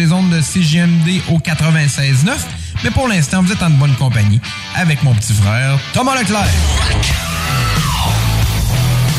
Les 0.00 0.12
ondes 0.12 0.30
de 0.30 0.40
CGMD 0.40 1.20
au 1.30 1.38
96.9. 1.38 2.30
Mais 2.84 2.90
pour 2.90 3.06
l'instant, 3.06 3.42
vous 3.42 3.52
êtes 3.52 3.62
en 3.62 3.68
bonne 3.68 3.94
compagnie 3.96 4.40
avec 4.74 5.02
mon 5.02 5.14
petit 5.14 5.34
frère 5.34 5.78
Thomas 5.92 6.18
Leclerc. 6.18 6.48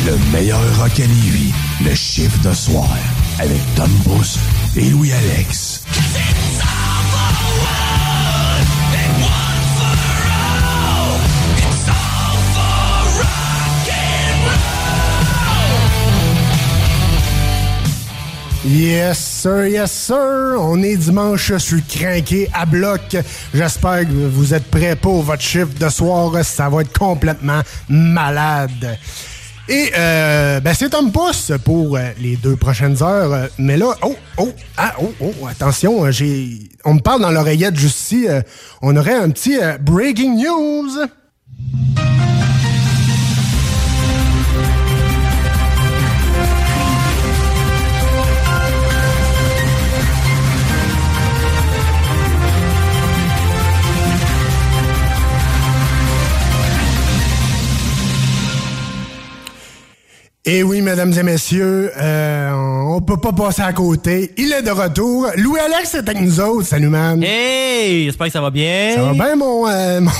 Le 0.08 0.18
meilleur 0.34 0.60
rock 0.78 1.00
à 1.00 1.06
Lévis, 1.06 1.54
le 1.86 1.94
chiffre 1.94 2.40
de 2.42 2.52
soir, 2.52 2.90
avec 3.38 3.60
Tom 3.76 3.92
Bus 4.08 4.40
et 4.76 4.90
Louis-Alex. 4.90 5.84
Yes, 18.64 19.18
sir, 19.18 19.66
yes, 19.66 19.92
sir. 19.92 20.56
On 20.60 20.84
est 20.84 20.96
dimanche, 20.96 21.48
je 21.48 21.56
suis 21.58 21.82
craqué 21.82 22.48
à 22.54 22.68
bloc. 22.68 23.18
J'espère 23.56 24.02
que 24.02 24.28
vous 24.28 24.54
êtes 24.54 24.70
prêts 24.70 24.96
pour 24.96 25.24
votre 25.24 25.42
chiffre 25.42 25.74
de 25.80 25.90
soir. 25.90 26.32
Ça 26.46 26.70
va 26.70 26.82
être 26.82 26.96
complètement 26.96 27.62
malade. 27.90 29.00
Et 29.68 29.92
euh, 29.98 30.60
ben 30.60 30.74
c'est 30.76 30.90
Tom 30.90 31.12
Pousse 31.12 31.52
pour 31.66 31.98
euh, 31.98 32.12
les 32.20 32.36
deux 32.36 32.56
prochaines 32.56 33.02
heures. 33.02 33.50
Mais 33.58 33.78
là, 33.78 33.96
oh, 34.04 34.16
oh, 34.38 34.52
ah, 34.78 34.94
oh, 35.02 35.12
oh, 35.22 35.48
attention, 35.48 36.06
euh, 36.06 36.12
j'ai, 36.12 36.60
on 36.86 36.96
me 36.96 37.00
parle 37.00 37.22
dans 37.22 37.32
l'oreillette 37.32 37.76
juste 37.76 38.00
ici. 38.02 38.28
euh, 38.30 38.42
on 38.84 38.96
aurait 38.96 39.16
un 39.16 39.30
petit 39.32 39.58
breaking 39.80 40.36
news. 40.36 41.08
Et 60.44 60.64
oui, 60.64 60.82
mesdames 60.82 61.14
et 61.16 61.22
messieurs, 61.22 61.92
euh, 61.96 62.52
on 62.88 63.00
peut 63.00 63.18
pas 63.18 63.32
passer 63.32 63.62
à 63.62 63.74
côté. 63.74 64.32
Il 64.38 64.52
est 64.52 64.64
de 64.64 64.72
retour. 64.72 65.28
Louis-Alex 65.38 65.94
est 65.94 66.00
avec 66.00 66.20
nous 66.20 66.40
autres. 66.40 66.66
Salut, 66.66 66.88
man. 66.88 67.22
Hey, 67.24 68.06
j'espère 68.06 68.26
que 68.26 68.34
ça 68.34 68.42
va 68.42 68.50
bien. 68.50 68.94
Ça 68.96 69.04
va 69.04 69.14
bien, 69.14 69.36
mon, 69.36 69.68
euh, 69.68 70.02
mon- 70.02 70.12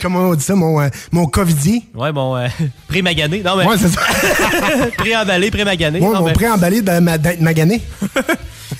comment 0.00 0.20
on 0.30 0.34
dit 0.34 0.42
ça, 0.42 0.54
mon, 0.54 0.80
euh, 0.80 0.88
mon 1.12 1.26
covidier? 1.26 1.82
Ouais, 1.94 2.10
bon, 2.10 2.34
euh, 2.36 2.46
pré-magané. 2.88 3.42
Non, 3.44 3.54
mais. 3.56 3.66
Ouais, 3.66 3.76
c'est 3.78 3.88
ça. 3.88 4.00
pré-emballé, 4.96 5.50
pré-magané. 5.50 6.00
Non, 6.00 6.20
mon 6.20 6.24
mais- 6.24 6.32
pré-emballé 6.32 6.80
de 6.80 6.98
ma- 6.98 7.18
d'être 7.18 7.42
magané. 7.42 7.82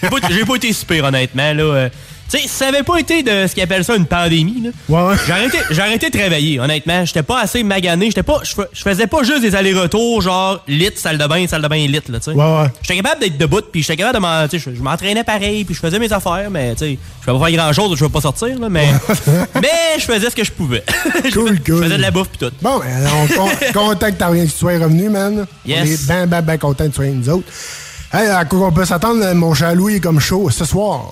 J'ai 0.03 0.09
pas, 0.09 0.17
j'ai 0.31 0.45
pas 0.47 0.55
été 0.57 0.73
super, 0.73 1.05
honnêtement, 1.05 1.53
là. 1.53 1.91
Tu 2.31 2.38
sais, 2.38 2.48
ça 2.48 2.69
avait 2.69 2.82
pas 2.82 2.98
été 2.98 3.22
de 3.22 3.47
ce 3.47 3.54
qu'ils 3.54 3.62
appellent 3.62 3.84
ça 3.84 3.94
une 3.94 4.06
pandémie, 4.06 4.62
là. 4.62 4.70
Ouais, 4.88 5.16
arrêté 5.81 6.10
de 6.10 6.19
travailler, 6.19 6.59
honnêtement. 6.59 7.04
J'étais 7.04 7.22
pas 7.22 7.41
assez 7.41 7.62
magané. 7.62 8.06
J'étais 8.06 8.22
pas, 8.25 8.41
je 8.42 8.54
fais- 8.54 8.69
je 8.72 8.82
faisais 8.82 9.06
pas 9.06 9.22
juste 9.22 9.42
des 9.42 9.54
allers-retours, 9.54 10.22
genre, 10.22 10.60
lit, 10.66 10.91
salle 10.97 11.19
de 11.19 11.26
bain, 11.26 11.47
salle 11.47 11.62
de 11.62 11.69
bain, 11.69 11.76
lit, 11.76 11.92
là, 11.92 12.00
tu 12.00 12.12
sais. 12.20 12.31
Ouais, 12.32 12.36
ouais. 12.36 12.69
J'étais 12.82 12.97
capable 13.00 13.20
d'être 13.20 13.38
debout, 13.38 13.60
puis 13.70 13.82
j'étais 13.82 13.97
capable 13.97 14.16
de 14.16 14.20
m'en, 14.22 14.48
tu 14.48 14.59
sais, 14.59 14.72
je, 14.75 14.82
m'entraînais 14.82 15.22
pareil, 15.22 15.65
puis 15.65 15.75
je 15.75 15.81
faisais 15.81 15.98
mes 15.98 16.12
affaires, 16.12 16.48
mais, 16.50 16.72
tu 16.75 16.78
sais, 16.78 16.98
je 17.20 17.26
pouvais 17.26 17.38
pas 17.38 17.47
faire 17.47 17.56
grand-chose, 17.59 17.91
je 17.97 18.04
pouvais 18.04 18.12
pas 18.12 18.20
sortir, 18.20 18.59
là, 18.59 18.69
mais, 18.69 18.88
mais 19.54 19.98
je 19.98 20.04
faisais 20.04 20.31
ce 20.31 20.34
que 20.36 20.44
je 20.44 20.53
pouvais. 20.53 20.84
Cool, 21.32 21.60
cool. 21.60 21.76
Je 21.78 21.82
faisais 21.84 21.97
de 21.97 22.03
la 22.03 22.10
bouffe 22.10 22.28
pis 22.28 22.38
tout. 22.38 22.53
Bon, 22.62 22.78
ben, 22.78 22.86
on, 23.38 23.42
on, 23.42 23.72
content 23.72 24.06
que 24.06 24.16
t'as 24.16 24.28
rien 24.28 24.44
que 24.47 24.50
tu 24.50 24.56
sois 24.56 24.78
revenu, 24.78 25.09
man. 25.09 25.47
Yes. 25.66 25.78
On 25.81 25.84
est 25.84 26.06
ben, 26.06 26.26
ben, 26.26 26.42
ben 26.42 26.59
content 26.59 26.84
que 26.84 26.91
tu 26.91 26.97
sois 26.97 27.06
nous 27.06 27.28
autres. 27.28 27.47
Hey, 28.12 28.28
à 28.28 28.44
quoi 28.44 28.69
on 28.69 28.72
peut 28.72 28.84
s'attendre, 28.84 29.32
mon 29.34 29.53
chat 29.54 29.75
Louis 29.75 29.97
est 29.97 30.00
comme 30.00 30.20
chaud 30.20 30.48
ce 30.50 30.65
soir? 30.65 31.04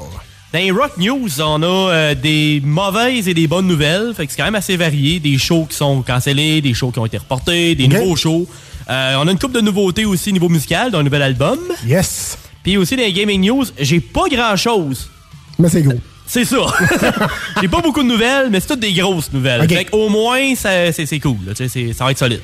Dans 0.55 0.61
les 0.61 0.71
Rock 0.71 0.93
News, 0.99 1.41
on 1.41 1.63
a 1.65 1.67
euh, 1.67 2.15
des 2.15 2.63
mauvaises 2.65 3.29
et 3.29 3.35
des 3.35 3.49
bonnes 3.49 3.67
nouvelles. 3.67 4.13
Fait 4.17 4.25
que 4.25 4.31
c'est 4.31 4.39
quand 4.39 4.45
même 4.45 4.55
assez 4.55 4.77
varié. 4.77 5.19
Des 5.19 5.37
shows 5.37 5.67
qui 5.69 5.77
sont 5.77 6.01
cancellés, 6.03 6.61
des 6.61 6.75
shows 6.75 6.93
qui 6.93 7.01
ont 7.01 7.07
été 7.07 7.19
reportés, 7.19 7.75
des 7.75 7.89
nouveaux 7.89 8.15
shows. 8.15 8.47
Euh, 8.89 9.17
on 9.19 9.27
a 9.27 9.33
une 9.33 9.39
couple 9.41 9.57
de 9.57 9.61
nouveautés 9.61 10.05
aussi 10.05 10.33
niveau 10.33 10.49
musical 10.49 10.93
dans 10.93 11.01
un 11.01 11.03
nouvel 11.03 11.23
album. 11.23 11.59
Yes. 11.85 12.39
Puis 12.63 12.77
aussi 12.77 12.95
dans 12.95 13.03
les 13.03 13.13
Gaming 13.13 13.45
News, 13.45 13.65
j'ai 13.81 13.99
pas 13.99 14.29
grand 14.31 14.55
chose. 14.55 15.11
Mais 15.59 15.69
c'est 15.69 15.83
gros. 15.83 15.99
C'est 16.25 16.45
ça. 16.45 16.65
j'ai 17.61 17.67
pas 17.67 17.81
beaucoup 17.81 18.05
de 18.05 18.09
nouvelles, 18.09 18.49
mais 18.53 18.61
c'est 18.61 18.69
toutes 18.69 18.79
des 18.81 18.93
grosses 18.93 19.33
nouvelles. 19.33 19.63
Ok. 19.63 19.71
Fait 19.71 19.85
qu'au 19.87 20.09
moins, 20.09 20.55
ça- 20.55 20.93
c'est 20.93 21.05
c'est 21.07 21.19
cool. 21.19 21.39
là. 21.49 21.53
C'est- 21.57 21.93
ça 21.93 22.05
va 22.05 22.13
être 22.13 22.19
solide. 22.19 22.41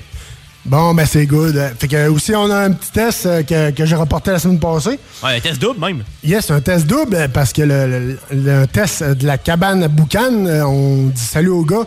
Bon, 0.66 0.92
ben 0.94 1.06
c'est 1.06 1.24
good. 1.26 1.56
Fait 1.78 1.88
que 1.88 2.08
aussi, 2.08 2.34
on 2.34 2.50
a 2.50 2.58
un 2.64 2.72
petit 2.72 2.90
test 2.92 3.24
euh, 3.26 3.42
que, 3.42 3.70
que 3.70 3.86
j'ai 3.86 3.96
rapporté 3.96 4.30
la 4.30 4.38
semaine 4.38 4.60
passée. 4.60 4.98
Ouais, 5.24 5.36
un 5.36 5.40
test 5.40 5.58
double 5.60 5.80
même. 5.80 6.04
Yes, 6.22 6.50
un 6.50 6.60
test 6.60 6.86
double 6.86 7.14
euh, 7.14 7.28
parce 7.28 7.52
que 7.52 7.62
le, 7.62 7.86
le- 7.86 8.18
le 8.32 8.66
test 8.66 9.02
de 9.02 9.26
la 9.26 9.38
cabane 9.38 9.82
à 9.82 9.88
Boucan, 9.88 10.44
euh, 10.46 10.62
on 10.64 11.06
dit 11.06 11.20
salut 11.20 11.48
aux 11.48 11.64
gars. 11.64 11.84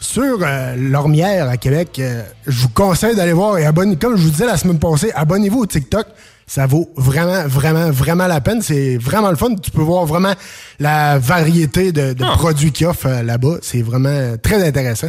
Sur 0.00 0.38
euh, 0.42 0.74
l'Ormière 0.76 1.48
à 1.48 1.56
Québec, 1.56 1.96
euh, 2.00 2.22
je 2.46 2.60
vous 2.62 2.68
conseille 2.68 3.14
d'aller 3.16 3.32
voir 3.32 3.58
et 3.58 3.64
abonnez 3.64 3.96
Comme 3.96 4.16
je 4.16 4.22
vous 4.22 4.30
disais 4.30 4.46
la 4.46 4.56
semaine 4.56 4.78
passée, 4.78 5.10
abonnez-vous 5.14 5.60
au 5.60 5.66
TikTok. 5.66 6.06
Ça 6.48 6.66
vaut 6.66 6.90
vraiment, 6.96 7.46
vraiment, 7.46 7.90
vraiment 7.90 8.26
la 8.26 8.40
peine. 8.40 8.60
C'est 8.60 8.98
vraiment 8.98 9.30
le 9.30 9.36
fun. 9.36 9.54
Tu 9.54 9.70
peux 9.70 9.82
voir 9.82 10.04
vraiment 10.04 10.32
la 10.78 11.18
variété 11.18 11.92
de, 11.92 12.12
de 12.12 12.24
Ah. 12.24 12.34
produits 12.36 12.72
qu'il 12.72 12.86
offre 12.88 13.06
euh, 13.06 13.22
là-bas. 13.22 13.56
C'est 13.62 13.82
vraiment 13.82 14.34
très 14.42 14.64
intéressant. 14.66 15.08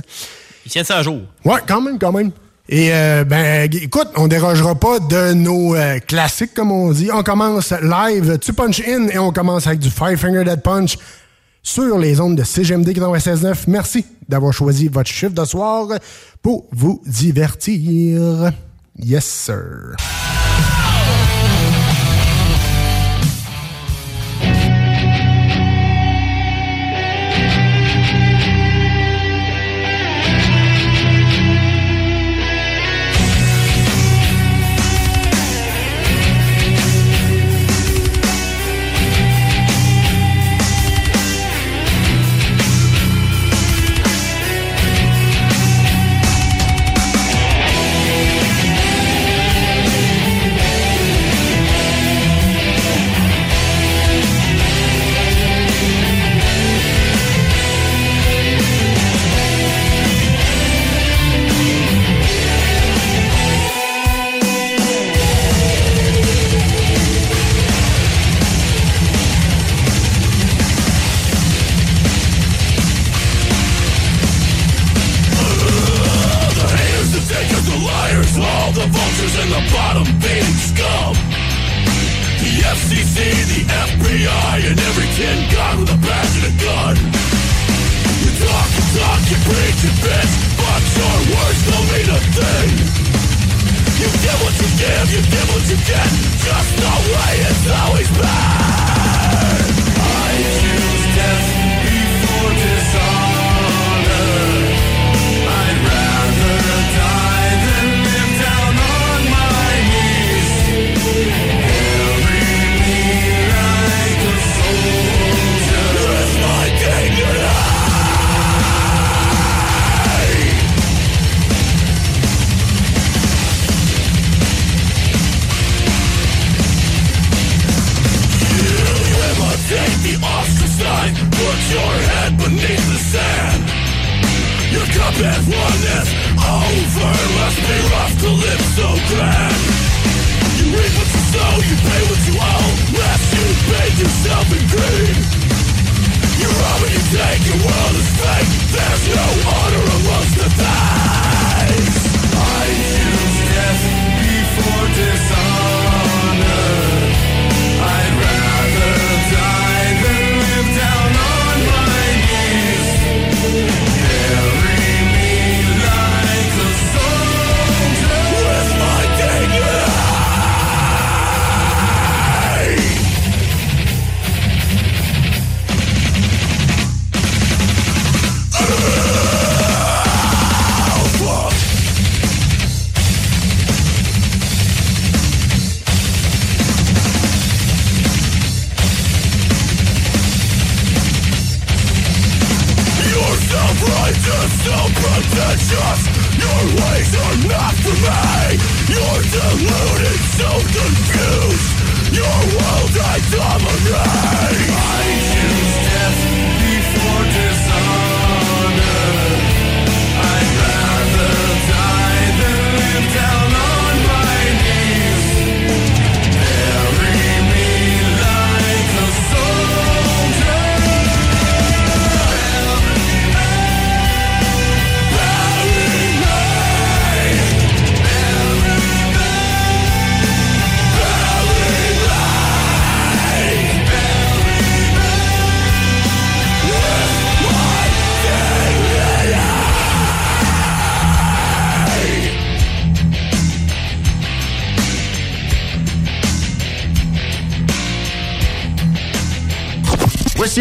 Ils 0.66 0.72
tiennent 0.72 0.86
ça 0.86 0.98
à 0.98 1.04
jour. 1.04 1.20
Ouais, 1.46 1.60
quand 1.68 1.82
même, 1.82 2.00
quand 2.00 2.12
même. 2.12 2.32
Et 2.70 2.90
euh, 2.92 3.24
ben, 3.24 3.70
écoute, 3.72 4.10
on 4.18 4.28
dérogera 4.28 4.76
pas 4.76 5.00
de 5.00 5.34
nos 5.34 5.74
euh, 5.76 6.00
classiques, 6.00 6.54
comme 6.54 6.72
on 6.72 6.92
dit. 6.92 7.10
On 7.14 7.24
commence 7.24 7.72
live, 7.82 8.38
tu 8.40 8.52
punch 8.52 8.82
in, 8.86 9.08
et 9.08 9.18
on 9.18 9.32
commence 9.32 9.68
avec 9.68 9.80
du 9.80 9.90
Five 9.90 10.18
Finger 10.18 10.44
Dead 10.44 10.62
Punch 10.62 10.98
sur 11.64 11.98
les 11.98 12.20
ondes 12.20 12.36
de 12.36 12.44
CGMD 12.44 12.90
96.9. 12.90 13.64
Merci 13.68 14.06
d'avoir 14.28 14.52
choisi 14.52 14.90
votre 14.90 15.10
chiffre 15.10 15.34
de 15.34 15.46
soir 15.46 15.88
pour 16.42 16.68
vous 16.72 17.02
divertir. 17.06 18.52
Yes, 19.00 19.26
sir. 19.26 19.96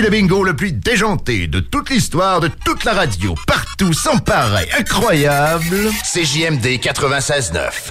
le 0.06 0.11
bingo 0.11 0.44
le 0.44 0.55
plus 0.55 0.70
déjanté 0.70 1.49
de 1.49 1.58
toute 1.58 1.91
l'histoire, 1.91 2.38
de 2.38 2.47
toute 2.47 2.85
la 2.85 2.93
radio, 2.93 3.35
partout, 3.44 3.93
sans 3.93 4.19
pareil, 4.19 4.69
incroyable. 4.79 5.91
C'est 6.05 6.23
96.9. 6.23 7.91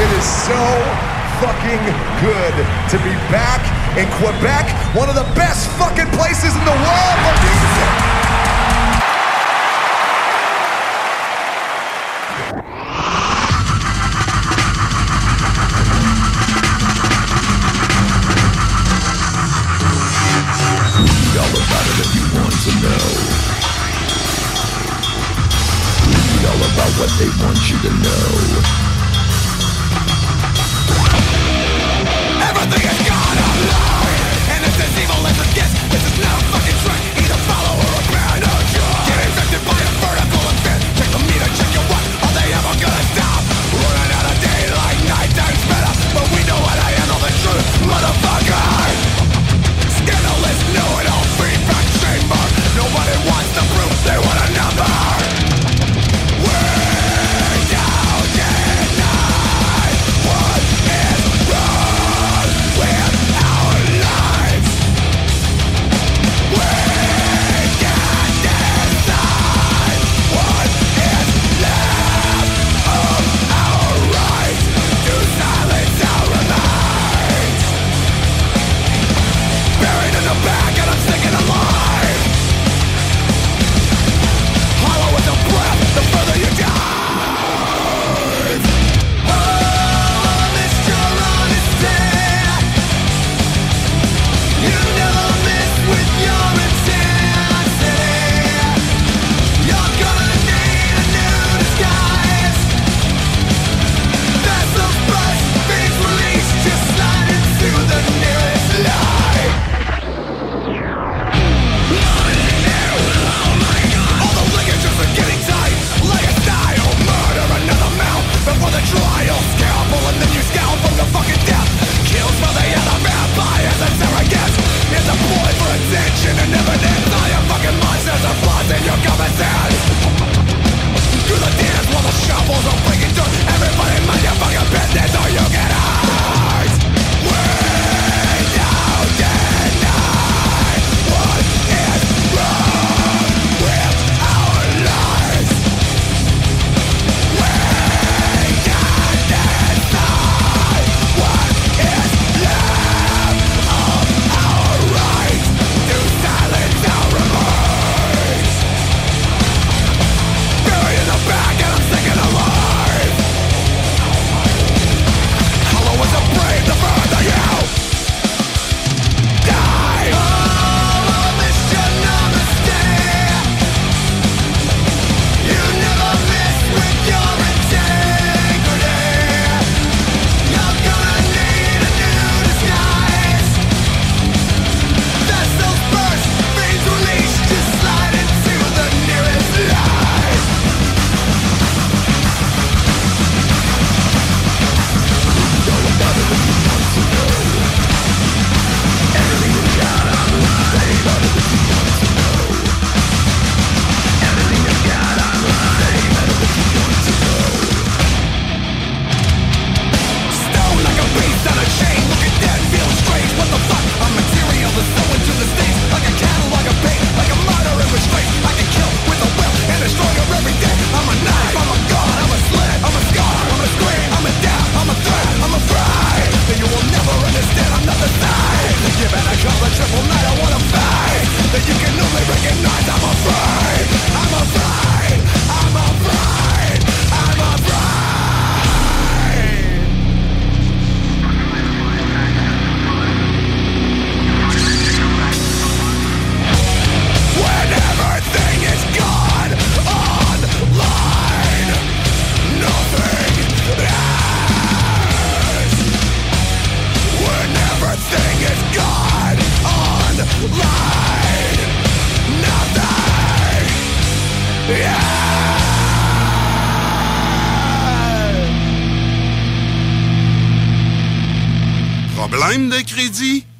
It 0.00 0.10
is 0.18 0.24
so 0.24 0.52
fucking 1.40 1.80
good 2.20 2.54
to 2.90 2.98
be 2.98 3.14
back 3.30 3.62
in 3.96 4.06
Quebec, 4.18 4.66
one 4.94 5.08
of 5.08 5.14
the 5.14 5.34
best 5.34 5.66
fucking 5.78 6.10
places 6.12 6.54
in 6.54 6.64
the 6.66 6.72
world. 6.72 8.09
want 27.52 27.68
you 27.68 27.78
to 27.78 27.90
know. 27.90 28.89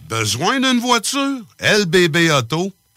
Besoin 0.08 0.60
d'une 0.60 0.80
voiture? 0.80 1.40
lbbauto.com 1.60 2.79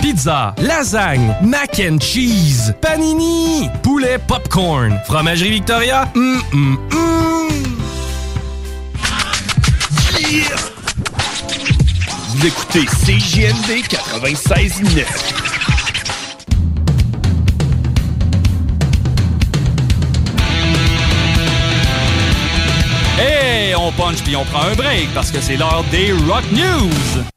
Pizza, 0.00 0.54
lasagne, 0.58 1.34
mac 1.42 1.80
and 1.80 1.98
cheese, 1.98 2.74
panini, 2.80 3.70
poulet 3.82 4.18
popcorn, 4.18 4.98
fromagerie 5.06 5.50
Victoria? 5.50 6.08
Hum, 6.14 6.42
hum, 6.52 6.78
hum. 6.92 7.14
Vous 12.28 12.46
écoutez 12.46 12.84
CJMD 12.84 13.84
96.9. 13.88 15.04
Hey, 23.18 23.74
on 23.76 23.92
punch 23.92 24.22
puis 24.22 24.36
on 24.36 24.44
prend 24.44 24.62
un 24.62 24.74
break 24.74 25.08
parce 25.14 25.30
que 25.30 25.40
c'est 25.40 25.56
l'heure 25.56 25.84
des 25.90 26.12
Rock 26.12 26.44
News. 26.52 27.33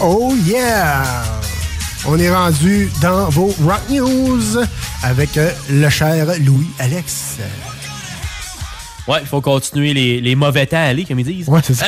Oh 0.00 0.34
yeah! 0.44 1.02
On 2.06 2.18
est 2.18 2.30
rendu 2.30 2.90
dans 3.02 3.28
vos 3.30 3.54
Rock 3.64 3.80
News 3.90 4.58
avec 5.02 5.36
euh, 5.36 5.50
le 5.70 5.88
cher 5.88 6.26
Louis-Alex. 6.44 7.38
Ouais, 9.08 9.18
il 9.20 9.26
faut 9.26 9.40
continuer 9.40 9.94
les, 9.94 10.20
les 10.20 10.34
mauvais 10.34 10.66
temps 10.66 10.76
à 10.78 10.80
aller, 10.88 11.04
comme 11.04 11.18
ils 11.20 11.24
disent. 11.24 11.48
Ouais, 11.48 11.60
c'est 11.62 11.74
ça. 11.74 11.86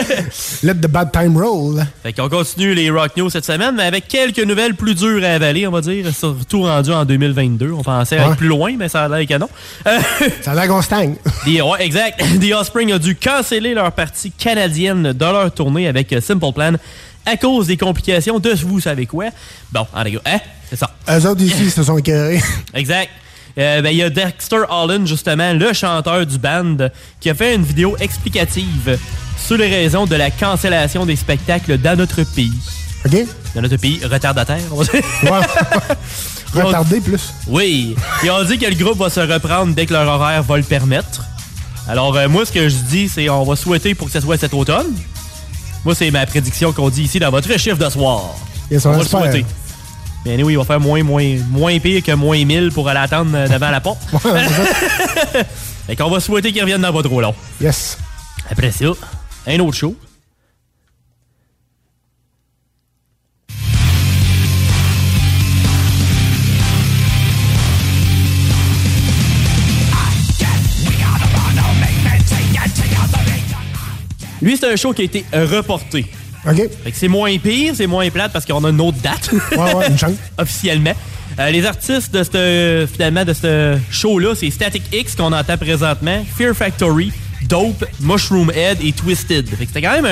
Let 0.62 0.74
the 0.76 0.86
bad 0.88 1.12
time 1.12 1.36
roll. 1.36 1.84
Fait 2.02 2.14
qu'on 2.14 2.28
continue 2.30 2.74
les 2.74 2.88
Rock 2.90 3.12
News 3.16 3.28
cette 3.30 3.44
semaine, 3.44 3.74
mais 3.76 3.82
avec 3.84 4.08
quelques 4.08 4.38
nouvelles 4.40 4.74
plus 4.74 4.94
dures 4.94 5.22
à 5.22 5.28
avaler, 5.34 5.66
on 5.66 5.70
va 5.70 5.82
dire. 5.82 6.06
Surtout 6.14 6.62
rendu 6.62 6.90
en 6.92 7.04
2022. 7.04 7.72
On 7.72 7.82
pensait 7.82 8.16
Ouais. 8.18 8.22
aller 8.24 8.36
plus 8.36 8.48
loin, 8.48 8.74
mais 8.78 8.88
ça 8.88 9.04
a 9.04 9.08
l'air 9.08 9.26
que 9.26 9.38
non. 9.38 9.48
Euh, 9.86 9.98
Ça 10.42 10.52
a 10.52 10.54
l'air 10.54 10.66
qu'on 10.68 10.80
stagne. 10.82 11.16
The- 11.44 11.60
ouais, 11.62 11.84
exact. 11.84 12.22
The 12.40 12.52
Offspring 12.54 12.90
a 12.92 12.98
dû 12.98 13.14
canceller 13.16 13.74
leur 13.74 13.92
partie 13.92 14.30
canadienne 14.32 15.12
de 15.12 15.24
leur 15.24 15.52
tournée 15.52 15.88
avec 15.88 16.10
euh, 16.14 16.20
Simple 16.22 16.52
Plan 16.54 16.72
à 17.26 17.36
cause 17.36 17.66
des 17.66 17.76
complications 17.76 18.38
de 18.38 18.50
vous 18.64 18.80
savez 18.80 19.06
quoi. 19.06 19.26
Bon, 19.72 19.86
en 19.92 20.04
gars, 20.04 20.20
hein? 20.24 20.38
C'est 20.70 20.76
ça. 20.76 20.90
Eux 21.10 21.26
autres 21.26 21.42
ici 21.42 21.70
se 21.70 21.82
sont 21.82 21.98
écœurés. 21.98 22.40
Exact. 22.74 23.10
Euh, 23.58 23.80
ben, 23.82 23.90
Il 23.90 23.96
y 23.96 24.02
a 24.02 24.10
Dexter 24.10 24.62
Holland, 24.68 25.06
justement, 25.06 25.52
le 25.52 25.72
chanteur 25.72 26.26
du 26.26 26.38
band, 26.38 26.76
qui 27.20 27.30
a 27.30 27.34
fait 27.34 27.54
une 27.54 27.62
vidéo 27.62 27.96
explicative 28.00 28.98
sur 29.38 29.56
les 29.56 29.68
raisons 29.68 30.06
de 30.06 30.16
la 30.16 30.30
cancellation 30.30 31.06
des 31.06 31.16
spectacles 31.16 31.78
dans 31.78 31.96
notre 31.96 32.22
pays. 32.22 32.52
OK? 33.04 33.16
Dans 33.54 33.62
notre 33.62 33.76
pays 33.76 34.00
retardataire, 34.04 34.60
on 34.72 34.76
va 34.76 34.84
dire. 34.84 35.02
Ouais. 35.22 35.40
Retardé 36.62 37.00
plus. 37.00 37.32
Oui. 37.48 37.94
Ils 38.22 38.30
ont 38.30 38.44
dit 38.44 38.58
que 38.58 38.66
le 38.66 38.74
groupe 38.74 38.98
va 38.98 39.10
se 39.10 39.20
reprendre 39.20 39.74
dès 39.74 39.86
que 39.86 39.92
leur 39.92 40.08
horaire 40.08 40.42
va 40.42 40.56
le 40.56 40.62
permettre. 40.62 41.22
Alors, 41.88 42.16
euh, 42.16 42.28
moi, 42.28 42.44
ce 42.44 42.52
que 42.52 42.68
je 42.68 42.76
dis, 42.76 43.08
c'est 43.08 43.28
on 43.28 43.44
va 43.44 43.56
souhaiter 43.56 43.94
pour 43.94 44.06
que 44.06 44.12
ce 44.12 44.20
soit 44.20 44.38
cet 44.38 44.54
automne. 44.54 44.94
Moi, 45.86 45.94
c'est 45.94 46.10
ma 46.10 46.26
prédiction 46.26 46.72
qu'on 46.72 46.90
dit 46.90 47.04
ici 47.04 47.20
dans 47.20 47.30
votre 47.30 47.56
chiffre 47.60 47.78
de 47.78 47.88
soir. 47.88 48.34
Yes, 48.72 48.84
on 48.84 48.88
on 48.88 48.92
va 48.94 48.98
le 48.98 49.04
souhaiter. 49.04 49.46
Mais 50.24 50.42
oui, 50.42 50.54
il 50.54 50.58
va 50.58 50.64
faire 50.64 50.80
moins, 50.80 51.04
moins, 51.04 51.36
moins 51.48 51.78
pire 51.78 52.02
que 52.02 52.10
moins 52.10 52.44
1000 52.44 52.72
pour 52.72 52.88
aller 52.88 52.98
attendre 52.98 53.30
euh, 53.36 53.46
devant 53.46 53.70
la 53.70 53.80
porte. 53.80 54.00
fait 55.86 55.94
qu'on 55.94 56.10
va 56.10 56.18
souhaiter 56.18 56.50
qu'ils 56.50 56.62
reviennent 56.62 56.80
dans 56.80 56.92
pas 56.92 57.04
trop 57.04 57.20
long. 57.20 57.36
Yes. 57.60 57.98
Après 58.50 58.72
ça, 58.72 58.86
un 59.46 59.60
autre 59.60 59.76
show. 59.76 59.94
Lui, 74.46 74.56
c'est 74.56 74.72
un 74.72 74.76
show 74.76 74.92
qui 74.92 75.02
a 75.02 75.04
été 75.06 75.24
reporté. 75.32 76.06
OK. 76.48 76.56
Fait 76.84 76.92
que 76.92 76.96
c'est 76.96 77.08
moins 77.08 77.36
pire, 77.36 77.72
c'est 77.76 77.88
moins 77.88 78.08
plate 78.10 78.32
parce 78.32 78.44
qu'on 78.44 78.62
a 78.62 78.70
une 78.70 78.80
autre 78.80 78.98
date. 79.02 79.28
Ouais, 79.56 79.74
ouais, 79.74 79.88
une 79.88 79.98
chance. 79.98 80.12
Officiellement. 80.38 80.92
Euh, 81.40 81.50
les 81.50 81.66
artistes 81.66 82.14
de 82.14 82.22
ce 82.22 82.86
finalement 82.92 83.24
de 83.24 83.32
ce 83.32 83.76
show-là, 83.90 84.36
c'est 84.36 84.48
Static 84.52 84.84
X 84.92 85.16
qu'on 85.16 85.32
entend 85.32 85.58
présentement, 85.58 86.24
Fear 86.38 86.54
Factory, 86.54 87.12
Dope, 87.48 87.84
Mushroom 87.98 88.52
Head 88.54 88.78
et 88.84 88.92
Twisted. 88.92 89.48
Fait 89.48 89.66
que 89.66 89.72
c'était 89.74 89.82
quand 89.82 90.00
même 90.00 90.06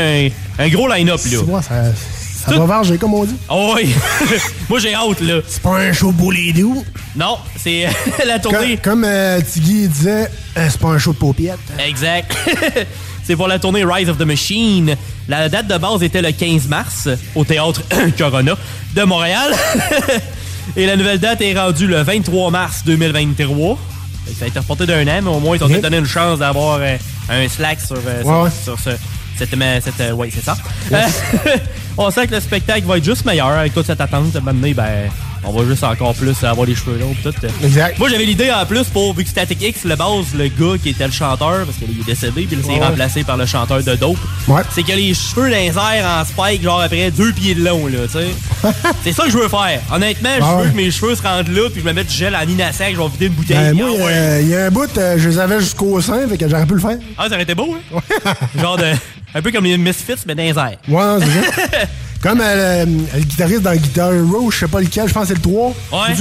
un, 0.59 0.65
un 0.65 0.69
gros 0.69 0.89
line-up 0.93 1.21
là. 1.31 1.39
Vois, 1.45 1.63
ça, 1.63 1.85
ça 1.95 2.59
va 2.59 2.67
varger, 2.67 2.99
comme 2.99 3.15
on 3.15 3.25
dit. 3.25 3.37
Oh 3.49 3.75
oui! 3.77 3.95
Moi 4.69 4.81
j'ai 4.81 4.95
hâte 4.95 5.21
là. 5.21 5.41
C'est 5.47 5.63
pas 5.63 5.79
un 5.79 5.93
show 5.93 6.11
pour 6.11 6.33
les 6.33 6.53
doux. 6.53 6.85
Non, 7.15 7.39
c'est 7.57 7.87
la 8.27 8.41
tournée. 8.41 8.79
Comme, 8.83 8.95
comme 9.01 9.05
euh, 9.05 9.41
Tiggy 9.41 9.87
disait, 9.87 10.29
euh, 10.57 10.67
c'est 10.69 10.81
pas 10.81 10.89
un 10.89 10.99
show 10.99 11.13
de 11.13 11.19
paupiètes. 11.19 11.59
Exact. 11.79 12.37
C'est 13.25 13.37
pour 13.37 13.49
la 13.49 13.59
tournée 13.59 13.85
Rise 13.85 14.09
of 14.09 14.19
the 14.19 14.23
Machine. 14.23 14.97
La 15.29 15.49
date 15.49 15.67
de 15.67 15.79
base 15.79 16.03
était 16.03 16.23
le 16.23 16.33
15 16.33 16.69
mars 16.69 17.09
au 17.35 17.45
théâtre 17.45 17.83
Corona 18.19 18.57
de 18.95 19.03
Montréal. 19.03 19.53
Et 20.77 20.87
la 20.87 20.97
nouvelle 20.97 21.19
date 21.19 21.41
est 21.41 21.59
rendue 21.59 21.87
le 21.87 22.03
23 22.03 22.51
mars 22.51 22.83
2023. 22.85 23.79
Fait 24.27 24.33
que 24.33 24.39
Ça 24.39 24.45
a 24.45 24.49
été 24.49 24.59
reporté 24.59 24.87
d'un 24.87 25.07
an, 25.07 25.21
mais 25.23 25.31
au 25.31 25.41
moins, 25.41 25.57
ils 25.57 25.65
ont 25.65 25.69
donné 25.69 25.99
une 25.99 26.07
chance 26.07 26.39
d'avoir 26.39 26.79
euh, 26.81 26.97
un 27.29 27.49
slack 27.49 27.81
sur, 27.81 27.97
euh, 27.97 28.23
sur, 28.23 28.77
sur 28.77 28.79
ce. 28.79 28.91
Cette, 29.37 29.51
cette, 29.51 30.01
euh, 30.01 30.13
ouais, 30.13 30.31
c'est 30.33 30.45
ça. 30.45 30.57
On 31.99 32.09
sent 32.11 32.29
que 32.29 32.35
le 32.35 32.41
spectacle 32.41 32.87
va 32.87 32.99
être 32.99 33.05
juste 33.05 33.25
meilleur 33.25 33.49
avec 33.49 33.75
toute 33.75 33.87
cette 33.87 34.01
attente. 34.01 34.33
Maintenant, 34.35 34.71
ben, 34.75 35.11
on 35.47 35.53
va 35.53 35.65
juste 35.67 35.85
encore 35.85 36.15
plus 36.15 36.43
avoir 36.45 36.67
les 36.67 36.75
cheveux 36.75 36.99
longs. 36.99 37.15
pis 37.15 37.23
Tout. 37.23 37.47
Exact. 37.63 37.99
Moi, 37.99 38.09
j'avais 38.09 38.25
l'idée 38.25 38.51
en 38.53 38.65
plus 38.67 38.85
pour, 38.85 39.15
vu 39.15 39.25
que 39.25 39.31
Static 39.31 39.61
X, 39.63 39.85
le 39.85 39.97
base, 39.97 40.35
le 40.37 40.49
gars 40.49 40.79
qui 40.83 40.91
était 40.91 41.07
le 41.07 41.13
chanteur, 41.13 41.65
parce 41.67 41.77
qu'il 41.79 41.91
est 42.01 42.05
décédé, 42.05 42.47
puis 42.47 42.59
c'est 42.63 42.71
Ouais. 42.73 42.79
remplacé 42.87 43.25
par 43.25 43.37
le 43.37 43.47
chanteur 43.47 43.83
de 43.83 43.95
Dope. 43.95 44.17
Ouais. 44.49 44.63
C'est 44.75 44.83
que 44.83 44.93
les 44.93 45.15
cheveux 45.15 45.53
airs 45.53 45.77
en 45.79 46.25
spike, 46.25 46.63
genre 46.63 46.81
après 46.81 47.11
deux 47.11 47.33
pieds 47.33 47.55
de 47.55 47.65
long, 47.65 47.87
là, 47.87 47.99
tu 48.07 48.19
sais. 48.19 48.29
c'est 49.05 49.13
ça 49.13 49.25
que 49.25 49.31
je 49.31 49.39
veux 49.39 49.49
faire. 49.49 49.81
Honnêtement, 49.93 50.31
je 50.39 50.43
Ah 50.45 50.57
veux 50.57 50.65
ouais. 50.67 50.71
que 50.71 50.77
mes 50.77 50.91
cheveux 50.91 51.15
se 51.15 51.23
rendent 51.23 51.49
là, 51.49 51.69
puis 51.71 51.81
je 51.83 51.87
me 51.87 51.93
mette 51.93 52.07
du 52.09 52.15
gel 52.15 52.35
en 52.35 52.43
inasac, 52.49 52.95
je 52.95 53.01
vais 53.01 53.09
vider 53.09 53.27
une 53.27 53.33
bouteille. 53.33 53.57
Ben, 53.57 53.75
moi, 53.75 53.87
Ah, 53.91 54.05
ouais. 54.05 54.13
euh, 54.13 54.41
il 54.43 54.49
y 54.49 54.57
a 54.57 54.65
un 54.67 54.71
bout, 54.71 54.99
euh, 54.99 55.17
je 55.19 55.29
les 55.29 55.39
avais 55.39 55.61
jusqu'au 55.61 56.01
sein, 56.01 56.27
fait 56.29 56.39
que 56.39 56.49
j'aurais 56.49 56.67
pu 56.67 56.75
le 56.75 56.81
faire. 56.81 56.99
Ah, 57.19 57.27
ça 57.29 57.35
aurait 57.35 57.43
été 57.43 57.55
beau, 57.55 57.77
hein? 57.95 58.33
genre 58.61 58.77
de. 58.77 58.93
Un 59.37 59.43
peu 59.43 59.51
comme 59.51 59.65
les 59.65 59.77
Misfits, 59.77 60.13
mais 60.27 60.35
dans 60.37 60.43
les 60.45 60.51
airs. 60.51 60.79
Ouais, 60.89 61.19
c'est 61.21 61.63
ça. 61.81 61.87
Comme 62.25 62.41
euh, 62.41 62.87
le, 62.87 62.91
le 63.19 63.21
guitariste 63.23 63.61
dans 63.61 63.77
Guitar 63.77 64.11
Hero, 64.11 64.51
je 64.51 64.61
sais 64.61 64.67
pas 64.67 64.81
lequel, 64.81 65.07
je 65.07 65.13
pense 65.13 65.25
que 65.25 65.29
c'est 65.29 65.35
le 65.35 65.43
3. 65.43 65.69
Ouais. 65.69 66.15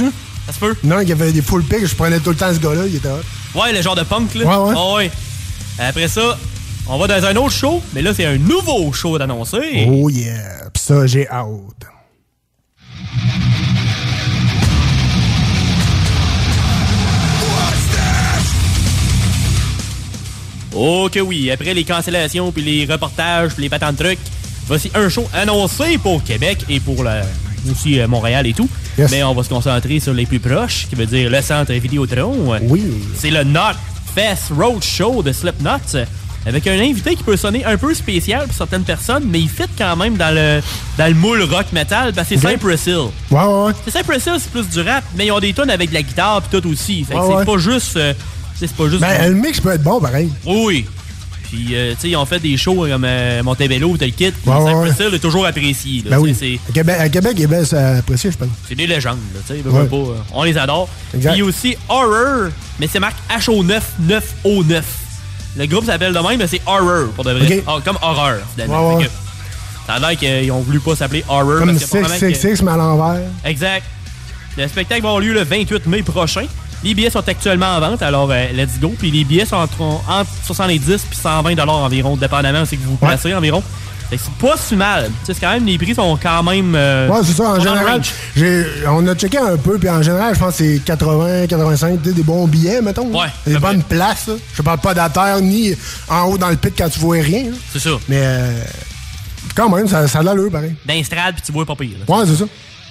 Ça 0.46 0.52
se 0.52 0.58
peut. 0.58 0.76
Non, 0.84 1.00
il 1.00 1.08
y 1.08 1.12
avait 1.12 1.32
des 1.32 1.40
full 1.40 1.62
pics, 1.64 1.86
je 1.86 1.94
prenais 1.94 2.20
tout 2.20 2.28
le 2.28 2.36
temps 2.36 2.52
ce 2.52 2.58
gars-là, 2.58 2.82
il 2.86 2.96
était 2.96 3.08
hot. 3.08 3.58
Ouais, 3.58 3.72
le 3.72 3.80
genre 3.80 3.94
de 3.96 4.02
punk, 4.02 4.34
là. 4.34 4.44
Ouais, 4.44 4.74
ouais. 4.74 4.94
Ouais. 4.96 5.10
Après 5.78 6.06
ça, 6.08 6.38
on 6.88 6.98
va 6.98 7.06
dans 7.06 7.24
un 7.24 7.34
autre 7.36 7.52
show, 7.54 7.82
mais 7.94 8.02
là, 8.02 8.12
c'est 8.12 8.26
un 8.26 8.36
nouveau 8.36 8.92
show 8.92 9.16
d'annoncer. 9.16 9.88
Oh 9.88 10.10
yeah, 10.10 10.68
pis 10.74 10.82
ça, 10.82 11.06
j'ai 11.06 11.26
hâte. 11.26 11.86
Oh 20.74 21.08
que 21.10 21.20
oui, 21.20 21.50
après 21.50 21.72
les 21.72 21.84
cancellations, 21.84 22.52
puis 22.52 22.62
les 22.62 22.84
reportages, 22.92 23.54
puis 23.54 23.62
les 23.62 23.70
patentes 23.70 23.96
de 23.96 24.04
trucs, 24.04 24.18
voici 24.66 24.90
un 24.94 25.08
show 25.08 25.26
annoncé 25.34 25.98
pour 25.98 26.22
Québec 26.24 26.64
et 26.68 26.80
pour 26.80 27.02
la- 27.04 27.22
aussi 27.70 27.98
euh, 27.98 28.06
Montréal 28.08 28.46
et 28.46 28.52
tout. 28.52 28.68
Yes. 28.98 29.10
Mais 29.10 29.22
on 29.22 29.34
va 29.34 29.42
se 29.42 29.48
concentrer 29.48 29.98
sur 30.00 30.12
les 30.12 30.26
plus 30.26 30.38
proches, 30.38 30.86
qui 30.88 30.94
veut 30.94 31.06
dire 31.06 31.30
le 31.30 31.40
centre 31.42 31.72
Vidéotron. 31.72 32.58
Oui. 32.62 32.82
C'est 33.16 33.30
le 33.30 33.42
Knot 33.44 33.76
Fest 34.14 34.52
Road 34.56 34.82
Show 34.84 35.22
de 35.22 35.32
Slipknot. 35.32 36.04
Avec 36.46 36.66
un 36.66 36.78
invité 36.78 37.16
qui 37.16 37.22
peut 37.22 37.38
sonner 37.38 37.64
un 37.64 37.78
peu 37.78 37.94
spécial 37.94 38.44
pour 38.46 38.54
certaines 38.54 38.82
personnes, 38.84 39.24
mais 39.26 39.40
il 39.40 39.48
fit 39.48 39.62
quand 39.78 39.96
même 39.96 40.18
dans 40.18 40.34
le, 40.34 40.60
dans 40.98 41.06
le 41.06 41.14
moule 41.14 41.42
rock 41.44 41.72
metal, 41.72 42.12
parce 42.12 42.28
que 42.28 42.36
c'est 42.38 42.44
Ok. 42.46 42.52
Cypress 42.52 42.86
Hill. 42.86 42.96
Ouais, 43.30 43.40
ouais, 43.40 43.64
ouais. 43.68 43.72
C'est 43.86 43.96
Cypress 43.96 44.26
Hill, 44.26 44.34
c'est 44.38 44.50
plus 44.50 44.68
du 44.68 44.80
rap, 44.86 45.02
mais 45.16 45.24
ils 45.26 45.32
ont 45.32 45.40
des 45.40 45.54
tonnes 45.54 45.70
avec 45.70 45.88
de 45.88 45.94
la 45.94 46.02
guitare 46.02 46.42
pis 46.42 46.60
tout 46.60 46.68
aussi. 46.70 47.02
Fait 47.04 47.14
que 47.14 47.18
Ouais, 47.18 47.24
c'est 47.30 47.34
ouais. 47.36 47.44
pas 47.46 47.56
juste. 47.58 47.96
euh, 47.96 48.12
c'est 48.56 48.70
pas 48.72 48.88
juste. 48.90 49.00
Ben, 49.00 49.26
le 49.32 49.34
mix 49.40 49.58
peut 49.58 49.72
être 49.72 49.82
bon, 49.82 49.98
pareil. 50.02 50.30
Oui. 50.44 50.84
Puis, 51.54 51.76
euh, 51.76 51.92
tu 51.94 52.00
sais, 52.00 52.08
ils 52.10 52.16
ont 52.16 52.26
fait 52.26 52.40
des 52.40 52.56
shows 52.56 52.86
comme 52.88 53.04
euh, 53.04 53.42
Montebello, 53.42 53.96
tel 53.96 54.12
kit. 54.12 54.30
puis 54.32 54.50
Ouais, 54.50 54.88
est 55.14 55.18
toujours 55.20 55.46
apprécié. 55.46 56.02
là. 56.04 56.16
Ben 56.16 56.18
oui. 56.18 56.60
À 56.68 56.72
Québec, 56.72 56.96
à 56.98 57.08
Québec, 57.08 57.32
il 57.36 57.42
est 57.44 57.46
bien 57.46 57.62
euh, 57.72 57.98
apprécié, 58.00 58.30
je 58.32 58.36
pense. 58.36 58.48
C'est 58.68 58.74
des 58.74 58.86
légendes, 58.86 59.18
tu 59.46 59.54
sais. 59.54 59.62
euh, 59.64 60.14
on 60.32 60.42
les 60.42 60.58
adore. 60.58 60.88
Puis 61.10 61.18
Exact. 61.18 61.32
il 61.34 61.38
y 61.38 61.42
a 61.42 61.44
aussi 61.44 61.76
Horror, 61.88 62.48
mais 62.80 62.88
c'est 62.90 62.98
marqué 63.00 63.16
HO9, 63.38 63.80
9O9. 64.08 64.82
Le 65.56 65.66
groupe 65.66 65.86
s'appelle 65.86 66.12
de 66.12 66.18
même, 66.18 66.38
mais 66.38 66.48
c'est 66.48 66.60
Horror, 66.66 67.08
pour 67.14 67.24
de 67.24 67.32
vrai. 67.32 67.62
Ah, 67.66 67.76
comme 67.84 67.98
finalement. 68.54 68.96
Ouais, 68.96 69.04
que 69.04 69.10
Ça 69.86 69.94
a 69.94 69.98
l'air 70.00 70.18
qu'ils 70.18 70.50
ont 70.50 70.60
voulu 70.60 70.80
pas 70.80 70.96
s'appeler 70.96 71.24
Horror. 71.28 71.58
Comme 71.60 71.70
parce 71.70 71.84
que 71.84 71.96
apparemment 71.98 72.08
que- 72.18 72.32
666, 72.34 72.62
mais 72.64 72.72
à 72.72 72.76
l'envers. 72.76 73.20
Exact. 73.44 73.84
Le 74.56 74.66
spectacle 74.68 75.02
va 75.02 75.08
avoir 75.08 75.20
lieu 75.20 75.32
le 75.32 75.42
28 75.44 75.86
mai 75.86 76.02
prochain. 76.02 76.46
Les 76.84 76.94
billets 76.94 77.10
sont 77.10 77.26
actuellement 77.26 77.76
en 77.76 77.80
vente, 77.80 78.02
alors 78.02 78.28
euh, 78.30 78.46
let's 78.52 78.78
go. 78.80 78.94
Puis 78.98 79.10
les 79.10 79.24
billets 79.24 79.46
sont 79.46 79.56
entre, 79.56 79.80
entre 79.80 80.30
70 80.46 81.06
puis 81.08 81.18
120 81.20 81.54
dollars 81.54 81.74
environ, 81.76 82.16
dépendamment 82.16 82.62
où 82.62 82.66
c'est 82.66 82.76
que 82.76 82.82
vous 82.84 82.92
vous 82.92 82.96
placez 82.98 83.34
environ. 83.34 83.62
C'est 84.10 84.20
pas 84.40 84.54
si 84.56 84.76
mal. 84.76 85.06
Tu 85.06 85.26
sais, 85.26 85.34
c'est 85.34 85.40
quand 85.40 85.52
même, 85.52 85.64
les 85.66 85.76
prix 85.78 85.92
sont 85.94 86.16
quand 86.22 86.42
même. 86.44 86.74
euh, 86.76 87.08
Ouais, 87.08 87.18
c'est 87.24 87.32
ça. 87.32 87.48
En 87.50 87.58
général, 87.58 88.00
on 88.88 89.06
a 89.08 89.14
checké 89.16 89.38
un 89.38 89.56
peu, 89.56 89.76
puis 89.78 89.88
en 89.88 90.02
général, 90.02 90.34
je 90.34 90.38
pense 90.38 90.56
que 90.58 90.62
c'est 90.64 90.80
80, 90.84 91.46
85, 91.48 92.00
tu 92.02 92.10
sais, 92.10 92.14
des 92.14 92.22
bons 92.22 92.46
billets, 92.46 92.80
mettons. 92.80 93.08
Ouais, 93.08 93.26
Des 93.46 93.58
bonnes 93.58 93.82
places. 93.82 94.30
Je 94.54 94.62
parle 94.62 94.78
pas 94.78 94.94
d'à 94.94 95.10
ni 95.40 95.74
en 96.08 96.24
haut 96.26 96.38
dans 96.38 96.50
le 96.50 96.56
pit 96.56 96.72
quand 96.76 96.88
tu 96.90 97.00
vois 97.00 97.16
rien. 97.16 97.46
C'est 97.72 97.80
ça. 97.80 97.90
Mais 98.08 98.20
euh, 98.22 98.60
quand 99.56 99.68
même, 99.74 99.88
ça, 99.88 100.06
ça 100.06 100.18
a 100.18 100.22
de 100.22 100.26
l'allure, 100.26 100.50
pareil. 100.52 100.74
D'un 100.84 101.02
strad, 101.02 101.34
puis 101.34 101.42
tu 101.44 101.50
vois 101.50 101.64
pas 101.66 101.74
pire. 101.74 101.96
là. 102.06 102.14
Ouais, 102.16 102.24
c'est 102.26 102.36
ça. 102.36 102.44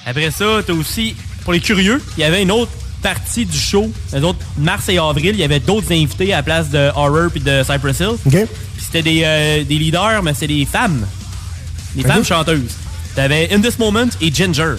Après 0.05 0.31
ça, 0.31 0.45
t'as 0.65 0.73
aussi, 0.73 1.15
pour 1.43 1.53
les 1.53 1.61
curieux, 1.61 2.03
il 2.17 2.21
y 2.21 2.23
avait 2.25 2.41
une 2.41 2.51
autre 2.51 2.71
partie 3.03 3.45
du 3.45 3.57
show. 3.57 3.91
Les 4.13 4.23
autres, 4.23 4.39
mars 4.57 4.89
et 4.89 4.97
avril, 4.97 5.31
il 5.33 5.39
y 5.39 5.43
avait 5.43 5.59
d'autres 5.59 5.91
invités 5.91 6.33
à 6.33 6.37
la 6.37 6.43
place 6.43 6.69
de 6.69 6.89
Horror 6.95 7.29
puis 7.29 7.41
de 7.41 7.61
Cypress 7.63 7.99
Hill. 7.99 8.15
Puis 8.75 8.85
c'était 8.85 9.03
des, 9.03 9.21
euh, 9.23 9.63
des 9.63 9.75
leaders, 9.75 10.23
mais 10.23 10.33
c'est 10.33 10.47
des 10.47 10.65
femmes. 10.65 11.05
Des 11.95 12.03
femmes 12.03 12.25
chanteuses. 12.25 12.75
T'avais 13.15 13.53
In 13.53 13.61
This 13.61 13.77
Moment 13.77 14.07
et 14.21 14.33
Ginger. 14.33 14.75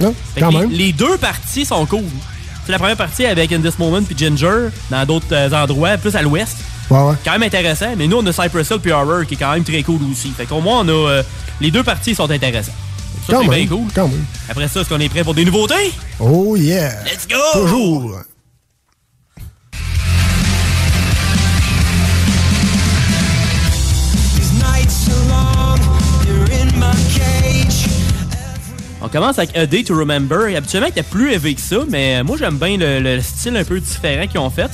Fait 0.00 0.40
quand 0.40 0.50
les, 0.50 0.58
même. 0.58 0.70
les 0.70 0.92
deux 0.92 1.16
parties 1.18 1.64
sont 1.64 1.86
cool. 1.86 2.02
C'est 2.64 2.72
la 2.72 2.78
première 2.78 2.96
partie 2.96 3.24
avec 3.24 3.52
In 3.52 3.60
This 3.60 3.78
Moment 3.78 4.02
puis 4.02 4.16
Ginger 4.18 4.70
dans 4.90 5.04
d'autres 5.06 5.32
euh, 5.32 5.52
endroits, 5.52 5.96
plus 5.98 6.16
à 6.16 6.22
l'ouest. 6.22 6.56
Ouais, 6.90 6.98
ouais. 6.98 7.14
Quand 7.24 7.32
même 7.32 7.44
intéressant, 7.44 7.94
mais 7.96 8.06
nous 8.06 8.16
on 8.18 8.26
a 8.26 8.32
Cypress 8.32 8.70
Hill 8.70 8.78
puis 8.82 8.92
Horror 8.92 9.24
qui 9.26 9.34
est 9.34 9.36
quand 9.36 9.52
même 9.52 9.64
très 9.64 9.82
cool 9.82 10.00
aussi. 10.10 10.30
Fait 10.36 10.46
qu'au 10.46 10.60
moins 10.60 10.80
on 10.80 10.88
a 10.88 10.92
euh, 11.10 11.22
les 11.60 11.70
deux 11.70 11.82
parties 11.84 12.14
sont 12.14 12.30
intéressantes. 12.30 12.74
Ça 13.26 13.32
Quand 13.32 13.40
c'est 13.42 13.48
bien 13.48 13.58
même, 13.58 13.68
cool. 13.68 13.86
quand 13.94 14.08
même. 14.08 14.24
Après 14.48 14.68
ça, 14.68 14.80
est-ce 14.80 14.88
qu'on 14.88 15.00
est 15.00 15.08
prêt 15.08 15.24
pour 15.24 15.34
des 15.34 15.44
nouveautés? 15.44 15.92
Oh, 16.20 16.56
yeah. 16.56 17.02
Let's 17.04 17.26
go! 17.28 17.36
Toujours. 17.52 18.20
On 29.02 29.08
commence 29.08 29.38
avec 29.38 29.56
A 29.56 29.66
Day 29.66 29.84
to 29.84 29.94
Remember. 29.96 30.48
Et 30.48 30.56
habituellement, 30.56 30.88
il 30.88 30.90
était 30.90 31.02
plus 31.02 31.32
élevé 31.32 31.54
que 31.54 31.60
ça, 31.60 31.76
mais 31.88 32.22
moi, 32.22 32.36
j'aime 32.38 32.56
bien 32.58 32.76
le, 32.76 33.00
le 33.00 33.20
style 33.20 33.56
un 33.56 33.64
peu 33.64 33.78
différent 33.78 34.26
qu'ils 34.26 34.40
ont 34.40 34.50
fait. 34.50 34.70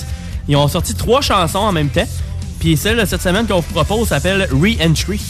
Ils 0.48 0.56
ont 0.56 0.68
sorti 0.68 0.94
trois 0.94 1.20
chansons 1.20 1.58
en 1.58 1.72
même 1.72 1.88
temps. 1.88 2.06
Puis 2.60 2.76
celle 2.76 2.98
de 2.98 3.04
cette 3.04 3.22
semaine 3.22 3.46
qu'on 3.46 3.60
vous 3.60 3.72
propose 3.72 4.08
s'appelle 4.08 4.48
Re-Entry. 4.52 5.20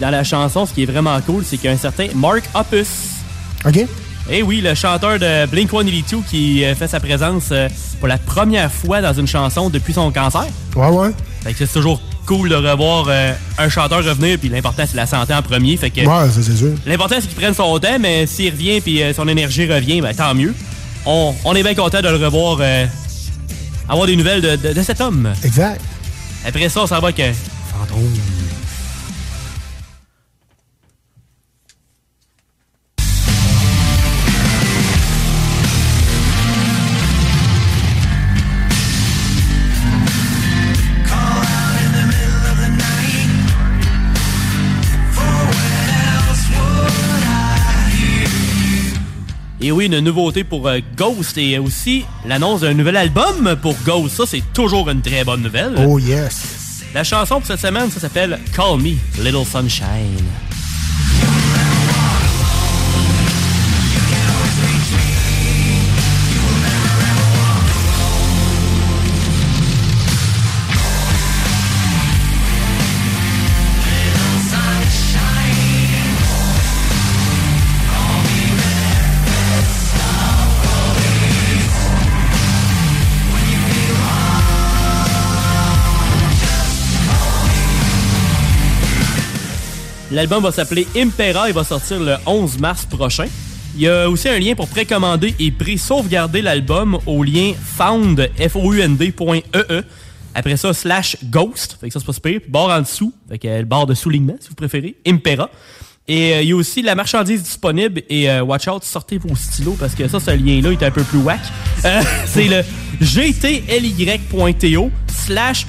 Dans 0.00 0.10
la 0.10 0.22
chanson, 0.24 0.64
ce 0.66 0.72
qui 0.72 0.82
est 0.84 0.86
vraiment 0.86 1.20
cool, 1.22 1.42
c'est 1.44 1.56
qu'il 1.56 1.66
y 1.66 1.72
a 1.72 1.74
un 1.74 1.78
certain 1.78 2.06
Mark 2.14 2.42
Hoppus. 2.54 2.86
OK. 3.66 3.80
Eh 4.30 4.42
oui, 4.42 4.60
le 4.60 4.74
chanteur 4.74 5.18
de 5.18 5.46
Blink-182 5.46 6.22
qui 6.28 6.62
euh, 6.64 6.74
fait 6.74 6.86
sa 6.86 7.00
présence 7.00 7.44
euh, 7.50 7.68
pour 7.98 8.08
la 8.08 8.18
première 8.18 8.70
fois 8.70 9.00
dans 9.00 9.12
une 9.14 9.26
chanson 9.26 9.70
depuis 9.70 9.92
son 9.94 10.10
cancer. 10.12 10.44
Ouais, 10.76 10.88
ouais. 10.88 11.10
Fait 11.42 11.52
que 11.54 11.58
c'est 11.64 11.72
toujours 11.72 12.00
cool 12.26 12.50
de 12.50 12.54
revoir 12.54 13.06
euh, 13.08 13.32
un 13.56 13.68
chanteur 13.70 14.04
revenir, 14.04 14.38
puis 14.38 14.50
l'important 14.50 14.84
c'est 14.86 14.96
la 14.96 15.06
santé 15.06 15.32
en 15.32 15.40
premier. 15.42 15.76
Fait 15.78 15.88
que 15.90 16.00
Ouais, 16.02 16.30
ça, 16.30 16.42
c'est 16.42 16.56
sûr. 16.56 16.72
l'important 16.86 17.16
c'est 17.20 17.26
qu'il 17.26 17.36
prenne 17.36 17.54
son 17.54 17.78
temps, 17.78 17.98
mais 17.98 18.26
s'il 18.26 18.50
revient 18.52 18.80
puis 18.82 19.02
euh, 19.02 19.14
son 19.14 19.26
énergie 19.28 19.66
revient, 19.72 20.00
ben 20.02 20.14
tant 20.14 20.34
mieux. 20.34 20.54
On, 21.06 21.34
on 21.44 21.54
est 21.54 21.62
bien 21.62 21.74
content 21.74 22.02
de 22.02 22.08
le 22.08 22.16
revoir, 22.22 22.58
euh, 22.60 22.84
avoir 23.88 24.06
des 24.06 24.14
nouvelles 24.16 24.42
de, 24.42 24.56
de- 24.56 24.74
de 24.74 24.82
cet 24.82 25.00
homme. 25.00 25.32
Exact. 25.42 25.80
Après 26.46 26.68
ça, 26.68 26.82
on 26.82 26.86
s'en 26.86 27.00
va 27.00 27.12
que 27.12 27.22
Fantôme. 27.72 28.12
Une 49.88 50.00
nouveauté 50.00 50.44
pour 50.44 50.68
euh, 50.68 50.80
Ghost 50.96 51.38
et 51.38 51.58
aussi 51.58 52.04
l'annonce 52.26 52.60
d'un 52.60 52.74
nouvel 52.74 52.96
album 52.96 53.56
pour 53.60 53.74
Ghost. 53.84 54.16
Ça, 54.16 54.24
c'est 54.26 54.42
toujours 54.52 54.88
une 54.90 55.00
très 55.00 55.24
bonne 55.24 55.42
nouvelle. 55.42 55.74
Oh, 55.86 55.98
yes. 55.98 56.84
La 56.94 57.04
chanson 57.04 57.36
pour 57.36 57.46
cette 57.46 57.60
semaine, 57.60 57.90
ça 57.90 58.00
s'appelle 58.00 58.38
Call 58.54 58.78
Me 58.78 58.94
Little 59.22 59.44
Sunshine. 59.44 60.47
L'album 90.18 90.42
va 90.42 90.50
s'appeler 90.50 90.84
Impera 90.96 91.48
et 91.48 91.52
va 91.52 91.62
sortir 91.62 92.00
le 92.00 92.16
11 92.26 92.58
mars 92.58 92.86
prochain. 92.86 93.28
Il 93.76 93.82
y 93.82 93.88
a 93.88 94.10
aussi 94.10 94.28
un 94.28 94.36
lien 94.36 94.56
pour 94.56 94.66
précommander 94.66 95.32
et 95.38 95.52
pré-sauvegarder 95.52 96.42
l'album 96.42 96.98
au 97.06 97.22
lien 97.22 97.52
found, 97.76 98.28
F-O-U-N-D.ee. 98.36 99.44
E. 99.54 99.84
Après 100.34 100.56
ça, 100.56 100.72
slash 100.72 101.18
ghost. 101.22 101.78
Fait 101.80 101.86
que 101.86 101.92
ça, 101.92 102.00
c'est 102.00 102.06
pas 102.06 102.12
super. 102.12 102.40
Barre 102.48 102.70
en 102.70 102.80
dessous. 102.80 103.14
Fait 103.28 103.38
euh, 103.44 103.62
barre 103.62 103.86
de 103.86 103.94
soulignement, 103.94 104.34
si 104.40 104.48
vous 104.48 104.56
préférez. 104.56 104.96
Impera. 105.06 105.50
Et 106.08 106.34
euh, 106.34 106.42
il 106.42 106.48
y 106.48 106.52
a 106.52 106.56
aussi 106.56 106.82
la 106.82 106.96
marchandise 106.96 107.44
disponible. 107.44 108.02
Et 108.08 108.28
euh, 108.28 108.42
watch 108.42 108.66
out, 108.66 108.82
sortez 108.82 109.18
vos 109.18 109.36
stylos 109.36 109.76
parce 109.78 109.94
que 109.94 110.08
ça, 110.08 110.18
ce 110.18 110.32
lien-là 110.32 110.72
est 110.72 110.82
un 110.82 110.90
peu 110.90 111.04
plus 111.04 111.20
whack. 111.20 111.42
C'est 112.26 112.48
le 112.48 112.64
gtly.to 113.00 114.90
slash 115.06 115.64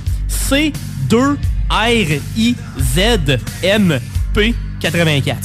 C2RIZMP84. 4.36 5.36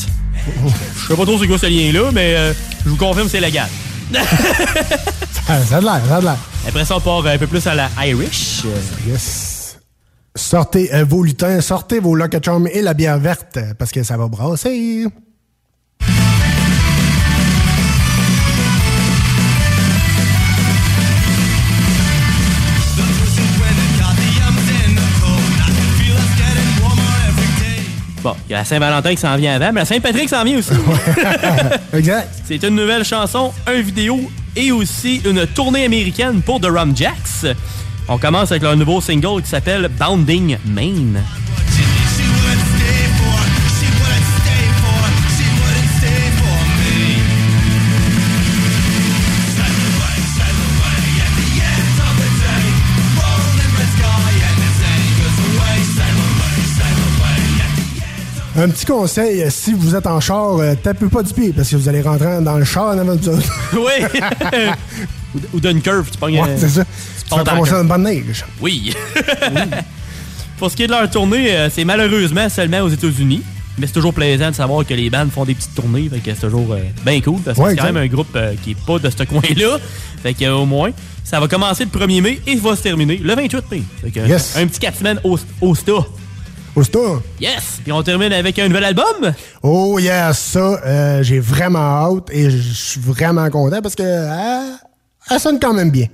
Je 0.96 1.06
sais 1.08 1.16
pas 1.16 1.24
trop 1.24 1.38
c'est 1.38 1.46
quoi 1.46 1.58
ce 1.58 1.66
lien-là, 1.66 2.10
mais 2.12 2.34
euh, 2.36 2.52
je 2.84 2.90
vous 2.90 2.96
confirme 2.96 3.28
c'est 3.28 3.40
légal. 3.40 3.68
Ça 5.46 5.76
a 5.76 5.80
de 5.80 5.84
l'air, 5.84 6.00
ça 6.08 6.16
a 6.16 6.20
de 6.20 6.24
l'air. 6.24 6.38
Après 6.66 6.84
ça, 6.84 6.96
on 6.96 7.00
part 7.00 7.26
un 7.26 7.36
peu 7.36 7.46
plus 7.46 7.66
à 7.66 7.74
la 7.74 7.90
Irish. 8.06 8.62
Yes. 9.06 9.78
Sortez 10.34 10.92
euh, 10.94 11.04
vos 11.04 11.22
lutins, 11.22 11.60
sortez 11.60 12.00
vos 12.00 12.14
Lucky 12.14 12.38
Charms 12.42 12.66
et 12.72 12.80
la 12.80 12.94
bière 12.94 13.18
verte, 13.18 13.58
parce 13.78 13.90
que 13.90 14.02
ça 14.02 14.16
va 14.16 14.26
brasser. 14.26 15.06
Bon, 28.24 28.34
il 28.48 28.52
y 28.52 28.54
a 28.54 28.60
la 28.60 28.64
Saint-Valentin 28.64 29.10
qui 29.10 29.20
s'en 29.20 29.36
vient 29.36 29.54
avant, 29.56 29.70
mais 29.70 29.80
la 29.80 29.84
Saint-Patrick 29.84 30.30
s'en 30.30 30.42
vient 30.44 30.56
aussi. 30.56 30.70
exact. 31.92 32.30
C'est 32.46 32.62
une 32.62 32.74
nouvelle 32.74 33.04
chanson, 33.04 33.52
un 33.66 33.82
vidéo 33.82 34.18
et 34.56 34.72
aussi 34.72 35.20
une 35.26 35.46
tournée 35.46 35.84
américaine 35.84 36.40
pour 36.40 36.58
The 36.58 36.68
Rum 36.74 36.96
Jacks. 36.96 37.54
On 38.08 38.16
commence 38.16 38.50
avec 38.50 38.62
leur 38.62 38.78
nouveau 38.78 39.02
single 39.02 39.42
qui 39.42 39.50
s'appelle 39.50 39.90
Bounding 39.98 40.56
Main. 40.64 41.20
Un 58.56 58.68
petit 58.68 58.86
conseil, 58.86 59.42
euh, 59.42 59.48
si 59.50 59.72
vous 59.72 59.96
êtes 59.96 60.06
en 60.06 60.20
char, 60.20 60.58
euh, 60.58 60.74
tapez 60.80 61.06
pas 61.06 61.22
du 61.22 61.34
pied 61.34 61.52
parce 61.52 61.68
que 61.68 61.76
vous 61.76 61.88
allez 61.88 62.02
rentrer 62.02 62.40
dans 62.40 62.56
le 62.56 62.64
char 62.64 62.94
en 62.94 62.98
avant 62.98 63.16
de 63.16 63.20
vous 63.20 63.28
autres. 63.30 63.52
Oui! 63.74 65.40
ou, 65.52 65.60
d'une 65.60 65.82
curve, 65.82 66.08
tu 66.10 66.18
pognes. 66.18 66.40
Ouais, 66.40 66.56
c'est 66.56 66.68
ça. 66.68 66.84
tu 67.28 67.34
vas 67.36 67.42
dans 67.42 67.52
commencer 67.52 67.72
une 67.72 67.88
bonne 67.88 68.04
neige. 68.04 68.44
Oui. 68.60 68.94
Pour 70.58 70.70
ce 70.70 70.76
qui 70.76 70.84
est 70.84 70.86
de 70.86 70.92
leur 70.92 71.10
tournée, 71.10 71.50
euh, 71.56 71.68
c'est 71.68 71.84
malheureusement 71.84 72.48
seulement 72.48 72.80
aux 72.82 72.88
États-Unis. 72.88 73.42
Mais 73.76 73.88
c'est 73.88 73.92
toujours 73.92 74.14
plaisant 74.14 74.50
de 74.50 74.54
savoir 74.54 74.86
que 74.86 74.94
les 74.94 75.10
bandes 75.10 75.30
font 75.32 75.44
des 75.44 75.54
petites 75.54 75.74
tournées. 75.74 76.08
Fait 76.08 76.20
que 76.20 76.32
c'est 76.32 76.46
toujours 76.46 76.72
euh, 76.72 76.78
bien 77.04 77.20
cool. 77.20 77.40
Parce 77.40 77.58
que 77.58 77.62
Ouais, 77.62 77.70
c'est 77.70 77.76
quand 77.76 77.84
même 77.92 77.96
un 77.96 78.06
groupe 78.06 78.28
euh, 78.36 78.54
qui 78.62 78.70
est 78.72 78.86
pas 78.86 78.98
de 79.00 79.10
ce 79.10 79.24
coin-là. 79.24 79.78
Fait 80.22 80.32
que 80.32 80.44
euh, 80.44 80.54
au 80.54 80.64
moins, 80.64 80.90
ça 81.24 81.40
va 81.40 81.48
commencer 81.48 81.84
le 81.84 81.90
1er 81.90 82.22
mai 82.22 82.40
et 82.46 82.54
va 82.54 82.76
se 82.76 82.82
terminer 82.82 83.16
le 83.16 83.34
28 83.34 83.64
mai. 83.72 83.82
Fait 84.00 84.10
que, 84.10 84.20
Yes. 84.20 84.56
Un 84.56 84.66
petit 84.68 84.78
4 84.78 84.98
semaines 84.98 85.20
au, 85.24 85.38
au 85.60 85.74
sta. 85.74 85.92
Au 86.76 86.82
store. 86.82 87.22
Yes! 87.40 87.78
Puis 87.84 87.92
on 87.92 88.02
termine 88.02 88.32
avec 88.32 88.58
un 88.58 88.66
nouvel 88.66 88.82
album? 88.84 89.32
Oh 89.62 89.98
yes, 90.00 90.36
ça, 90.38 90.80
euh, 90.84 91.22
j'ai 91.22 91.38
vraiment 91.38 91.78
hâte 91.78 92.30
et 92.32 92.50
je 92.50 92.72
suis 92.72 93.00
vraiment 93.00 93.48
content 93.48 93.80
parce 93.80 93.94
que 93.94 94.02
euh, 94.02 94.72
elle 95.30 95.38
sonne 95.40 95.60
quand 95.60 95.72
même 95.72 95.90
bien. 95.92 96.06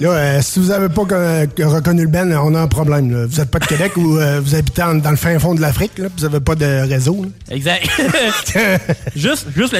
Là, 0.00 0.08
euh, 0.10 0.40
si 0.42 0.58
vous 0.58 0.70
avez 0.70 0.88
pas 0.88 1.04
co- 1.04 1.68
reconnu 1.70 2.02
le 2.02 2.08
Ben, 2.08 2.32
on 2.36 2.54
a 2.54 2.60
un 2.60 2.66
problème. 2.68 3.10
là. 3.10 3.26
Vous 3.26 3.40
êtes 3.40 3.50
pas 3.50 3.58
de 3.58 3.66
Québec 3.66 3.92
ou 3.96 4.16
euh, 4.18 4.40
vous 4.40 4.54
habitez 4.54 4.82
en- 4.82 4.94
dans 4.96 5.10
le 5.10 5.16
fin 5.16 5.38
fond 5.38 5.54
de 5.54 5.60
l'Afrique, 5.60 5.98
là, 5.98 6.06
puis 6.08 6.16
vous 6.18 6.24
avez 6.24 6.40
pas 6.40 6.54
de 6.54 6.88
réseau. 6.88 7.22
là. 7.24 7.54
Exact. 7.54 7.86
juste, 9.16 9.46
juste 9.56 9.72
le. 9.72 9.78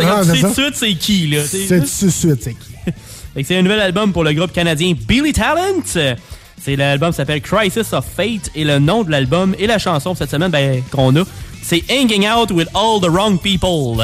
Ah, 0.00 0.20
Tu 0.22 0.28
c'est 0.28 0.34
sais 0.36 0.40
ça. 0.40 0.48
tout 0.48 0.54
de 0.54 0.60
suite 0.62 0.74
c'est 0.76 0.94
qui, 0.94 1.26
là. 1.28 1.42
C'est 1.46 1.66
tout 1.68 1.80
de 1.80 1.86
suite, 2.10 2.42
c'est 2.42 2.54
qui? 2.54 2.92
C'est 3.44 3.58
un 3.58 3.62
nouvel 3.62 3.80
album 3.80 4.14
pour 4.14 4.24
le 4.24 4.32
groupe 4.32 4.50
canadien 4.52 4.94
Billy 5.06 5.34
Talent. 5.34 5.82
C'est 5.84 6.74
l'album 6.76 7.12
s'appelle 7.12 7.42
Crisis 7.42 7.92
of 7.92 8.04
Fate 8.16 8.50
et 8.54 8.64
le 8.64 8.78
nom 8.78 9.04
de 9.04 9.10
l'album 9.10 9.54
et 9.58 9.66
la 9.66 9.78
chanson 9.78 10.14
cette 10.14 10.30
semaine 10.30 10.50
ben, 10.50 10.82
qu'on 10.90 11.14
a, 11.16 11.22
c'est 11.62 11.82
Hanging 11.90 12.26
Out 12.26 12.50
with 12.50 12.68
All 12.74 12.98
the 13.02 13.10
Wrong 13.10 13.38
People. 13.38 14.02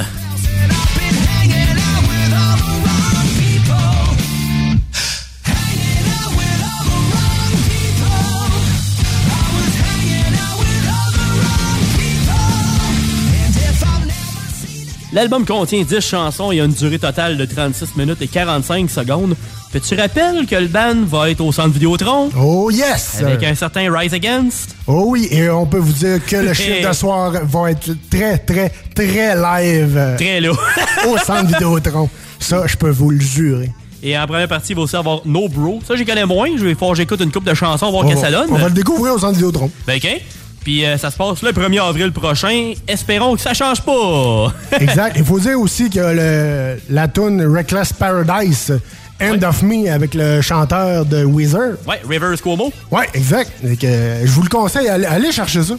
L'album 15.12 15.44
contient 15.44 15.83
10 15.83 16.01
chansons 16.01 16.53
et 16.53 16.61
a 16.61 16.64
une 16.64 16.72
durée 16.72 16.98
totale 16.98 17.37
de 17.37 17.44
36 17.44 17.96
minutes 17.96 18.22
et 18.22 18.29
45 18.29 18.88
secondes. 18.88 19.37
Puis 19.70 19.81
tu 19.83 19.94
rappelles 19.94 20.46
que 20.46 20.57
le 20.57 20.68
band 20.68 21.05
va 21.07 21.31
être 21.31 21.42
au 21.42 21.53
centre 21.53 21.70
Vidéotron? 21.70 22.31
Oh 22.38 22.70
yes! 22.70 23.20
Avec 23.20 23.42
un 23.42 23.55
certain 23.55 23.94
Rise 23.94 24.14
Against? 24.14 24.75
Oh 24.87 25.05
oui, 25.09 25.29
et 25.31 25.51
on 25.51 25.66
peut 25.66 25.79
vous 25.79 25.92
dire 25.92 26.25
que 26.25 26.37
le 26.37 26.55
chiffre 26.55 26.88
de 26.88 26.94
soir 26.94 27.33
va 27.44 27.70
être 27.72 27.90
très, 28.11 28.38
très, 28.38 28.70
très 28.94 29.37
live. 29.37 30.14
Très 30.16 30.40
là. 30.40 30.53
au 31.07 31.18
centre 31.18 31.46
Vidéotron. 31.46 32.09
Ça, 32.38 32.66
je 32.66 32.77
peux 32.77 32.90
vous 32.90 33.11
le 33.11 33.20
jurer. 33.20 33.70
Et 34.03 34.18
en 34.18 34.27
première 34.27 34.48
partie, 34.48 34.72
il 34.72 34.77
va 34.77 34.83
aussi 34.83 34.96
avoir 34.96 35.20
No 35.27 35.48
Bro. 35.48 35.81
Ça, 35.87 35.94
j'y 35.94 36.07
connais 36.07 36.27
moins. 36.27 36.48
Je 36.57 36.64
vais 36.64 36.75
faire 36.75 36.94
j'écoute 36.94 37.20
une 37.20 37.31
coupe 37.31 37.44
de 37.44 37.55
chansons, 37.55 37.90
voir 37.90 38.07
quelle 38.07 38.18
ça 38.18 38.31
donne. 38.31 38.48
On 38.51 38.57
va 38.57 38.68
le 38.68 38.75
découvrir 38.75 39.14
au 39.14 39.18
centre 39.18 39.35
Vidéotron. 39.35 39.70
Ben, 39.87 39.96
OK. 39.96 40.20
Puis 40.64 40.85
euh, 40.85 40.96
ça 40.96 41.11
se 41.11 41.16
passe 41.16 41.42
le 41.42 41.51
1er 41.51 41.81
avril 41.83 42.12
prochain. 42.12 42.72
Espérons 42.87 43.35
que 43.35 43.40
ça 43.40 43.55
change 43.55 43.83
pas. 43.83 44.53
exact. 44.81 45.16
Il 45.18 45.25
faut 45.25 45.40
dire 45.40 45.59
aussi 45.59 45.90
que 45.90 45.98
le, 45.98 46.81
la 46.88 47.09
tune 47.09 47.44
Reckless 47.44 47.92
Paradise, 47.92 48.72
End 49.20 49.42
of 49.42 49.62
Me, 49.62 49.90
avec 49.90 50.14
le 50.14 50.40
chanteur 50.40 51.05
de 51.05 51.25
Weezer. 51.25 51.77
ouais, 51.87 52.01
Rivers 52.09 52.40
Cuomo. 52.40 52.72
Ouais, 52.90 53.09
exact. 53.14 53.51
Euh, 53.64 54.22
je 54.25 54.31
vous 54.31 54.42
le 54.42 54.48
conseille, 54.48 54.88
allez, 54.88 55.07
allez 55.07 55.33
chercher 55.33 55.62
ça. 55.62 55.75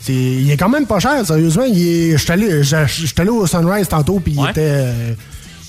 C'est, 0.00 0.12
il 0.12 0.50
est 0.50 0.56
quand 0.56 0.68
même 0.68 0.86
pas 0.86 0.98
cher, 0.98 1.26
sérieusement. 1.26 1.64
Je 1.66 2.16
suis 2.16 2.32
allé, 2.32 3.30
au 3.30 3.46
Sunrise 3.46 3.88
tantôt, 3.88 4.18
puis 4.20 4.34
il, 4.36 4.48
était, 4.48 4.60
euh, 4.60 5.12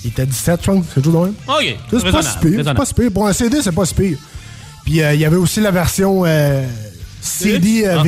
il 0.04 0.10
était 0.10 0.24
17, 0.24 0.60
je 0.62 0.66
pense. 0.70 0.84
C'est 0.94 1.02
tout 1.02 1.12
de 1.12 1.16
même. 1.16 1.34
OK. 1.48 1.76
C'est 1.90 2.10
pas 2.10 2.22
si 2.22 2.38
pire. 2.38 2.62
C'est 2.64 2.74
pas 2.74 2.84
si 2.84 2.94
pire. 2.94 3.10
Pour 3.12 3.26
un 3.26 3.32
CD, 3.32 3.58
c'est 3.60 3.72
pas 3.72 3.84
si 3.84 3.94
pire. 3.94 4.18
Puis 4.84 4.94
il 4.94 5.20
y 5.20 5.24
avait 5.24 5.36
aussi 5.36 5.60
la 5.60 5.70
version 5.70 6.24
CD 7.22 7.84
euh, 7.86 7.98
Ah. 7.98 8.02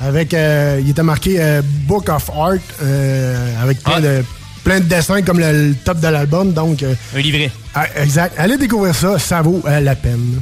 Avec, 0.00 0.32
euh, 0.32 0.80
il 0.82 0.90
était 0.90 1.02
marqué 1.02 1.36
euh, 1.40 1.60
Book 1.86 2.08
of 2.08 2.30
Art 2.30 2.52
euh, 2.82 3.62
avec 3.62 3.82
plein, 3.82 4.00
de, 4.00 4.24
plein 4.62 4.78
de 4.80 4.84
dessins 4.84 5.22
comme 5.22 5.40
le, 5.40 5.68
le 5.70 5.74
top 5.74 5.98
de 6.00 6.06
l'album. 6.08 6.52
Donc, 6.52 6.82
euh, 6.82 6.94
Un 7.16 7.20
livret. 7.20 7.50
ah, 7.74 7.86
exact. 7.96 8.34
Allez 8.38 8.56
découvrir 8.58 8.94
ça, 8.94 9.18
ça 9.18 9.42
vaut 9.42 9.60
euh, 9.66 9.80
la 9.80 9.96
peine. 9.96 10.40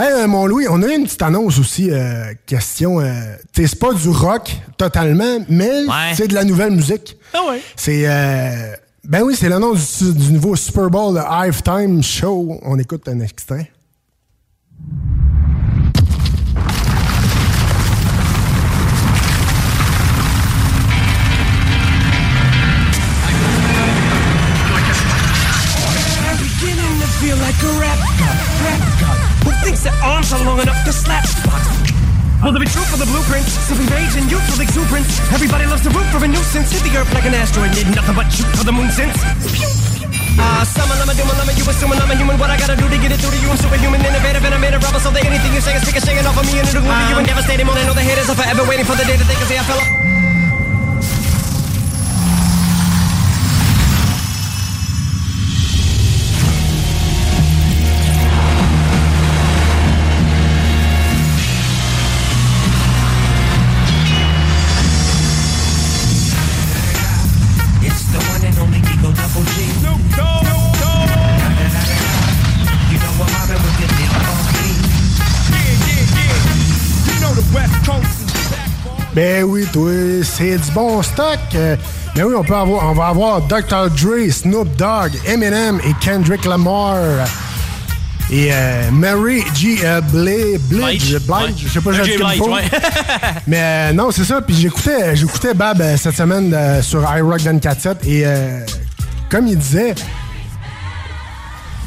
Hey, 0.00 0.28
mon 0.28 0.46
Louis, 0.46 0.66
on 0.70 0.80
a 0.84 0.86
une 0.94 1.04
petite 1.04 1.22
annonce 1.22 1.58
aussi. 1.58 1.90
euh, 1.90 2.32
question. 2.46 3.00
Euh, 3.00 3.34
c'est 3.52 3.76
pas 3.80 3.92
du 3.92 4.08
rock 4.08 4.52
totalement, 4.76 5.40
mais 5.48 5.86
c'est 6.14 6.28
de 6.28 6.34
la 6.34 6.44
nouvelle 6.44 6.70
musique. 6.70 7.16
Ah 7.34 7.40
ouais. 7.50 7.60
C'est. 7.74 8.02
euh, 8.06 8.76
ben 9.02 9.22
oui, 9.22 9.34
c'est 9.36 9.48
l'annonce 9.48 10.00
du, 10.02 10.12
du 10.14 10.32
nouveau 10.34 10.54
Super 10.54 10.88
Bowl 10.90 11.14
le 11.16 11.20
Halftime 11.20 12.00
Show. 12.04 12.60
On 12.62 12.78
écoute 12.78 13.08
un 13.08 13.18
extrait. 13.18 13.72
Are 30.88 30.96
long 30.96 30.96
enough 30.96 30.96
to 30.96 31.04
slap 31.04 31.24
spots. 31.26 31.92
Will 32.40 32.52
there 32.54 32.62
be 32.62 32.70
truth 32.70 32.88
for 32.88 32.96
the 32.96 33.08
blueprint? 33.10 33.44
Simply 33.44 33.84
rage 33.92 34.14
and 34.16 34.30
youthful 34.30 34.56
exuberance. 34.62 35.20
Everybody 35.34 35.66
loves 35.66 35.82
to 35.84 35.90
root 35.90 36.06
for 36.08 36.22
a 36.24 36.28
nuisance. 36.28 36.70
Hit 36.72 36.82
the 36.86 36.96
earth 36.96 37.12
like 37.12 37.26
an 37.26 37.34
asteroid, 37.34 37.74
need 37.74 37.92
nothing 37.92 38.14
but 38.14 38.30
shoot 38.30 38.48
for 38.56 38.64
the 38.64 38.72
moon 38.72 38.88
since. 38.90 39.16
Ah, 40.38 40.62
uh, 40.62 40.64
summer, 40.64 40.94
lama, 41.02 41.12
doom, 41.18 41.26
lama, 41.34 41.52
you 41.52 41.66
assuming 41.66 41.98
I'm 41.98 42.10
a 42.10 42.16
human. 42.16 42.38
What 42.38 42.48
I 42.48 42.56
gotta 42.56 42.78
do 42.78 42.86
to 42.86 42.98
get 43.02 43.10
it 43.10 43.18
through 43.18 43.34
to 43.34 43.40
you? 43.42 43.50
I'm 43.50 43.58
superhuman, 43.58 44.00
innovative, 44.06 44.44
and 44.46 44.54
I 44.54 44.58
made 44.62 44.72
a 44.72 44.78
rubber 44.78 45.02
so 45.02 45.10
that 45.10 45.26
anything 45.26 45.50
you 45.52 45.60
say 45.60 45.74
is 45.74 45.82
stick 45.82 45.98
a 45.98 46.00
shaking 46.00 46.24
off 46.24 46.38
of 46.38 46.46
me 46.46 46.62
and 46.62 46.66
it'll 46.68 46.80
glue 46.80 46.94
to 46.94 47.06
you 47.10 47.16
and 47.18 47.26
devastating. 47.26 47.66
More 47.66 47.74
than 47.74 47.90
know 47.90 47.98
the 47.98 48.06
haters 48.06 48.30
are 48.30 48.38
forever 48.38 48.62
waiting 48.70 48.86
for 48.86 48.94
the 48.94 49.04
day 49.04 49.18
that 49.18 49.26
they 49.26 49.34
can 49.34 49.46
say 49.50 49.58
I 49.58 49.66
fell 49.66 49.82
off. 49.82 50.27
Ben 79.18 79.42
oui, 79.42 79.66
toi, 79.72 79.90
c'est 80.22 80.58
du 80.58 80.70
bon 80.70 81.02
stock. 81.02 81.40
Euh, 81.56 81.74
Ben 82.14 82.22
oui, 82.22 82.34
on 82.38 82.44
peut 82.44 82.54
avoir, 82.54 82.88
on 82.88 82.92
va 82.92 83.06
avoir 83.06 83.40
Dr. 83.40 83.90
Dre, 83.90 84.30
Snoop 84.30 84.68
Dogg, 84.76 85.10
Eminem 85.26 85.80
et 85.84 85.92
Kendrick 86.00 86.44
Lamar. 86.44 87.26
Et 88.30 88.50
euh, 88.52 88.92
Mary 88.92 89.42
G. 89.56 89.78
Euh, 89.82 90.00
Blige, 90.02 90.60
Blige, 90.68 91.18
Blige, 91.18 91.64
je 91.64 91.68
sais 91.68 91.80
pas, 91.80 91.90
j'ai 92.04 92.16
ouais. 92.22 92.62
Mais 93.48 93.58
euh, 93.60 93.92
non, 93.92 94.12
c'est 94.12 94.22
ça. 94.22 94.40
Puis 94.40 94.54
j'écoutais, 94.54 95.16
j'écoutais 95.16 95.52
Bab 95.52 95.80
euh, 95.80 95.96
cette 95.96 96.14
semaine 96.14 96.54
euh, 96.54 96.80
sur 96.80 97.02
iRock 97.02 97.40
24.7 97.40 97.96
et 98.06 98.22
euh, 98.24 98.60
comme 99.28 99.48
il 99.48 99.58
disait, 99.58 99.96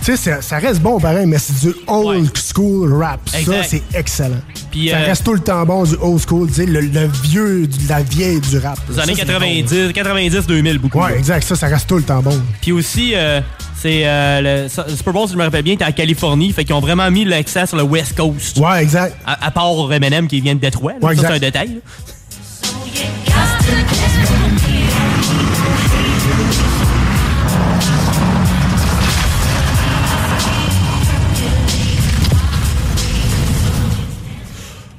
Tu 0.04 0.06
sais, 0.06 0.18
ça, 0.18 0.42
ça 0.42 0.58
reste 0.58 0.82
bon 0.82 1.00
pareil, 1.00 1.28
mais 1.28 1.38
c'est 1.38 1.60
du 1.60 1.76
old 1.86 2.32
school 2.36 2.92
rap. 2.92 3.20
Exact. 3.38 3.64
Ça, 3.64 3.64
c'est 3.64 3.84
excellent. 3.94 4.42
Ça 4.58 4.96
euh, 4.98 5.06
reste 5.06 5.24
tout 5.24 5.34
le 5.34 5.40
temps 5.42 5.64
bon 5.66 5.84
du 5.84 5.94
old 6.02 6.20
school, 6.28 6.48
tu 6.48 6.56
sais, 6.56 6.66
le, 6.66 6.82
le 6.82 7.08
vieux, 7.24 7.70
la 7.88 8.02
vieille 8.02 8.40
du 8.40 8.58
rap. 8.58 8.80
Les 8.90 9.00
années 9.00 9.14
c'est 9.16 9.26
90, 9.26 9.94
90, 9.94 10.48
2000, 10.48 10.80
beaucoup. 10.80 11.00
Ouais, 11.00 11.18
exact. 11.18 11.44
Ça, 11.44 11.56
ça 11.56 11.68
reste 11.68 11.88
tout 11.88 11.98
le 11.98 12.04
temps 12.04 12.22
bon. 12.22 12.42
Puis 12.62 12.72
aussi, 12.72 13.12
euh, 13.14 13.42
c'est 13.80 14.02
euh, 14.06 14.64
le 14.64 14.96
Super 14.96 15.14
Bowl, 15.14 15.28
si 15.28 15.34
je 15.34 15.38
me 15.38 15.44
rappelle 15.44 15.64
bien, 15.64 15.74
était 15.74 15.86
en 15.86 15.92
Californie. 15.92 16.52
Fait 16.52 16.64
qu'ils 16.66 16.74
ont 16.74 16.80
vraiment 16.80 17.12
mis 17.12 17.26
l'accent 17.26 17.68
sur 17.68 17.78
le 17.78 17.84
West 17.84 18.16
Coast. 18.18 18.58
Ouais, 18.58 18.82
exact. 18.82 19.16
À, 19.26 19.46
à 19.46 19.52
part 19.52 19.92
Eminem 19.94 20.28
qui 20.28 20.42
vient 20.42 20.56
de 20.56 20.60
Détroit. 20.62 20.94
là. 21.00 21.08
Ouais, 21.10 21.16
ça, 21.16 21.28
c'est 21.28 21.34
un 21.36 21.40
détail. 21.40 21.80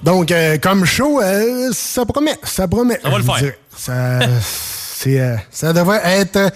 Donc, 0.03 0.31
euh, 0.31 0.59
comme 0.59 0.85
show, 0.85 1.21
euh, 1.21 1.71
ça 1.73 2.05
promet. 2.05 2.37
Ça 2.43 2.67
promet. 2.67 2.99
Ça 3.03 3.11
va 3.11 3.19
le 3.19 3.25
faire. 3.25 3.53
Ça, 3.77 4.19
c'est, 4.43 5.21
euh, 5.21 5.37
ça 5.51 5.73
devrait 5.73 6.01
être 6.05 6.51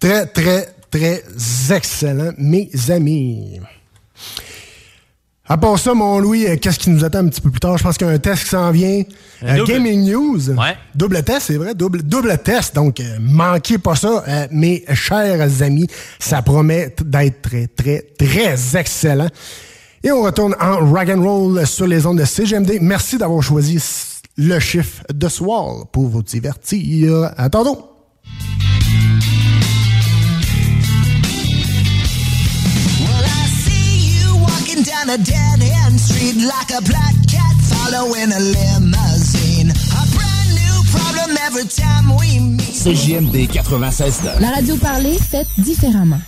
très, 0.00 0.26
très, 0.26 0.68
très 0.90 1.22
excellent, 1.70 2.32
mes 2.38 2.70
amis. 2.88 3.60
À 5.50 5.56
part 5.56 5.78
ça, 5.78 5.94
mon 5.94 6.18
Louis, 6.18 6.46
euh, 6.46 6.56
qu'est-ce 6.56 6.78
qui 6.78 6.90
nous 6.90 7.04
attend 7.04 7.20
un 7.20 7.28
petit 7.28 7.40
peu 7.40 7.50
plus 7.50 7.60
tard? 7.60 7.78
Je 7.78 7.82
pense 7.82 7.96
qu'il 7.96 8.06
y 8.06 8.10
a 8.10 8.12
un 8.12 8.18
test 8.18 8.42
qui 8.42 8.50
s'en 8.50 8.70
vient. 8.70 9.02
Euh. 9.44 9.64
Gaming 9.64 10.10
News. 10.10 10.50
Ouais. 10.50 10.76
Double 10.94 11.22
test, 11.22 11.46
c'est 11.46 11.56
vrai. 11.56 11.74
Double, 11.74 12.02
double 12.02 12.36
test. 12.36 12.74
Donc, 12.74 13.00
euh, 13.00 13.16
manquez 13.18 13.78
pas 13.78 13.94
ça, 13.96 14.24
euh, 14.28 14.46
mes 14.50 14.84
chers 14.92 15.62
amis. 15.62 15.86
Ça 16.18 16.42
promet 16.42 16.94
d'être 17.02 17.40
très, 17.40 17.66
très, 17.68 18.04
très 18.18 18.76
excellent. 18.78 19.28
Et 20.04 20.12
on 20.12 20.22
retourne 20.22 20.54
en 20.60 20.90
rock 20.90 21.08
and 21.08 21.22
roll 21.22 21.66
sur 21.66 21.86
les 21.86 22.06
ondes 22.06 22.18
de 22.18 22.24
CGMD. 22.24 22.78
Merci 22.80 23.18
d'avoir 23.18 23.42
choisi 23.42 23.82
le 24.36 24.58
chiffre 24.60 25.02
de 25.12 25.28
soir 25.28 25.86
pour 25.92 26.08
vous 26.08 26.22
divertir. 26.22 27.32
À 27.36 27.50
tantôt. 27.50 27.84
Down 34.78 35.10
a 35.10 35.18
dead 35.18 35.60
end 35.84 35.98
street 35.98 36.36
like 36.36 36.70
a 36.70 36.80
black 36.82 37.14
cat 37.26 37.56
following 37.66 38.30
a 38.30 38.38
limousine. 38.38 39.70
A 39.70 40.06
brand 40.14 40.50
new 40.54 40.82
problem 40.92 41.36
every 41.46 41.66
time 41.66 42.16
we 42.16 42.38
meet. 42.38 42.74
CJMD 42.74 43.48
96 43.48 44.22
La 44.40 44.50
radio 44.50 44.76
parlée, 44.76 45.18
faite 45.18 45.48
différemment. 45.58 46.20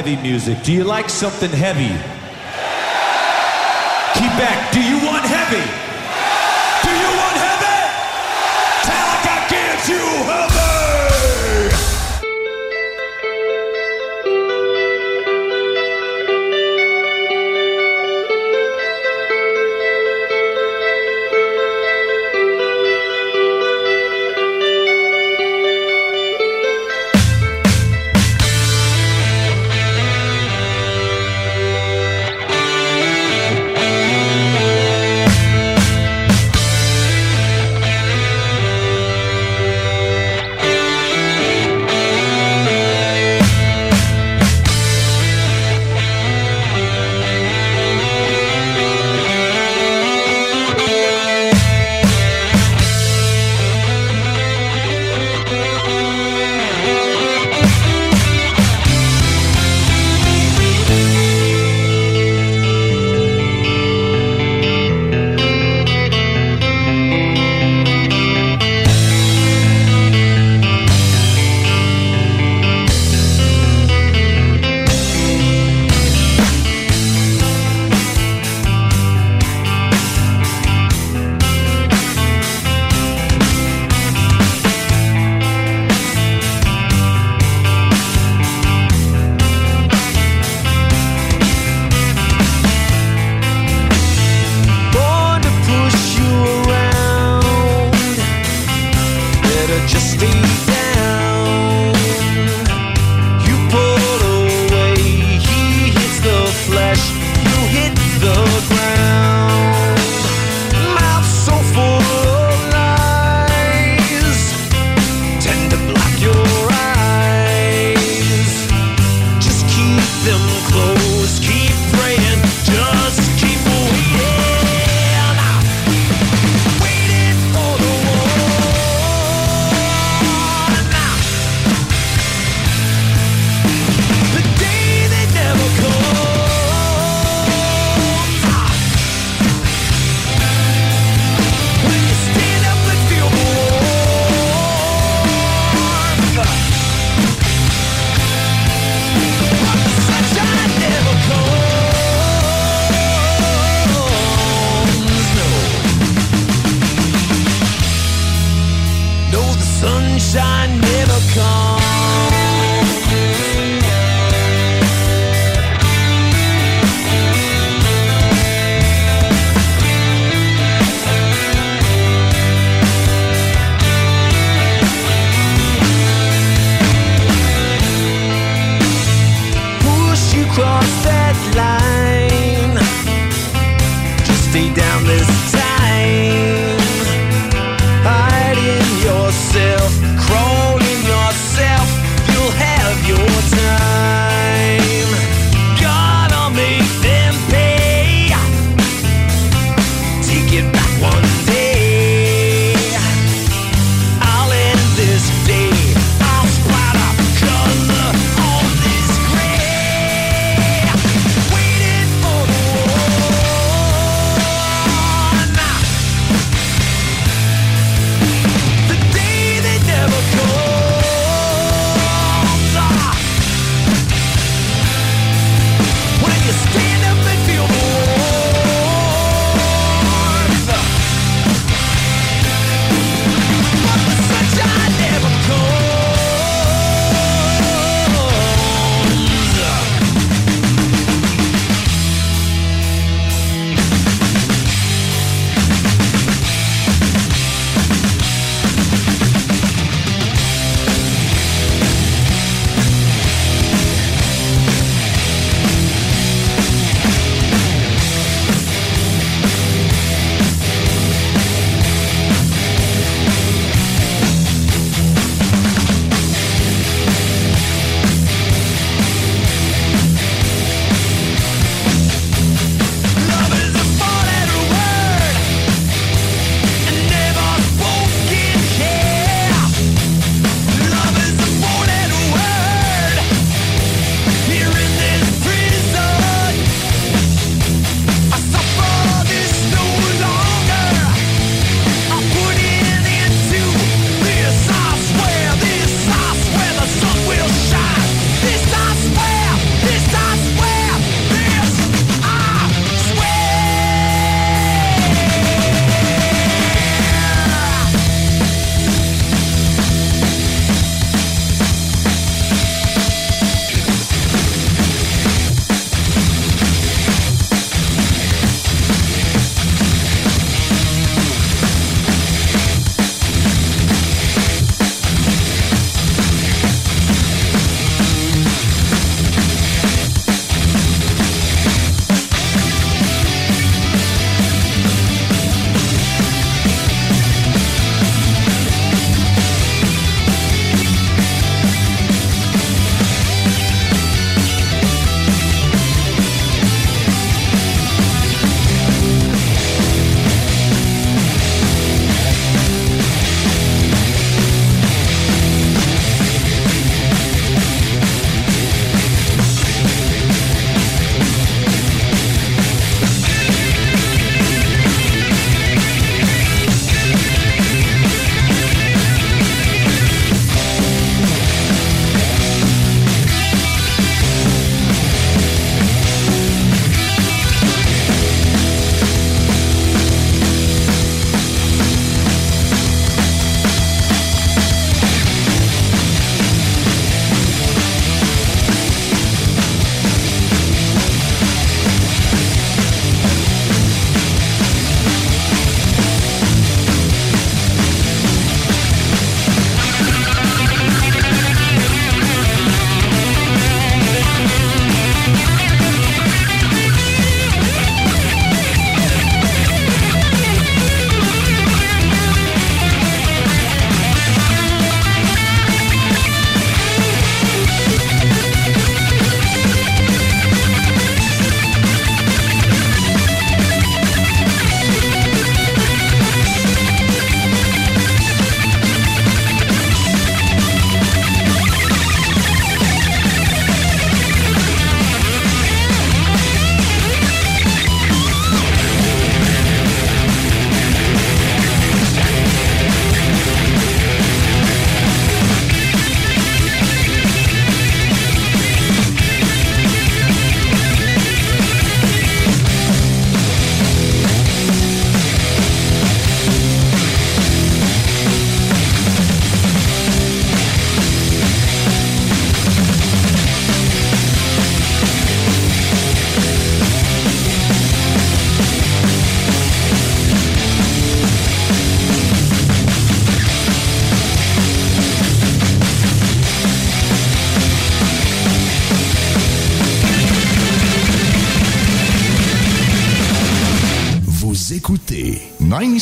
Heavy 0.00 0.16
music. 0.22 0.62
Do 0.62 0.72
you 0.72 0.82
like 0.82 1.10
something 1.10 1.50
heavy? 1.50 2.09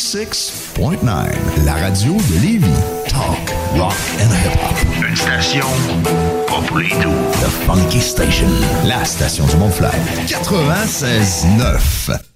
96.9, 0.08 1.04
la 1.66 1.74
radio 1.74 2.14
de 2.14 2.40
Lévis. 2.40 2.66
Talk, 3.08 3.52
rock 3.76 3.92
and 4.18 4.32
hip-hop. 4.42 4.74
Une 5.06 5.14
station 5.14 5.66
pas 6.46 6.62
pour 6.66 6.78
les. 6.78 6.88
The 6.88 7.50
Funky 7.66 8.00
Station, 8.00 8.48
la 8.86 9.04
station 9.04 9.44
du 9.46 9.56
Mont-Fly. 9.56 9.90
96.9. 10.26 12.27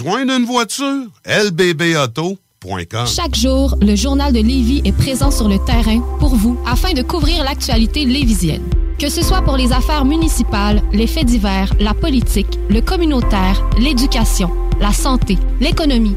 D'une 0.00 0.46
voiture? 0.46 1.04
lbbauto.com 1.26 3.06
Chaque 3.06 3.34
jour, 3.34 3.76
le 3.82 3.94
journal 3.94 4.32
de 4.32 4.38
Lévis 4.38 4.80
est 4.86 4.96
présent 4.96 5.30
sur 5.30 5.50
le 5.50 5.58
terrain 5.58 6.00
pour 6.18 6.34
vous 6.34 6.58
afin 6.66 6.94
de 6.94 7.02
couvrir 7.02 7.44
l'actualité 7.44 8.06
lévisienne. 8.06 8.62
Que 8.98 9.10
ce 9.10 9.20
soit 9.22 9.42
pour 9.42 9.58
les 9.58 9.70
affaires 9.72 10.06
municipales, 10.06 10.80
les 10.94 11.06
faits 11.06 11.26
divers, 11.26 11.74
la 11.78 11.92
politique, 11.92 12.58
le 12.70 12.80
communautaire, 12.80 13.62
l'éducation, 13.78 14.50
la 14.80 14.92
santé, 14.92 15.36
l'économie, 15.60 16.16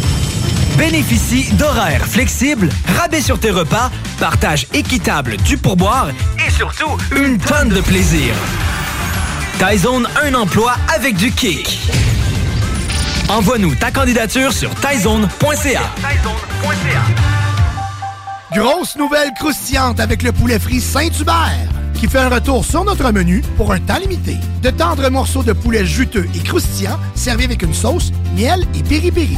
Bénéficie 0.77 1.51
d'horaires 1.53 2.05
flexibles, 2.05 2.69
rabais 2.97 3.21
sur 3.21 3.39
tes 3.39 3.51
repas, 3.51 3.91
partage 4.19 4.67
équitable 4.73 5.37
du 5.37 5.57
pourboire 5.57 6.09
et 6.45 6.49
surtout 6.51 6.97
une 7.15 7.37
tonne 7.37 7.69
de 7.69 7.81
plaisir. 7.81 8.33
Tyzone, 9.59 10.07
un 10.23 10.33
emploi 10.33 10.73
avec 10.95 11.15
du 11.15 11.31
kick. 11.31 11.79
Envoie-nous 13.29 13.75
ta 13.75 13.91
candidature 13.91 14.51
sur 14.51 14.69
tyzone.ca. 14.75 15.81
Grosse 18.53 18.97
nouvelle 18.97 19.31
croustillante 19.39 19.99
avec 19.99 20.23
le 20.23 20.31
poulet 20.31 20.59
frit 20.59 20.81
Saint-Hubert 20.81 21.69
qui 22.01 22.07
fait 22.07 22.17
un 22.17 22.29
retour 22.29 22.65
sur 22.65 22.83
notre 22.83 23.11
menu 23.11 23.43
pour 23.57 23.71
un 23.71 23.79
temps 23.79 23.99
limité. 23.99 24.35
De 24.63 24.71
tendres 24.71 25.07
morceaux 25.11 25.43
de 25.43 25.53
poulet 25.53 25.85
juteux 25.85 26.27
et 26.33 26.39
croustillants 26.39 26.99
servis 27.13 27.43
avec 27.43 27.61
une 27.61 27.75
sauce, 27.75 28.11
miel 28.35 28.65
et 28.73 28.81
piri-piri. 28.81 29.37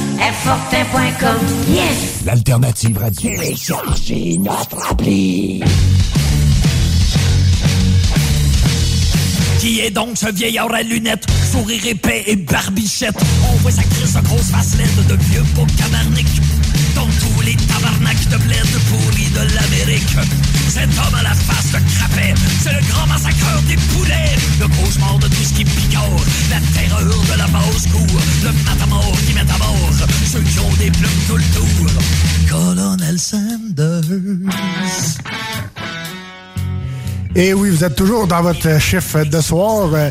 Airfortin.com, 0.21 1.37
yes. 1.73 2.23
L'alternative 2.25 2.95
radio. 2.95 3.31
Téléchargez 3.31 4.37
notre 4.37 4.91
appli. 4.91 5.63
Qui 9.59 9.79
est 9.79 9.89
donc 9.89 10.15
ce 10.15 10.31
vieillard 10.31 10.71
à 10.71 10.83
lunettes, 10.83 11.25
sourire 11.51 11.87
épais 11.87 12.23
et 12.27 12.35
barbichette? 12.35 13.19
On 13.51 13.55
voit 13.57 13.71
sa 13.71 13.81
crise 13.81 14.13
de 14.13 14.21
grosse 14.21 14.51
facelette 14.51 15.07
de 15.07 15.15
vieux 15.15 15.43
pour 15.55 15.65
camarnic. 15.75 16.27
Dans 16.93 17.07
tous 17.07 17.41
les 17.41 17.55
tabarnaks 17.55 18.29
de 18.29 18.37
bled 18.37 18.67
pourris 18.89 19.29
de 19.31 19.55
l'Amérique. 19.55 20.17
Cet 20.73 20.89
homme 20.97 21.15
à 21.19 21.23
la 21.23 21.33
face 21.33 21.71
de 21.73 21.79
crapet, 21.95 22.33
c'est 22.63 22.71
le 22.71 22.79
grand 22.89 23.05
massacreur 23.07 23.61
des 23.67 23.75
poulets. 23.75 24.35
Le 24.59 24.67
cauchemar 24.67 25.19
de 25.19 25.27
tout 25.27 25.43
ce 25.43 25.53
qui 25.53 25.65
picore, 25.65 26.21
la 26.49 26.59
terreur 26.79 27.03
de 27.03 27.37
la 27.37 27.47
basse-cour. 27.47 28.21
Le 28.43 28.51
matamor 28.63 29.11
qui 29.27 29.33
met 29.33 29.41
à 29.41 29.57
mort 29.57 29.89
ceux 30.31 30.39
qui 30.39 30.59
ont 30.59 30.73
des 30.79 30.89
plumes 30.91 31.21
tout 31.27 31.35
le 31.35 31.43
tour. 31.53 31.91
Colonel 32.49 33.19
Sanders. 33.19 34.01
Et 37.35 37.53
oui, 37.53 37.69
vous 37.69 37.83
êtes 37.83 37.95
toujours 37.95 38.27
dans 38.27 38.41
votre 38.41 38.79
chiffre 38.79 39.23
de 39.23 39.41
soir. 39.41 39.89
Euh, 39.93 40.09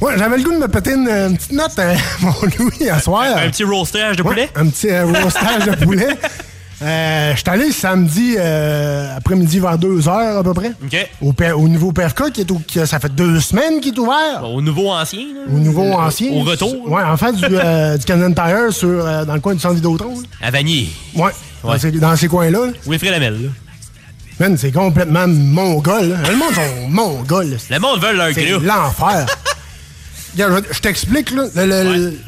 Ouais, 0.00 0.14
j'avais 0.18 0.36
le 0.36 0.42
goût 0.42 0.50
de 0.52 0.58
me 0.58 0.66
péter 0.66 0.94
une, 0.94 1.06
une 1.08 1.36
petite 1.36 1.52
note, 1.52 1.78
euh, 1.78 1.94
mon 2.22 2.34
Louis, 2.58 2.90
à 2.90 2.98
soir. 2.98 3.36
Un 3.36 3.48
petit 3.50 3.62
roastage 3.62 4.16
de 4.16 4.24
poulet? 4.24 4.50
un 4.56 4.66
petit 4.66 4.90
euh, 4.90 5.04
roastage 5.06 5.64
de 5.64 5.76
poulet. 5.84 6.08
Euh, 6.82 7.32
J'étais 7.36 7.50
allé 7.50 7.70
samedi 7.72 8.34
euh, 8.38 9.16
après-midi 9.16 9.60
vers 9.60 9.78
2 9.78 10.08
heures 10.08 10.38
à 10.38 10.42
peu 10.42 10.52
près. 10.52 10.72
OK. 10.84 11.08
Au, 11.20 11.32
au 11.62 11.68
nouveau 11.68 11.92
PFK, 11.92 12.32
qui 12.32 12.40
est 12.40 12.50
au- 12.50 12.58
qui- 12.66 12.84
ça 12.86 12.98
fait 12.98 13.14
deux 13.14 13.40
semaines 13.40 13.80
qu'il 13.80 13.94
est 13.94 13.98
ouvert. 13.98 14.42
Au 14.44 14.60
nouveau 14.60 14.90
ancien, 14.90 15.20
là. 15.20 15.40
Au 15.54 15.58
nouveau 15.58 15.92
ancien. 15.92 16.32
Au 16.32 16.40
retour. 16.40 16.90
Ouais, 16.90 17.02
en 17.02 17.16
fait, 17.16 17.32
du, 17.34 17.44
euh, 17.50 17.96
du 17.98 18.04
Canadian 18.04 18.32
Tire 18.34 18.72
sur, 18.72 18.88
euh, 18.88 19.24
dans 19.24 19.34
le 19.34 19.40
coin 19.40 19.54
du 19.54 19.60
centre 19.60 19.74
Vidéotron. 19.76 20.14
À 20.40 20.50
Vanier. 20.50 20.88
Ouais, 21.14 21.30
Dans, 21.62 21.78
ces, 21.78 21.92
dans 21.92 22.16
ces 22.16 22.26
coins-là. 22.28 22.66
là. 22.66 22.72
Wilfrid 22.86 23.12
Lamel, 23.12 23.34
là? 23.44 23.48
Man, 24.40 24.56
c'est 24.58 24.72
complètement 24.72 25.28
mongol. 25.28 26.08
là. 26.08 26.16
Le 26.30 26.36
monde 26.36 26.52
sont 26.54 26.88
mongols. 26.88 27.58
Le 27.70 27.78
monde 27.78 28.00
veut 28.00 28.12
leur 28.16 28.32
C'est 28.34 28.44
gras. 28.44 28.58
l'enfer. 28.60 29.26
Je 30.36 30.42
je 30.72 30.80
t'explique, 30.80 31.30
là. 31.32 31.44
Le, 31.54 31.64
le- 31.66 32.18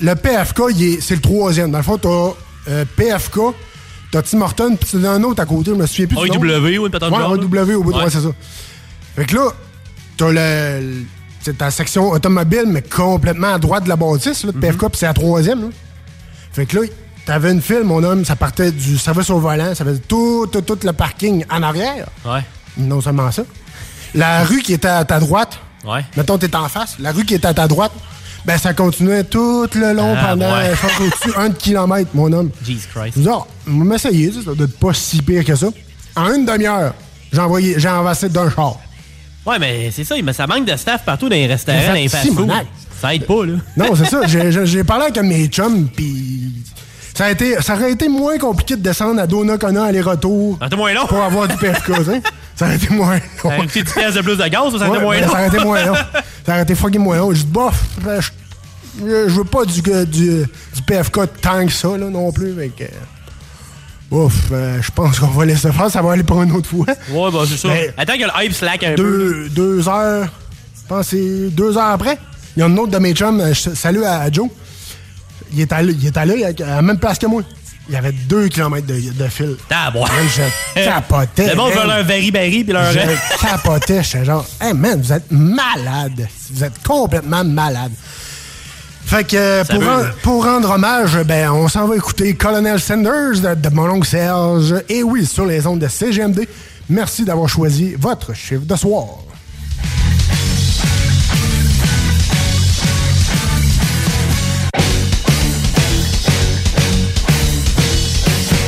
le 0.00 0.14
PFK, 0.16 0.62
c'est 1.00 1.14
le 1.14 1.20
troisième. 1.20 1.70
Dans 1.70 1.78
le 1.78 1.84
fond, 1.84 1.98
t'as 1.98 2.30
euh, 2.72 2.84
PFK, 2.96 3.38
t'as 4.12 4.22
Tim 4.22 4.40
Horton, 4.42 4.76
puis 4.76 4.88
t'as 5.02 5.10
un 5.10 5.22
autre 5.24 5.42
à 5.42 5.46
côté, 5.46 5.72
je 5.72 5.76
me 5.76 5.86
souviens 5.86 6.06
plus. 6.06 6.16
AEW 6.18 6.78
ou 6.78 6.86
une 6.86 6.92
patente 6.92 7.10
Ouais, 7.12 7.24
au 7.74 7.82
bout 7.82 7.92
de 7.92 7.96
Ouais. 7.98 8.04
c'est 8.10 8.20
ça. 8.20 8.28
Fait 9.16 9.24
que 9.24 9.34
là, 9.34 9.48
t'as 10.16 10.30
le, 10.30 11.02
c'est 11.40 11.58
ta 11.58 11.70
section 11.72 12.10
automobile, 12.10 12.64
mais 12.68 12.82
complètement 12.82 13.54
à 13.54 13.58
droite 13.58 13.84
de 13.84 13.88
la 13.88 13.96
bâtisse, 13.96 14.44
là, 14.44 14.52
de. 14.52 14.58
PFK, 14.58 14.78
puis 14.88 14.90
c'est 14.98 15.06
la 15.06 15.14
troisième, 15.14 15.62
là. 15.62 15.68
Fait 16.52 16.66
que 16.66 16.78
là, 16.78 16.86
t'avais 17.26 17.50
une 17.50 17.60
file, 17.62 17.82
mon 17.84 18.02
homme, 18.04 18.24
ça 18.24 18.36
partait 18.36 18.70
du 18.70 18.98
service 18.98 19.30
au 19.30 19.38
volant, 19.38 19.74
ça 19.74 19.84
faisait 19.84 20.00
tout, 20.06 20.46
tout, 20.52 20.60
tout 20.60 20.78
le 20.84 20.92
parking 20.92 21.44
en 21.50 21.62
arrière. 21.62 22.06
Ouais. 22.24 22.44
Non 22.78 23.00
seulement 23.00 23.30
ça. 23.32 23.42
La 24.14 24.44
rue 24.44 24.60
qui 24.62 24.74
était 24.74 24.88
à 24.88 25.04
ta 25.04 25.18
droite, 25.18 25.58
Ouais. 25.84 26.04
mettons, 26.16 26.38
t'es 26.38 26.54
en 26.54 26.68
face, 26.68 26.96
la 27.00 27.10
rue 27.12 27.24
qui 27.24 27.34
était 27.34 27.48
à 27.48 27.54
ta 27.54 27.66
droite, 27.66 27.92
ben 28.44 28.58
ça 28.58 28.74
continuait 28.74 29.24
tout 29.24 29.68
le 29.74 29.92
long 29.92 30.14
Ah, 30.16 30.28
pendant, 30.30 30.52
ouais. 30.54 30.72
au-dessus 31.00 31.36
un 31.38 31.50
kilomètre, 31.50 32.10
mon 32.14 32.32
homme. 32.32 32.50
Jesus 32.64 32.88
Christ. 32.92 33.12
Je 33.14 33.20
me 33.20 33.24
dis, 33.24 33.30
ah, 33.32 33.44
on 33.68 33.78
va 33.78 33.84
m'essayer, 33.84 34.32
ça, 34.32 34.40
doit 34.54 34.66
être 34.66 34.78
pas 34.78 34.92
si 34.92 35.22
pire 35.22 35.44
que 35.44 35.54
ça. 35.54 35.68
En 36.16 36.32
une 36.34 36.44
demi-heure, 36.44 36.94
j'ai 37.32 37.38
envoyé, 37.40 37.74
j'ai 37.78 37.88
envassé 37.88 38.28
d'un 38.28 38.50
char. 38.50 38.78
Ouais, 39.46 39.58
mais 39.58 39.90
c'est 39.90 40.04
ça, 40.04 40.14
mais 40.22 40.32
ça 40.32 40.46
manque 40.46 40.66
de 40.66 40.76
staff 40.76 41.04
partout 41.04 41.28
dans 41.28 41.34
les 41.34 41.46
restaurants, 41.46 41.88
dans 41.88 41.92
les. 41.94 42.08
Simonac. 42.08 42.66
Ça 43.00 43.12
aide 43.14 43.26
pas, 43.26 43.44
là. 43.44 43.54
Non, 43.76 43.96
c'est 43.96 44.04
ça. 44.04 44.20
J'ai- 44.26 44.84
parlé 44.84 45.04
avec 45.06 45.18
un 45.18 45.22
de 45.24 45.28
mes 45.28 45.46
chums, 45.48 45.88
puis 45.88 46.52
ça, 47.22 47.28
a 47.28 47.30
été, 47.30 47.62
ça 47.62 47.74
aurait 47.74 47.92
été 47.92 48.08
moins 48.08 48.36
compliqué 48.38 48.74
de 48.76 48.80
descendre 48.82 49.20
à 49.20 49.26
Donnacona 49.26 49.84
aller-retour. 49.84 50.58
Ça 50.58 50.64
aurait 50.64 50.66
été 50.68 50.76
moins 50.76 50.92
long. 50.94 51.06
Pour 51.06 51.22
avoir 51.22 51.48
du 51.48 51.56
PFK, 51.56 51.90
hein? 51.90 52.20
Ça 52.56 52.66
aurait 52.66 52.76
été 52.76 52.88
moins 52.92 53.14
long. 53.14 53.20
Ça 53.42 53.48
aurait 53.48 53.64
été 53.64 53.82
10 53.82 53.92
pièces 53.92 54.14
de 54.14 54.20
plus 54.20 54.36
de 54.36 54.46
gaz 54.48 54.76
ça 54.78 54.88
aurait 54.88 54.98
été 54.98 55.00
moins 55.04 55.20
long? 55.20 55.26
Ça 55.26 55.32
aurait 55.32 55.46
été 55.48 55.58
moins 55.60 55.84
long. 55.86 55.94
Ça 56.44 56.52
aurait 56.52 56.62
été 56.62 56.74
fucking 56.74 57.00
moins 57.00 57.16
long. 57.16 57.32
J'ai 57.32 57.44
dit, 57.44 57.50
bof, 57.50 57.74
je 58.20 58.28
je 59.00 59.30
veux 59.34 59.44
pas 59.44 59.64
du, 59.64 59.80
du, 59.80 60.04
du 60.04 60.82
PFK 60.86 61.20
tant 61.40 61.64
que 61.66 61.72
ça, 61.72 61.88
là, 61.96 62.06
non 62.10 62.30
plus. 62.30 62.54
Fait 62.54 62.68
que, 62.68 62.84
ouf, 64.14 64.34
euh, 64.52 64.80
je 64.82 64.90
pense 64.90 65.18
qu'on 65.18 65.28
va 65.28 65.44
laisser 65.46 65.72
faire. 65.72 65.90
Ça 65.90 66.02
va 66.02 66.12
aller 66.12 66.22
pour 66.24 66.42
une 66.42 66.52
autre 66.52 66.68
fois. 66.68 66.84
Ouais, 67.10 67.30
bah 67.32 67.44
c'est 67.48 67.56
ça. 67.56 67.68
Attends 67.96 68.14
que 68.18 68.24
le 68.24 68.44
hype 68.44 68.52
slack 68.52 68.82
un 68.84 68.94
peu. 68.94 68.96
deux, 68.96 69.48
deux 69.48 69.88
heures, 69.88 70.28
je 70.76 70.88
pense 70.88 71.08
que 71.10 71.16
c'est 71.16 71.50
deux 71.50 71.76
heures 71.78 71.90
après. 71.92 72.18
Il 72.56 72.60
y 72.60 72.62
a 72.62 72.66
un 72.66 72.76
autre 72.76 72.92
de 72.92 72.98
mes 72.98 73.14
chums, 73.14 73.40
euh, 73.40 73.54
je- 73.54 73.70
salut 73.74 74.04
à, 74.04 74.20
à 74.20 74.30
Joe. 74.30 74.48
Il 75.52 75.60
est 75.60 75.72
allé, 75.72 75.92
il 75.92 76.06
est 76.06 76.16
allé 76.16 76.44
à 76.44 76.52
la 76.66 76.82
même 76.82 76.98
place 76.98 77.18
que 77.18 77.26
moi. 77.26 77.42
Il 77.88 77.94
y 77.94 77.96
avait 77.96 78.12
deux 78.12 78.48
kilomètres 78.48 78.86
de, 78.86 78.94
de 78.94 79.28
fil. 79.28 79.56
Ah, 79.70 79.90
bon. 79.90 80.04
Je 80.76 80.84
capotais. 80.84 81.48
Le 81.48 81.56
monde 81.56 81.74
man. 81.74 81.82
veut 81.82 81.88
leur 81.88 82.04
very 82.04 82.30
berry 82.30 82.64
puis 82.64 82.72
leur. 82.72 82.90
Je 82.92 83.00
capotais, 83.40 84.02
j'étais 84.02 84.24
genre, 84.24 84.46
hey 84.60 84.72
man, 84.72 85.00
vous 85.02 85.12
êtes 85.12 85.30
malade. 85.30 86.26
Vous 86.52 86.64
êtes 86.64 86.82
complètement 86.86 87.44
malade. 87.44 87.92
Fait 89.04 89.24
que 89.24 89.66
pour, 89.66 89.82
pour 90.22 90.44
rendre 90.44 90.70
hommage, 90.70 91.18
ben, 91.24 91.50
on 91.50 91.68
s'en 91.68 91.86
va 91.86 91.96
écouter 91.96 92.34
Colonel 92.34 92.80
Sanders 92.80 93.40
de, 93.40 93.54
de 93.54 93.68
mon 93.74 93.90
oncle 93.90 94.08
Serge. 94.08 94.74
Et 94.88 95.02
oui, 95.02 95.26
sur 95.26 95.44
les 95.44 95.66
ondes 95.66 95.80
de 95.80 95.88
CGMD. 95.88 96.46
Merci 96.88 97.24
d'avoir 97.24 97.48
choisi 97.48 97.94
votre 97.98 98.32
chiffre 98.34 98.64
de 98.64 98.76
soir. 98.76 99.06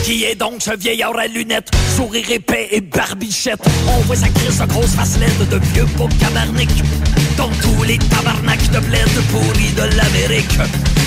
Qui 0.05 0.25
est 0.25 0.35
donc 0.35 0.61
ce 0.61 0.77
vieillard 0.77 1.17
à 1.17 1.27
lunettes, 1.27 1.71
sourire 1.97 2.31
épais 2.31 2.69
et 2.73 2.83
barbichette? 2.83 3.67
On 3.89 4.01
voit 4.03 4.17
sa 4.17 4.29
crise 4.29 4.59
de 4.59 4.67
grosse 4.67 4.95
face 4.95 5.19
laide 5.19 5.49
de 5.49 5.59
vieux 5.73 5.87
beau 5.97 6.07
camarnic. 6.21 6.69
Dans 7.39 7.49
tous 7.49 7.85
les 7.85 7.97
tabarnaks 7.97 8.71
de 8.71 8.81
bled 8.81 9.09
pourris 9.31 9.73
de 9.73 9.97
l'Amérique. 9.97 10.59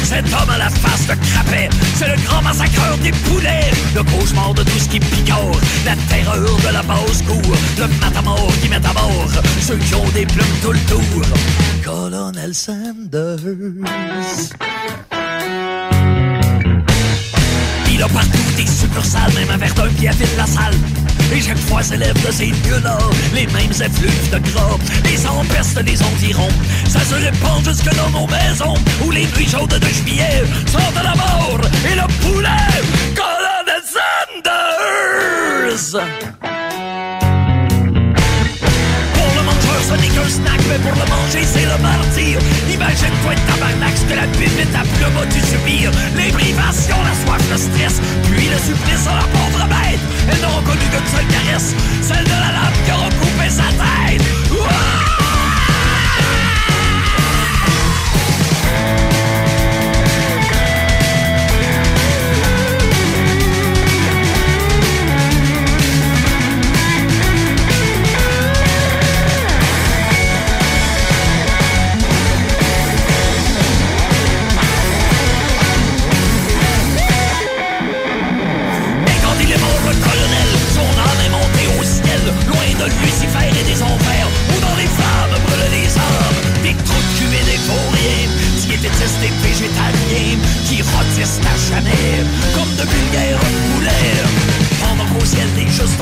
Cet 0.03 0.25
homme 0.33 0.49
à 0.49 0.57
la 0.57 0.71
face 0.71 1.05
de 1.05 1.13
crapet, 1.13 1.69
c'est 1.93 2.07
le 2.07 2.15
grand 2.25 2.41
massacreur 2.41 2.97
des 2.97 3.11
poulets. 3.11 3.69
Le 3.93 4.01
cauchemar 4.01 4.55
de 4.55 4.63
tout 4.63 4.79
ce 4.79 4.89
qui 4.89 4.99
picore, 4.99 5.61
la 5.85 5.95
terreur 6.09 6.57
de 6.57 6.73
la 6.73 6.81
basse 6.81 7.21
cour. 7.21 7.55
Le 7.77 7.87
matamor 8.01 8.51
qui 8.63 8.67
met 8.67 8.77
à 8.77 8.93
mort 8.93 9.29
ceux 9.61 9.77
qui 9.77 9.93
ont 9.93 10.09
des 10.15 10.25
plumes 10.25 10.57
tout 10.63 10.71
le 10.71 10.79
tour. 10.89 11.23
Colonel 11.85 12.55
Sanders. 12.55 13.37
Il 17.97 18.03
a 18.03 18.07
partout 18.09 18.37
des 18.55 18.67
succursales, 18.67 19.33
même 19.33 19.49
un 19.49 19.57
d'un 19.57 19.89
pied 19.93 20.09
à 20.09 20.11
vide 20.11 20.27
la 20.37 20.45
salle. 20.45 20.75
Et 21.33 21.41
chaque 21.41 21.57
fois 21.57 21.81
s'élève 21.81 22.13
de 22.23 22.31
ces 22.31 22.45
lieux-là 22.45 22.99
les 23.33 23.47
mêmes 23.47 23.71
effluves 23.71 24.29
de 24.29 24.37
gras. 24.51 24.77
Les 25.03 25.25
empestes 25.25 25.79
des 25.79 25.99
environs, 26.03 26.47
ça 26.87 26.99
se 26.99 27.15
répand 27.15 27.65
jusque 27.65 27.91
dans 27.95 28.11
nos 28.11 28.27
maisons, 28.27 28.75
où 29.03 29.09
les 29.09 29.25
nuits 29.25 29.49
chaudes 29.49 29.79
de 29.79 29.87
juillet 29.87 30.43
sont 30.67 30.77
de 30.77 31.03
la 31.03 31.15
mort 31.15 31.59
et 31.91 31.95
le 31.95 32.07
poulet. 32.21 32.83
Colonel 33.15 33.81
Sanders! 35.81 36.36
Ce 39.87 39.93
n'est 39.93 40.09
qu'un 40.09 40.27
snack, 40.27 40.59
mais 40.69 40.79
pour 40.79 40.91
le 40.91 41.07
manger, 41.09 41.43
c'est 41.43 41.65
le 41.65 41.77
martyr. 41.81 42.39
Imagine-toi 42.73 43.31
une 43.33 43.45
tabarnak, 43.47 43.95
que 44.07 44.15
la 44.15 44.27
pipette 44.35 44.75
à 44.75 44.83
plume 44.83 45.19
dû 45.31 45.41
subir. 45.47 45.91
Les 46.15 46.31
privations, 46.31 46.99
la 47.07 47.15
soif, 47.23 47.43
le 47.51 47.57
stress, 47.57 48.01
puis 48.29 48.47
le 48.51 48.59
supplice 48.59 49.07
à 49.07 49.15
la 49.15 49.27
pauvre 49.31 49.65
bête. 49.67 50.03
Elle 50.29 50.41
n'aura 50.41 50.61
connu 50.61 50.85
qu'une 50.91 51.07
seule 51.07 51.27
caresse, 51.27 51.75
celle 52.01 52.25
de 52.25 52.37
la 52.43 52.51
lame 52.57 52.77
qui 52.83 52.91
aura 52.91 53.09
coupé 53.19 53.49
sa 53.49 53.69
tête. 53.79 54.46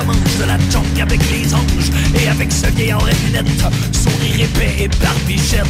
Mangent 0.05 0.37
de 0.39 0.45
la 0.45 0.57
junk 0.69 1.01
avec 1.01 1.21
les 1.31 1.53
anges, 1.53 1.91
et 2.19 2.27
avec 2.29 2.51
ce 2.51 2.67
vieillard 2.67 3.03
à 3.03 3.11
lunettes, 3.25 3.65
sourire 3.91 4.41
épais 4.41 4.75
et 4.83 4.87
barbichette. 4.87 5.65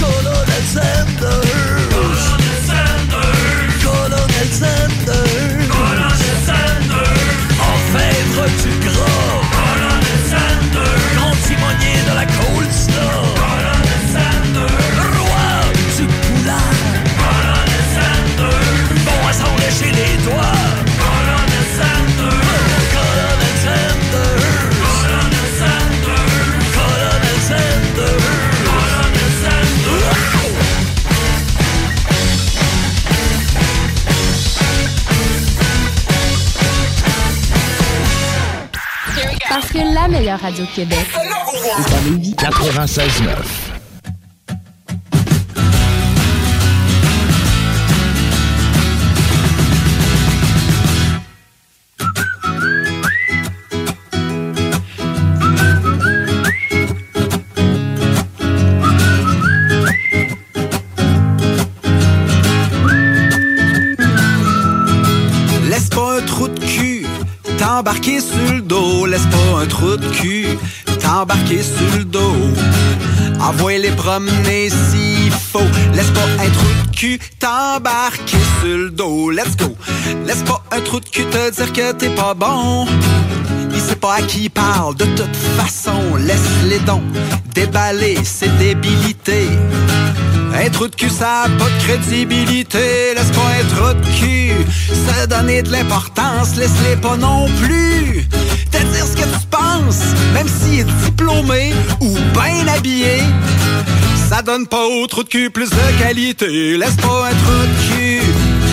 Colonel 0.00 0.64
Sanders! 0.72 1.42
Colonel 1.90 2.58
Sanders! 2.66 3.76
Colonel 3.82 4.50
Sanders! 4.52 5.68
Colonel 5.68 6.38
Sanders! 6.46 7.26
Orfèvre 7.58 8.46
du 8.62 8.70
gras! 8.86 9.40
Colonel 9.56 10.20
Sanders! 10.30 11.06
Grand 11.16 11.36
timonier 11.46 11.98
de 12.08 12.14
la 12.14 12.26
Cold 12.26 12.72
Star! 12.72 13.22
Colonel 13.40 14.02
Sanders! 14.12 14.80
Roi 15.18 15.48
du 15.96 16.04
poulard! 16.22 16.78
Colonel 17.20 17.84
Sanders! 17.96 18.88
Bon 19.04 19.20
à 19.28 19.32
s'en 19.32 19.52
lécher 19.56 19.92
les 19.92 20.16
doigts! 20.24 20.64
Colonel 20.98 21.66
Sanders! 21.76 22.45
La 40.06 40.18
meilleure 40.18 40.40
radio 40.40 40.64
de 40.64 40.70
Québec 40.70 40.98
est 41.14 41.94
à 41.94 42.10
Lévis. 42.10 42.34
96.9. 42.34 43.65
trou 69.76 69.96
de 69.96 70.06
cul 70.08 70.46
t'embarquer 71.00 71.62
sur 71.62 71.98
le 71.98 72.04
dos. 72.04 72.36
Envoie 73.40 73.76
les 73.78 73.90
promener 73.90 74.70
s'il 74.70 75.30
faut. 75.30 75.70
Laisse 75.94 76.10
pas 76.10 76.28
un 76.44 76.50
trou 76.50 76.68
de 76.86 76.96
cul 76.96 77.18
t'embarquer 77.38 78.38
sur 78.60 78.78
le 78.78 78.90
dos. 78.90 79.30
Let's 79.30 79.54
go. 79.56 79.76
Laisse 80.26 80.42
pas 80.44 80.62
un 80.72 80.80
trou 80.80 81.00
de 81.00 81.08
cul 81.08 81.24
te 81.26 81.50
dire 81.50 81.72
que 81.72 81.92
t'es 81.92 82.08
pas 82.08 82.32
bon. 82.32 82.86
Il 83.74 83.80
sait 83.80 83.96
pas 83.96 84.14
à 84.14 84.22
qui 84.22 84.44
il 84.44 84.50
parle, 84.50 84.94
de 84.96 85.04
toute 85.04 85.36
façon, 85.58 86.16
laisse 86.18 86.50
les 86.64 86.78
dons 86.78 87.02
déballer 87.54 88.16
ses 88.24 88.48
débilités. 88.48 89.48
Un 90.58 90.70
trou 90.70 90.88
de 90.88 90.94
cul, 90.94 91.10
ça 91.10 91.42
a 91.42 91.48
pas 91.48 91.64
de 91.64 91.84
crédibilité. 91.84 93.14
Laisse 93.14 93.30
pas 93.30 93.50
un 93.60 93.64
trou 93.74 93.94
de 93.94 94.06
cul 94.18 94.52
se 94.88 95.26
donner 95.26 95.62
de 95.62 95.70
l'importance. 95.70 96.56
Laisse-les 96.56 96.96
pas 96.96 97.16
non 97.16 97.46
plus 97.62 98.26
te 98.70 98.78
dire 98.78 99.06
ce 99.06 99.16
que 99.16 99.24
tu 99.24 99.46
penses, 99.50 100.02
même 100.32 100.48
s'il 100.48 100.80
est 100.80 101.04
diplômé 101.04 101.72
ou 102.00 102.08
bien 102.32 102.66
habillé. 102.74 103.22
Ça 104.28 104.42
donne 104.42 104.66
pas 104.66 104.84
au 104.86 105.06
trou 105.06 105.22
de 105.22 105.28
cul 105.28 105.50
plus 105.50 105.70
de 105.70 105.98
qualité. 105.98 106.76
Laisse 106.76 106.96
pas 106.96 107.28
un 107.28 107.34
trou 107.42 107.60
de 107.62 107.94
cul 107.94 108.20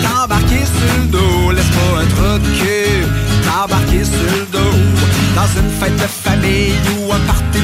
t'embarquer 0.02 0.64
sur 0.66 0.98
le 0.98 1.06
dos. 1.12 1.52
Laisse 1.52 1.66
pas 1.66 2.02
un 2.02 2.06
trou 2.16 2.40
de 2.40 2.60
cul 2.60 3.06
t'embarquer 3.46 4.04
sur 4.06 4.24
le 4.36 4.46
dos. 4.52 4.78
Dans 5.36 5.62
une 5.62 5.72
fête 5.80 5.96
de 5.96 6.08
famille 6.08 6.74
ou 6.98 7.12
un 7.12 7.20
party 7.20 7.60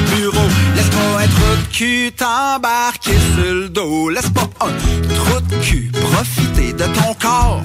t'embarquer 2.14 3.16
sur 3.34 3.54
le 3.54 3.68
dos. 3.70 4.10
Laisse 4.10 4.28
pas 4.30 4.48
un 4.60 5.14
trou 5.14 5.40
de 5.40 5.56
cul 5.64 5.90
profiter 5.92 6.72
de 6.74 6.84
ton 6.84 7.14
corps. 7.14 7.62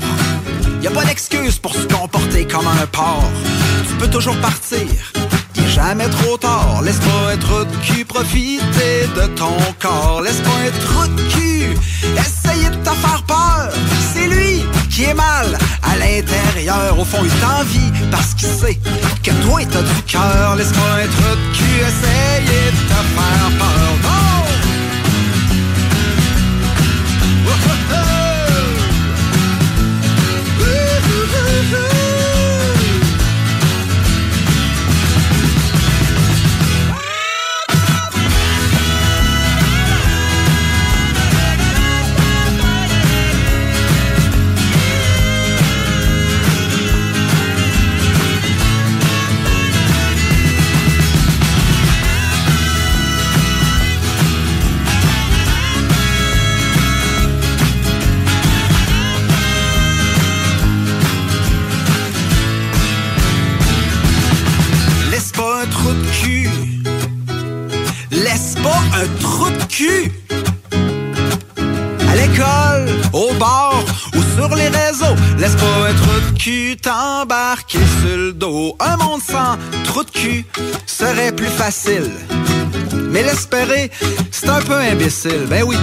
Y 0.81 0.87
a 0.87 0.91
pas 0.91 1.03
d'excuse 1.03 1.57
pour 1.59 1.73
se 1.73 1.85
comporter 1.87 2.47
comme 2.47 2.65
un 2.65 2.87
porc. 2.87 3.29
Tu 3.89 3.95
peux 3.95 4.09
toujours 4.09 4.37
partir. 4.37 4.87
Est 5.57 5.67
jamais 5.67 6.07
trop 6.07 6.37
tard. 6.37 6.81
Laisse 6.83 6.99
pas 6.99 7.33
un 7.33 7.37
trou 7.37 7.65
de 7.65 7.75
cul 7.85 8.05
profiter 8.05 9.07
de 9.17 9.27
ton 9.35 9.57
corps. 9.81 10.21
Laisse 10.21 10.41
pas 10.41 10.59
un 10.65 10.71
trou 10.85 11.07
de 11.07 11.21
cul 11.33 11.75
essayer 12.17 12.69
de 12.69 12.75
te 12.75 12.95
faire 13.03 13.23
peur 13.27 13.73
qui 14.95 15.03
est 15.03 15.13
mal 15.13 15.57
à 15.83 15.97
l'intérieur. 15.97 16.97
Au 16.97 17.03
fond, 17.03 17.17
il 17.21 17.31
t'envie 17.41 17.91
parce 18.09 18.33
qu'il 18.33 18.47
sait 18.47 18.79
que 19.21 19.31
toi, 19.43 19.59
t'as 19.69 19.81
du 19.81 20.01
cœur. 20.03 20.55
Laisse-moi 20.55 20.87
un 21.03 21.07
truc 21.07 21.39
qui 21.53 21.63
essayer 21.63 22.71
de 22.71 22.77
te 22.87 22.93
faire 22.93 23.51
peur. 23.59 23.75
un 68.95 69.07
trou 69.19 69.49
de 69.49 69.63
cul. 69.65 70.11
À 72.09 72.15
l'école, 72.15 72.87
au 73.11 73.33
bar 73.33 73.83
ou 74.15 74.21
sur 74.37 74.55
les 74.55 74.69
réseaux, 74.69 75.15
laisse 75.37 75.55
pas 75.55 75.89
un 75.89 75.93
trou 75.93 76.31
de 76.31 76.37
cul 76.37 76.77
t'embarquer 76.77 77.79
sur 77.79 78.17
le 78.17 78.33
dos. 78.33 78.75
Un 78.79 78.97
monde 78.97 79.21
sans 79.21 79.57
trou 79.83 80.03
de 80.03 80.11
cul 80.11 80.45
serait 80.85 81.33
plus 81.33 81.47
facile. 81.47 82.11
Mais 83.11 83.23
l'espérer, 83.23 83.91
c'est 84.31 84.49
un 84.49 84.61
peu 84.61 84.77
imbécile. 84.77 85.45
Ben 85.49 85.63
oui, 85.63 85.75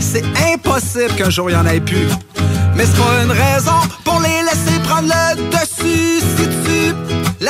c'est 0.00 0.24
impossible 0.52 1.14
qu'un 1.16 1.30
jour 1.30 1.50
il 1.50 1.54
y 1.54 1.56
en 1.56 1.66
ait 1.66 1.80
plus. 1.80 2.08
Mais 2.74 2.84
c'est 2.86 2.98
pas 3.02 3.22
une 3.22 3.30
raison 3.30 3.78
pour 4.04 4.20
les 4.20 4.42
laisser 4.42 4.78
prendre 4.82 5.08
le 5.08 5.50
dessus. 5.50 5.77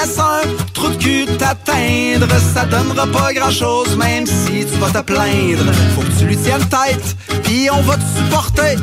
Laisses 0.00 0.18
un 0.20 0.42
trou 0.74 0.90
de 0.90 0.94
cul 0.94 1.26
t'atteindre, 1.38 2.28
ça 2.54 2.64
donnera 2.66 3.04
pas 3.08 3.32
grand 3.32 3.50
chose, 3.50 3.96
même 3.96 4.26
si 4.26 4.64
tu 4.64 4.78
vas 4.78 4.90
te 4.90 5.02
plaindre. 5.04 5.72
Faut 5.96 6.02
que 6.02 6.18
tu 6.18 6.24
lui 6.26 6.36
tiennes 6.36 6.68
tête, 6.68 7.16
puis 7.42 7.68
on 7.72 7.80
va 7.82 7.96
te 7.96 8.04
supporter. 8.16 8.76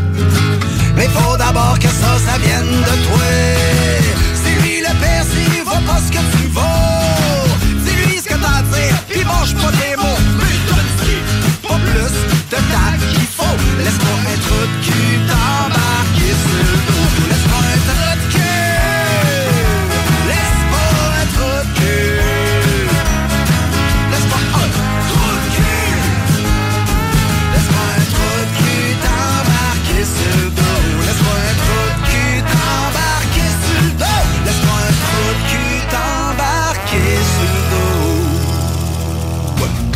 Mais 0.97 1.07
faut 1.07 1.37
d'abord 1.37 1.79
que 1.79 1.87
ça, 1.87 2.17
ça 2.19 2.37
vienne 2.37 2.81
de 2.89 2.95
toi. 3.07 3.29
C'est 4.43 4.61
lui 4.61 4.81
le 4.81 4.93
père, 4.99 5.23
s'il 5.23 5.63
vaut 5.63 5.85
pas 5.87 5.99
ce 6.05 6.11
que 6.11 6.23
tu 6.35 6.47
vaux. 6.49 7.47
Dis-lui 7.85 8.17
ce 8.17 8.23
que 8.23 8.35
t'as 8.35 8.59
à 8.59 8.63
dire, 8.63 8.97
puis 9.07 9.23
mange 9.23 9.55
pas 9.55 9.71
tes 9.71 9.95
mots. 9.95 10.19
Mais 10.39 10.57
donne-lui 10.67 11.19
pas 11.65 11.79
plus 11.93 12.15
de 12.51 12.57
tact 12.57 13.13
qu'il 13.13 13.27
faut. 13.37 13.57
Laisse-moi 13.79 14.17
un 14.19 14.39
trou 14.45 14.63
de 14.67 14.85
cul 14.85 15.19
t'embarquer 15.29 16.33
sur 16.43 16.94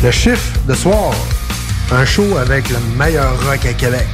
Le 0.02 0.12
chiffre 0.12 0.58
de 0.66 0.74
soir. 0.74 1.12
Un 1.91 2.06
show 2.06 2.38
avec 2.38 2.70
le 2.70 2.78
meilleur 2.97 3.34
rock 3.45 3.66
à 3.66 3.74
Québec. 3.74 4.08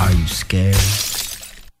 Are 0.00 0.10
you 0.10 0.26
scared? 0.26 0.74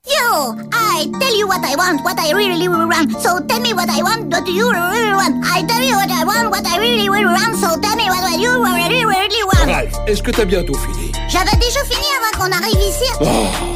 You! 0.06 0.60
I 0.74 1.06
tell 1.18 1.34
you 1.34 1.46
what 1.48 1.64
I 1.64 1.74
want, 1.74 2.04
what 2.04 2.18
I 2.18 2.34
really, 2.34 2.68
really 2.68 2.86
want. 2.86 3.10
So 3.22 3.40
tell 3.48 3.60
me 3.60 3.72
what 3.72 3.88
I 3.88 4.02
want, 4.02 4.30
what 4.30 4.46
you 4.46 4.70
really 4.70 5.12
want. 5.14 5.42
I 5.46 5.62
tell 5.62 5.82
you 5.82 5.96
what 5.96 6.10
I 6.10 6.24
want, 6.24 6.50
what 6.50 6.66
I 6.66 6.78
really, 6.78 7.08
really 7.08 7.24
want. 7.24 7.56
So 7.56 7.80
tell 7.80 7.96
me 7.96 8.04
what 8.10 8.38
you 8.38 8.62
really, 8.62 9.06
really 9.06 9.42
want. 9.44 9.66
Ralph, 9.66 10.06
est-ce 10.06 10.22
que 10.22 10.32
t'as 10.32 10.44
bientôt 10.44 10.74
fini? 10.74 11.12
J'avais 11.28 11.56
déjà 11.56 11.80
fini 11.88 12.06
avant 12.20 12.44
qu'on 12.44 12.52
arrive 12.52 12.78
ici. 12.86 13.75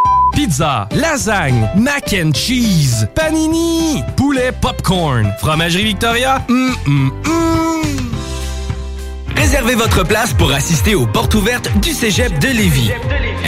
Pizza, 0.33 0.87
lasagne, 0.95 1.69
mac 1.75 2.13
and 2.13 2.31
cheese, 2.33 3.07
panini, 3.13 4.03
poulet 4.15 4.51
popcorn, 4.51 5.31
fromagerie 5.39 5.83
Victoria? 5.83 6.43
hum, 6.49 6.75
hum, 6.87 7.11
hum. 7.25 7.41
Réservez 9.35 9.75
votre 9.75 10.05
place 10.05 10.33
pour 10.33 10.51
assister 10.51 10.95
aux 10.95 11.07
portes 11.07 11.33
ouvertes 11.35 11.69
du 11.81 11.91
Cégep 11.91 12.39
de 12.39 12.47
Lévis. 12.47 12.91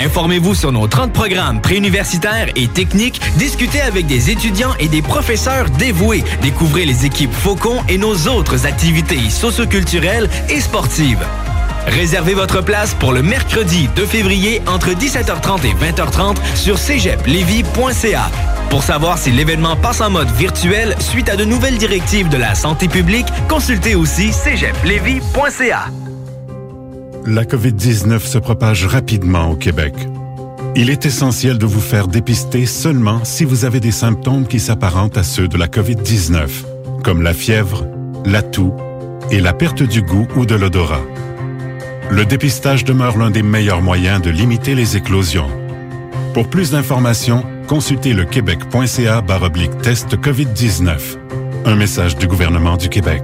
Informez-vous 0.03 0.55
sur 0.55 0.71
nos 0.71 0.87
30 0.87 1.13
programmes 1.13 1.61
préuniversitaires 1.61 2.49
et 2.55 2.67
techniques, 2.67 3.21
discutez 3.37 3.81
avec 3.81 4.05
des 4.07 4.29
étudiants 4.29 4.73
et 4.79 4.87
des 4.87 5.01
professeurs 5.01 5.69
dévoués, 5.69 6.23
découvrez 6.41 6.85
les 6.85 7.05
équipes 7.05 7.33
Faucon 7.33 7.77
et 7.87 7.97
nos 7.97 8.15
autres 8.27 8.65
activités 8.65 9.29
socioculturelles 9.29 10.29
et 10.49 10.59
sportives. 10.59 11.25
Réservez 11.87 12.33
votre 12.33 12.63
place 12.63 12.93
pour 12.95 13.11
le 13.11 13.21
mercredi 13.21 13.89
2 13.95 14.05
février 14.05 14.61
entre 14.67 14.89
17h30 14.89 15.65
et 15.65 15.73
20h30 15.73 16.37
sur 16.55 16.77
cégeplevis.ca. 16.77 18.31
Pour 18.69 18.83
savoir 18.83 19.17
si 19.17 19.31
l'événement 19.31 19.75
passe 19.75 20.01
en 20.01 20.09
mode 20.09 20.31
virtuel 20.31 20.95
suite 20.99 21.29
à 21.29 21.35
de 21.35 21.45
nouvelles 21.45 21.77
directives 21.77 22.29
de 22.29 22.37
la 22.37 22.55
santé 22.55 22.87
publique, 22.87 23.27
consultez 23.47 23.95
aussi 23.95 24.31
cégeplevis.ca. 24.31 25.85
La 27.25 27.43
COVID-19 27.43 28.19
se 28.19 28.37
propage 28.37 28.85
rapidement 28.85 29.51
au 29.51 29.55
Québec. 29.55 29.93
Il 30.75 30.89
est 30.89 31.05
essentiel 31.05 31.57
de 31.59 31.65
vous 31.65 31.81
faire 31.81 32.07
dépister 32.07 32.65
seulement 32.65 33.23
si 33.23 33.45
vous 33.45 33.63
avez 33.63 33.79
des 33.79 33.91
symptômes 33.91 34.47
qui 34.47 34.59
s'apparentent 34.59 35.17
à 35.17 35.23
ceux 35.23 35.47
de 35.47 35.57
la 35.57 35.67
COVID-19, 35.67 36.47
comme 37.03 37.21
la 37.21 37.33
fièvre, 37.33 37.85
la 38.25 38.41
toux 38.41 38.73
et 39.29 39.39
la 39.39 39.53
perte 39.53 39.83
du 39.83 40.01
goût 40.01 40.27
ou 40.35 40.45
de 40.45 40.55
l'odorat. 40.55 41.01
Le 42.09 42.25
dépistage 42.25 42.83
demeure 42.83 43.17
l'un 43.17 43.31
des 43.31 43.43
meilleurs 43.43 43.81
moyens 43.81 44.21
de 44.21 44.29
limiter 44.29 44.75
les 44.75 44.97
éclosions. 44.97 45.49
Pour 46.33 46.49
plus 46.49 46.71
d'informations, 46.71 47.43
consultez 47.67 48.13
le 48.13 48.25
québec.ca 48.25 49.23
test 49.81 50.15
COVID-19. 50.17 50.97
Un 51.65 51.75
message 51.75 52.17
du 52.17 52.27
gouvernement 52.27 52.77
du 52.77 52.89
Québec. 52.89 53.23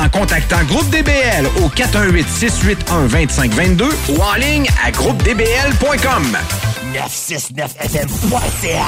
en 0.01 0.09
contactant 0.09 0.63
Groupe 0.63 0.89
DBL 0.89 1.45
au 1.61 1.69
418-681-2522 1.69 3.85
ou 4.09 4.19
en 4.21 4.33
ligne 4.35 4.67
à 4.83 4.91
groupedbl.com. 4.91 6.37
969fm.ca 6.93 8.85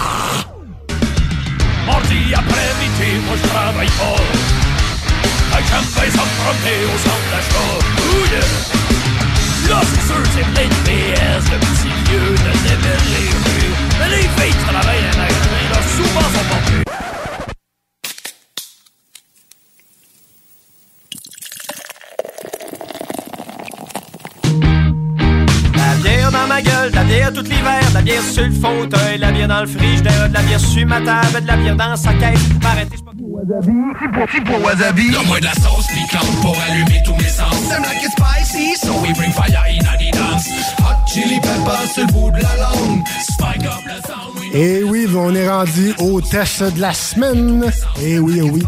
Mardi 1.85 2.33
après-midi, 2.33 3.19
moi 3.25 3.35
je 3.41 3.47
travaille 3.47 3.87
fort. 3.89 4.19
Avec 5.53 5.65
champagne 5.67 6.09
s'emprunter 6.09 6.85
au 6.85 6.97
centre 6.97 7.29
d'achat. 7.31 7.77
Ouh 8.09 8.25
yeah. 8.31 8.41
Là 9.69 9.79
c'est 9.93 10.05
sûr 10.07 10.21
c'est 10.33 10.47
plein 10.53 10.67
de 10.67 10.73
PS, 10.83 11.43
le 11.51 11.57
petit 11.59 11.93
vieux 12.09 12.31
de 12.31 12.51
démêler 12.67 13.29
Mais 13.99 14.09
les 14.09 14.23
filles 14.23 14.59
travaillent 14.67 15.01
les 15.01 15.15
magasins, 15.17 15.67
là 15.71 15.79
souvent 15.95 16.21
sont 16.21 16.47
pas 16.49 16.82
bière 26.23 26.41
dans 26.41 26.47
ma 26.47 26.61
gueule, 26.61 26.91
de 26.91 26.95
la 26.95 27.03
bière 27.03 27.33
tout 27.33 27.41
l'hiver, 27.41 27.89
de 27.89 27.93
la 27.93 28.01
bière 28.01 28.21
sur 28.21 28.43
le 28.45 28.51
fauteuil, 28.51 29.17
de 29.17 29.21
la 29.21 29.31
bière 29.31 29.47
dans 29.47 29.61
le 29.61 29.67
frigidaire, 29.67 30.29
de 30.29 30.33
la 30.33 30.41
bière 30.41 30.59
sur 30.59 30.85
ma 30.87 31.01
table, 31.01 31.41
de 31.41 31.47
la 31.47 31.57
bière 31.57 31.75
dans 31.75 31.95
sa 31.95 32.13
caisse. 32.13 32.39
M'arrêter, 32.61 32.95
c'est 32.97 33.03
pas 33.03 33.11
Petit 34.25 34.41
pour 34.41 34.63
wasabi 34.63 35.11
Donne-moi 35.11 35.39
de 35.39 35.45
la 35.45 35.53
sauce 35.53 35.87
piquante 35.87 36.41
pour 36.41 36.55
allumer 36.69 37.01
tous 37.03 37.15
mes 37.15 37.27
sens 37.27 37.67
Them 37.67 37.83
like 37.83 38.03
it 38.03 38.11
spicy, 38.11 38.75
so 38.75 38.93
we 39.01 39.13
bring 39.13 39.31
fire 39.31 39.65
in 39.67 39.83
the 39.83 40.15
dance 40.15 40.47
Hot 40.79 41.65
passer 41.65 42.01
le 42.01 42.13
bout 42.13 42.31
de 42.31 42.41
la 42.41 42.55
langue. 42.57 43.03
Spike 43.21 43.65
up 43.65 43.83
le 43.85 44.01
sound. 44.07 44.23
Et 44.53 44.83
oui, 44.83 45.07
on 45.15 45.33
est 45.35 45.49
rendu 45.49 45.93
au 45.99 46.21
test 46.21 46.63
de 46.63 46.79
la 46.79 46.93
semaine. 46.93 47.71
Et 48.01 48.19
oui, 48.19 48.39
oh 48.41 48.49
oui. 48.53 48.63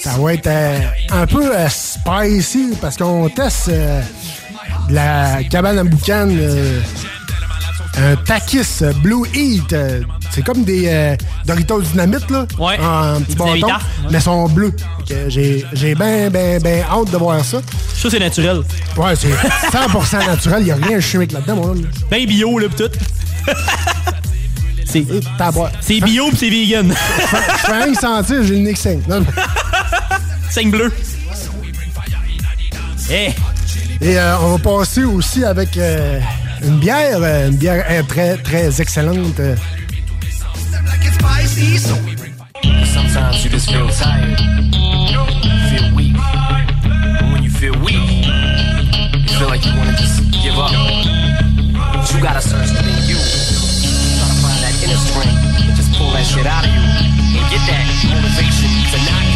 Ça 0.00 0.10
va 0.18 0.34
être 0.34 0.46
euh, 0.46 0.78
un 1.10 1.26
peu 1.26 1.56
euh, 1.56 1.68
spicy 1.68 2.70
parce 2.80 2.96
qu'on 2.96 3.28
teste 3.28 3.68
euh, 3.68 4.00
la 4.90 5.44
cabane 5.44 5.78
à 5.78 5.84
boucan, 5.84 6.28
euh, 6.30 6.80
un 7.98 8.16
Takis 8.16 8.82
Blue 9.02 9.26
Heat. 9.34 9.72
Euh, 9.72 10.02
C'est 10.30 10.42
comme 10.44 10.64
des 10.64 10.84
euh, 10.86 11.16
Doritos 11.46 11.82
Dynamite, 11.82 12.30
là. 12.30 12.46
Ouais. 12.58 12.78
En 12.80 13.20
petit 13.20 13.36
bâton, 13.36 13.66
ouais. 13.66 13.72
mais 14.10 14.20
sont 14.20 14.48
bleus. 14.48 14.74
J'ai 15.28 15.94
bien, 15.94 16.30
bien, 16.30 16.58
bien 16.58 16.82
hâte 16.90 17.10
de 17.10 17.16
voir 17.16 17.44
ça. 17.44 17.60
Ça, 17.94 18.10
c'est 18.10 18.18
naturel. 18.18 18.62
Ouais, 18.96 19.16
c'est 19.16 19.30
100% 19.72 20.26
naturel. 20.26 20.60
Il 20.60 20.64
n'y 20.66 20.70
a 20.70 20.76
rien 20.76 20.96
de 20.96 21.00
chimique 21.02 21.32
là-dedans, 21.32 21.56
mon 21.56 21.68
homme. 21.70 21.86
Ben 22.10 22.26
bio, 22.26 22.58
là, 22.58 22.68
pis 22.68 22.76
tout. 22.76 22.90
c'est 24.84 25.04
C'est 25.80 26.00
bio 26.00 26.30
pis 26.30 26.36
c'est 26.36 26.50
vegan. 26.50 26.92
Je 26.92 27.66
fais 27.66 27.82
rien 27.82 27.94
sentir, 27.94 28.44
j'ai 28.44 28.54
le 28.54 28.60
nez 28.60 28.74
5. 28.74 29.00
5 30.50 30.70
bleu. 30.70 30.92
Eh! 33.10 33.32
Et 34.00 34.16
euh, 34.18 34.38
on 34.40 34.56
va 34.56 34.58
passer 34.58 35.04
aussi 35.04 35.44
avec 35.44 35.76
euh, 35.76 36.20
une 36.62 36.78
bière, 36.78 37.18
euh, 37.20 37.48
une 37.48 37.56
bière 37.56 37.84
euh, 37.90 38.02
très, 38.04 38.36
très 38.36 38.80
excellente. 38.80 39.40
euh. 39.40 39.56
Shit 56.28 56.44
out 56.46 56.62
of 56.62 56.70
you 56.70 56.80
and 57.40 57.48
get 57.48 57.62
that 57.66 57.84
motivation 58.04 58.68
to 58.92 58.98
not 59.08 59.27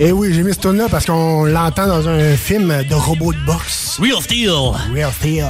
Et 0.00 0.10
oui, 0.12 0.32
j'ai 0.34 0.42
mis 0.42 0.52
ce 0.52 0.58
tune-là 0.58 0.86
parce 0.90 1.06
qu'on 1.06 1.44
l'entend 1.44 1.86
dans 1.86 2.08
un 2.08 2.34
film 2.36 2.74
de 2.88 2.94
robot 2.94 3.32
de 3.32 3.38
boxe. 3.46 3.98
Real 4.00 4.20
Steel. 4.20 4.50
Real 4.92 5.12
Steel. 5.12 5.44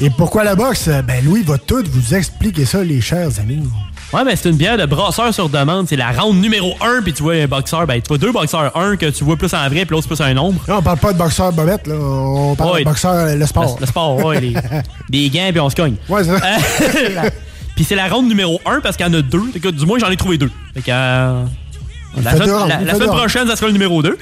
Et 0.00 0.10
pourquoi 0.10 0.42
la 0.44 0.54
boxe? 0.56 0.88
Ben, 1.06 1.24
Louis 1.24 1.42
va 1.42 1.56
tout 1.58 1.84
vous 1.90 2.14
expliquer 2.14 2.64
ça, 2.64 2.82
les 2.82 3.00
chers 3.00 3.38
amis. 3.38 3.62
Ouais, 4.12 4.24
mais 4.24 4.34
c'est 4.34 4.48
une 4.50 4.56
bière 4.56 4.76
de 4.76 4.84
brasseur 4.86 5.32
sur 5.32 5.48
demande. 5.48 5.86
C'est 5.88 5.94
la 5.96 6.10
ronde 6.10 6.40
numéro 6.40 6.74
1, 6.80 7.02
puis 7.02 7.12
tu 7.12 7.22
vois 7.22 7.34
un 7.34 7.46
boxeur. 7.46 7.86
Ben, 7.86 8.00
tu 8.02 8.08
vois 8.08 8.18
deux 8.18 8.32
boxeurs. 8.32 8.76
Un 8.76 8.96
que 8.96 9.06
tu 9.06 9.22
vois 9.22 9.36
plus 9.36 9.54
en 9.54 9.68
vrai, 9.68 9.84
puis 9.84 9.90
l'autre 9.90 10.08
plus 10.08 10.20
un 10.20 10.36
ombre. 10.36 10.60
Là, 10.66 10.78
on 10.78 10.82
parle 10.82 10.98
pas 10.98 11.12
de 11.12 11.18
boxeur 11.18 11.52
bobette, 11.52 11.86
là. 11.86 11.94
On 11.94 12.56
parle 12.56 12.72
Ouais. 12.72 12.80
de 12.80 12.84
boxeur, 12.86 13.12
euh, 13.12 13.36
le 13.36 13.46
sport. 13.46 13.76
Le, 13.76 13.80
le 13.82 13.86
sport, 13.86 14.16
ouais. 14.24 14.40
les, 14.40 14.54
des 15.08 15.30
gants, 15.30 15.48
puis 15.52 15.60
on 15.60 15.70
se 15.70 15.76
cogne. 15.76 15.94
Ouais, 16.08 16.24
c'est 16.24 16.36
ça. 16.36 17.22
Puis 17.76 17.84
c'est 17.84 17.94
la 17.94 18.08
ronde 18.08 18.28
numéro 18.28 18.60
1 18.66 18.80
parce 18.80 18.94
qu'il 18.96 19.06
y 19.06 19.08
en 19.08 19.14
a 19.14 19.22
deux. 19.22 19.40
Du 19.72 19.86
moins, 19.86 19.98
j'en 19.98 20.10
ai 20.10 20.16
trouvé 20.16 20.36
deux. 20.36 20.50
Fait 20.74 20.82
que. 20.82 20.90
euh, 20.90 21.44
la 22.16 22.32
semaine, 22.32 22.48
la- 22.68 22.80
la 22.84 22.94
prochaine, 23.12 23.46
ça 23.48 23.56
sera 23.56 23.66
le 23.68 23.72
numéro 23.72 24.02
2. 24.02 24.18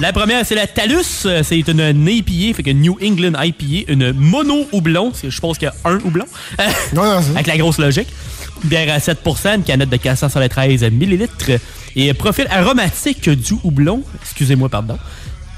La 0.00 0.12
première, 0.12 0.46
c'est 0.46 0.54
la 0.54 0.66
Talus. 0.66 1.24
Euh, 1.26 1.42
C'est 1.42 1.58
une 1.68 2.06
IPA, 2.08 2.56
fait 2.56 2.62
que 2.62 2.70
New 2.70 2.96
England 3.02 3.32
IPA, 3.42 3.90
une 3.92 4.12
mono 4.12 4.66
houblon. 4.72 5.12
Je 5.26 5.40
pense 5.40 5.58
qu'il 5.58 5.66
y 5.66 5.68
a 5.68 5.90
un 5.90 5.96
houblon. 6.04 6.24
Avec 7.34 7.46
la 7.46 7.56
grosse 7.56 7.78
logique. 7.78 8.08
Bière 8.64 8.94
à 8.94 9.00
7 9.00 9.18
une 9.56 9.62
canette 9.64 9.90
de 9.90 9.96
473 9.96 10.82
ml. 10.84 11.28
Et 11.96 12.14
profil 12.14 12.46
aromatique 12.50 13.28
du 13.28 13.54
houblon. 13.62 14.02
Excusez-moi, 14.22 14.68
pardon. 14.68 14.96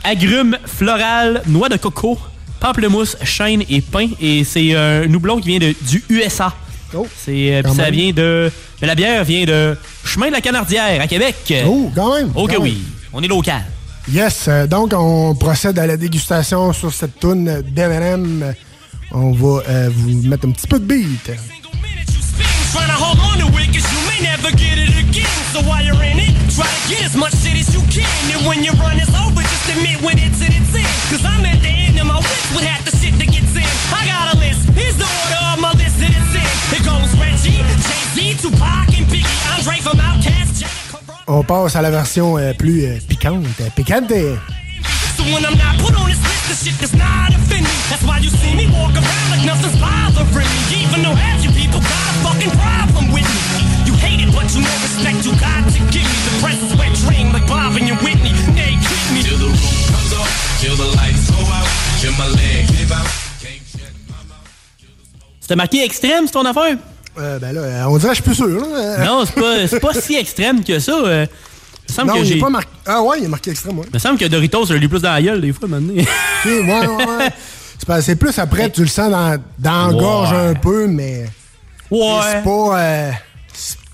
Agrumes, 0.03 0.57
floral, 0.67 1.43
noix 1.47 1.69
de 1.69 1.77
coco, 1.77 2.19
pamplemousse, 2.61 3.17
chêne 3.23 3.63
et 3.69 3.81
pain. 3.81 4.09
Et 4.21 4.45
c'est 4.45 4.75
un 4.75 5.13
houblon 5.13 5.41
qui 5.41 5.49
vient 5.49 5.59
de, 5.59 5.75
du 5.89 6.03
USA. 6.09 6.53
C'est, 7.17 7.55
euh, 7.55 7.63
ça 7.63 7.85
même. 7.85 7.95
vient 7.95 8.13
de. 8.13 8.51
mais 8.81 8.87
la 8.87 8.95
bière 8.95 9.25
vient 9.25 9.45
de 9.45 9.77
Chemin 10.05 10.29
de 10.29 10.33
la 10.33 10.41
Canardière 10.41 11.01
à 11.01 11.07
Québec. 11.07 11.37
Oh, 11.67 11.91
quand 11.95 12.15
même. 12.15 12.31
Ok, 12.35 12.55
quand 12.55 12.63
oui. 12.63 12.73
même. 12.73 12.83
On 13.13 13.23
est 13.23 13.29
local. 13.29 13.63
Yes, 14.13 14.45
euh, 14.49 14.67
donc 14.67 14.93
on 14.95 15.35
procède 15.35 15.79
à 15.79 15.87
la 15.87 15.97
dégustation 15.97 16.73
sur 16.73 16.93
cette 16.93 17.19
toune 17.19 17.63
d'M&M. 17.63 18.55
On 19.13 19.33
va 19.33 19.63
euh, 19.69 19.91
vous 19.93 20.29
mettre 20.29 20.47
un 20.47 20.53
petit 20.53 20.67
peu 20.67 20.79
de 20.79 20.85
beat. 20.85 21.31
Trying 22.73 22.89
to 22.89 22.99
hold 23.03 23.19
on 23.19 23.39
to 23.41 23.49
it, 23.59 23.73
cause 23.73 23.89
you 23.91 24.01
may 24.07 24.21
never 24.23 24.51
get 24.55 24.77
it 24.77 24.93
again. 24.99 25.25
So 25.55 25.63
while 25.63 25.83
you're 25.83 25.97
in 26.03 26.19
it, 26.19 26.35
try 26.55 26.67
to 26.67 26.89
get 26.89 27.03
as 27.07 27.17
much 27.17 27.33
shit 27.41 27.57
as 27.57 27.73
you 27.73 27.81
can. 27.89 28.05
And 28.37 28.45
when 28.47 28.63
your 28.63 28.75
run 28.75 28.99
is 29.01 29.09
over, 29.17 29.41
just 29.41 29.71
admit 29.73 30.03
when 30.03 30.19
it's 30.19 30.41
in 30.45 30.53
its 30.53 30.75
end. 30.77 30.87
Cause 31.09 31.25
I'm 31.25 31.45
at 31.47 31.63
the 31.63 31.69
end 31.73 31.99
of 31.99 32.07
my 32.07 32.19
list 32.19 32.47
with 32.55 32.65
half 32.69 32.85
the 32.85 32.93
shit 32.99 33.17
that 33.17 33.31
gets 33.33 33.57
in. 33.57 33.65
I 33.97 34.05
got 34.05 34.35
a 34.35 34.39
list, 34.39 34.69
here's 34.77 34.97
the 34.99 35.09
On 41.27 41.43
passe 41.43 41.75
à 41.77 41.83
la 41.83 41.91
version 41.91 42.39
euh, 42.39 42.53
plus 42.55 42.85
euh, 42.85 42.99
piquante. 43.09 43.45
euh, 43.61 43.69
Piquante. 43.75 44.13
C'était 65.41 65.57
marqué 65.57 65.85
extrême, 65.85 66.27
c'est 66.27 66.33
ton 66.33 66.45
affaire? 66.45 66.77
Euh, 67.19 67.39
ben 67.39 67.53
là, 67.53 67.61
euh, 67.61 67.85
on 67.87 67.97
dirait 67.99 68.11
que 68.15 68.19
je 68.19 68.23
suis 68.23 68.31
plus 68.31 68.35
sûr. 68.35 68.61
là. 68.61 69.05
Non, 69.05 69.25
c'est 69.25 69.79
pas, 69.81 69.89
pas 69.93 70.01
si 70.01 70.17
extrême 70.17 70.63
que 70.65 70.79
ça. 70.79 70.93
euh. 70.93 71.27
Il 71.89 71.93
me 71.93 71.95
semble 71.97 72.09
Non, 72.11 72.19
que 72.19 72.25
j'ai. 72.25 72.39
pas 72.39 72.51
marqué. 72.51 72.69
Ah 72.85 73.01
ouais, 73.03 73.19
il 73.21 73.25
est 73.25 73.29
marqué 73.29 73.51
extrême, 73.53 73.79
ouais. 73.79 73.87
Il 73.89 73.95
me 73.95 73.99
semble 73.99 74.19
que 74.19 74.25
Doritos, 74.27 74.67
je 74.67 74.75
l'ai 74.75 74.89
plus 74.89 75.01
dans 75.01 75.13
la 75.13 75.23
gueule 75.23 75.41
des 75.41 75.53
fois, 75.53 75.69
maintenant. 75.69 75.95
Ok, 75.95 76.07
ouais, 76.45 76.61
ouais, 76.63 76.87
ouais. 76.89 77.33
C'est 78.03 78.17
plus 78.17 78.37
après, 78.39 78.71
tu 78.71 78.81
le 78.81 78.87
sens 78.89 79.11
dans, 79.11 79.41
dans 79.59 79.93
Ouais. 79.93 80.01
gorge 80.01 80.33
un 80.33 80.55
peu, 80.55 80.87
mais. 80.89 81.27
Ouais. 81.91 82.21
C'est 82.33 82.43
pas. 82.43 82.81
euh, 82.81 83.11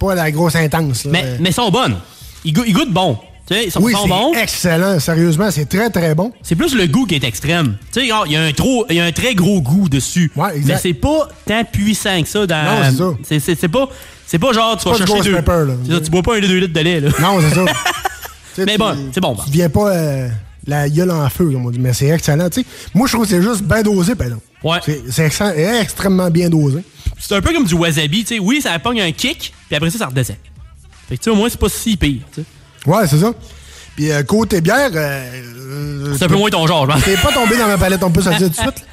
pas 0.00 0.14
la 0.14 0.30
grosse 0.30 0.56
intense. 0.56 1.04
là. 1.04 1.10
Mais, 1.12 1.36
mais 1.40 1.52
sont 1.52 1.70
bonnes. 1.70 1.98
Ils, 2.44 2.52
go- 2.52 2.64
ils 2.66 2.72
goûtent 2.72 2.92
bon. 2.92 3.18
Tu 3.46 3.54
sais, 3.54 3.64
ils 3.64 3.70
sont, 3.72 3.82
oui, 3.82 3.92
sont 3.92 4.02
c'est 4.04 4.08
bons. 4.08 4.34
excellent. 4.34 5.00
Sérieusement, 5.00 5.50
c'est 5.50 5.68
très, 5.68 5.90
très 5.90 6.14
bon. 6.14 6.32
C'est 6.42 6.54
plus 6.54 6.74
le 6.76 6.86
goût 6.86 7.06
qui 7.06 7.16
est 7.16 7.24
extrême. 7.24 7.76
Tu 7.92 8.00
sais, 8.00 8.06
il 8.06 8.32
y 8.32 8.36
a 8.36 8.42
un 8.42 8.52
trop, 8.52 8.86
il 8.88 8.96
y 8.96 9.00
a 9.00 9.04
un 9.04 9.12
très 9.12 9.34
gros 9.34 9.60
goût 9.60 9.88
dessus. 9.88 10.30
exact. 10.54 10.62
Mais 10.64 10.76
c'est 10.78 10.94
pas 10.94 11.28
tant 11.44 11.64
puissant 11.64 12.22
que 12.22 12.28
ça 12.28 12.46
dans. 12.46 12.64
Non, 12.64 13.16
c'est 13.24 13.40
ça. 13.40 13.54
C'est, 13.56 13.68
pas, 13.68 13.88
c'est 14.26 14.38
pas 14.38 14.52
genre, 14.52 14.76
tu 14.76 14.88
vas 14.88 14.96
chercher 14.96 15.22
deux. 15.22 15.34
pepper, 15.34 15.64
là. 15.66 15.74
c'est 15.84 15.92
ça, 15.92 16.00
tu 16.00 16.10
bois 16.10 16.22
pas 16.22 16.36
un 16.36 16.40
2 16.40 16.46
litres 16.58 16.72
de 16.72 16.80
lait, 16.80 17.00
là. 17.00 17.10
Non, 17.20 17.40
c'est 17.40 17.54
ça. 17.54 17.64
Mais 18.66 18.78
bon, 18.78 18.94
c'est 19.12 19.20
bon. 19.20 19.34
Tu 19.34 19.50
deviens 19.50 19.70
pas 19.70 19.88
euh, 19.88 20.28
la 20.66 20.88
gueule 20.88 21.10
en 21.10 21.28
feu, 21.28 21.50
comme 21.50 21.66
on 21.66 21.70
dit. 21.70 21.80
Mais 21.80 21.92
c'est 21.92 22.08
excellent. 22.08 22.48
tu 22.48 22.60
sais. 22.60 22.66
Moi, 22.94 23.06
je 23.08 23.12
trouve 23.14 23.24
que 23.24 23.30
c'est 23.30 23.42
juste 23.42 23.62
bien 23.62 23.82
dosé, 23.82 24.14
pardon. 24.14 24.40
Ouais. 24.62 24.78
C'est, 25.10 25.26
extrêmement 25.80 26.30
bien 26.30 26.48
dosé. 26.48 26.84
C'est 27.18 27.34
un 27.34 27.40
peu 27.40 27.52
comme 27.52 27.64
du 27.64 27.74
wasabi, 27.74 28.24
tu 28.24 28.34
sais. 28.34 28.40
Oui, 28.40 28.60
ça 28.60 28.78
pogne 28.78 29.00
un 29.00 29.12
kick, 29.12 29.52
puis 29.66 29.76
après 29.76 29.90
ça, 29.90 29.98
ça 29.98 30.06
redescend. 30.06 30.36
Fait 31.08 31.16
que, 31.16 31.22
tu 31.22 31.24
sais, 31.24 31.30
au 31.30 31.34
moins, 31.34 31.48
c'est 31.48 31.58
pas 31.58 31.68
si 31.68 31.96
pire, 31.96 32.20
tu 32.32 32.42
sais. 32.42 32.46
Ouais, 32.86 33.06
c'est 33.06 33.18
ça. 33.18 33.32
Puis 33.96 34.10
euh, 34.10 34.22
côté 34.22 34.60
bière, 34.60 34.90
euh, 34.94 36.14
C'est 36.16 36.24
un 36.24 36.28
peu 36.28 36.36
moins 36.36 36.50
ton 36.50 36.66
genre, 36.66 36.90
je. 36.90 37.04
T'es 37.04 37.16
pas 37.16 37.32
tombé 37.32 37.56
dans 37.58 37.66
ma 37.66 37.78
palette, 37.78 38.02
on 38.02 38.10
peut 38.10 38.22
se 38.22 38.30
le 38.30 38.36
dire 38.36 38.46
tout 38.50 38.54
de 38.56 38.60
suite. 38.60 38.86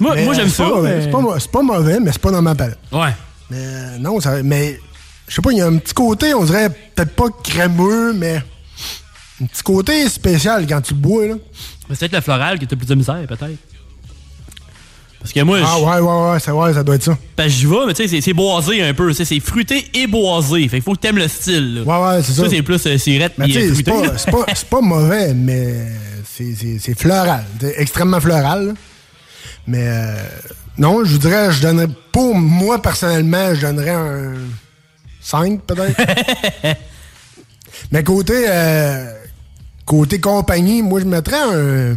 Moi, 0.00 0.16
moi 0.24 0.34
j'aime 0.34 0.48
ça. 0.48 0.68
mais- 0.82 1.02
C'est 1.02 1.50
pas, 1.50 1.62
mauvais, 1.62 2.00
mais 2.00 2.10
c'est 2.12 2.20
pas 2.20 2.30
dans 2.32 2.42
ma 2.42 2.54
palette. 2.54 2.78
Ouais. 2.92 3.14
Mais 3.50 3.58
euh, 3.60 3.98
non, 3.98 4.20
ça, 4.20 4.42
mais 4.42 4.78
je 5.28 5.34
sais 5.34 5.42
pas, 5.42 5.52
il 5.52 5.58
y 5.58 5.60
a 5.60 5.66
un 5.66 5.76
petit 5.78 5.94
côté, 5.94 6.34
on 6.34 6.44
dirait 6.44 6.68
peut-être 6.70 7.14
pas 7.14 7.26
crémeux, 7.42 8.12
mais 8.12 8.42
un 9.42 9.46
petit 9.46 9.62
côté 9.62 10.08
spécial 10.08 10.66
quand 10.66 10.80
tu 10.80 10.94
le 10.94 11.00
bois, 11.00 11.26
là. 11.26 11.34
Mais 11.88 11.94
C'est 11.94 12.00
peut-être 12.08 12.12
le 12.14 12.20
floral 12.22 12.58
qui 12.58 12.64
était 12.64 12.76
plus 12.76 12.86
de 12.86 12.94
misère, 12.94 13.20
peut-être. 13.28 13.58
Parce 15.24 15.32
que 15.32 15.40
moi, 15.40 15.58
Ah 15.64 15.78
ouais, 15.80 16.00
ouais, 16.06 16.32
ouais, 16.32 16.38
ça, 16.38 16.54
ouais, 16.54 16.74
ça 16.74 16.82
doit 16.82 16.96
être 16.96 17.02
ça. 17.02 17.16
Parce 17.34 17.48
que 17.48 17.54
j'y 17.54 17.64
vais, 17.64 17.86
mais 17.86 17.94
tu 17.94 18.06
sais, 18.06 18.20
c'est- 18.20 18.34
boisé 18.34 18.82
un 18.82 18.92
peu. 18.92 19.10
C'est 19.14 19.40
fruité 19.40 19.86
et 19.94 20.06
boisé. 20.06 20.68
Fait 20.68 20.76
qu'il 20.76 20.82
faut 20.82 20.92
que 20.92 20.98
t'aimes 20.98 21.16
le 21.16 21.28
style. 21.28 21.76
là. 21.76 21.82
Ouais, 21.82 22.16
ouais, 22.16 22.22
c'est 22.22 22.32
ça. 22.34 22.46
c'est 22.50 22.60
plus 22.60 22.86
euh, 22.86 22.98
sirette 22.98 23.32
Mais 23.38 23.50
sais, 23.50 23.74
c'est 23.74 23.82
pas, 23.84 24.02
pas, 24.30 24.44
pas 24.68 24.80
mauvais, 24.82 25.32
mais 25.32 25.86
c'est- 26.30 26.94
floral. 26.98 27.42
C'est 27.58 27.72
extrêmement 27.78 28.20
floral. 28.20 28.66
là. 28.66 28.72
Mais 29.66 29.86
euh, 29.88 30.14
non, 30.76 31.02
je 31.06 31.12
vous 31.12 31.18
dirais, 31.18 31.50
je 31.52 31.62
donnerais, 31.62 31.88
pour 32.12 32.34
moi 32.34 32.82
personnellement, 32.82 33.54
je 33.54 33.62
donnerais 33.62 33.90
un 33.94 34.34
5 35.22 35.62
peut-être. 35.62 35.98
mais 37.90 38.04
côté, 38.04 38.44
euh, 38.46 39.10
côté 39.86 40.20
compagnie, 40.20 40.82
moi 40.82 41.00
je 41.00 41.06
mettrais 41.06 41.40
un, 41.40 41.92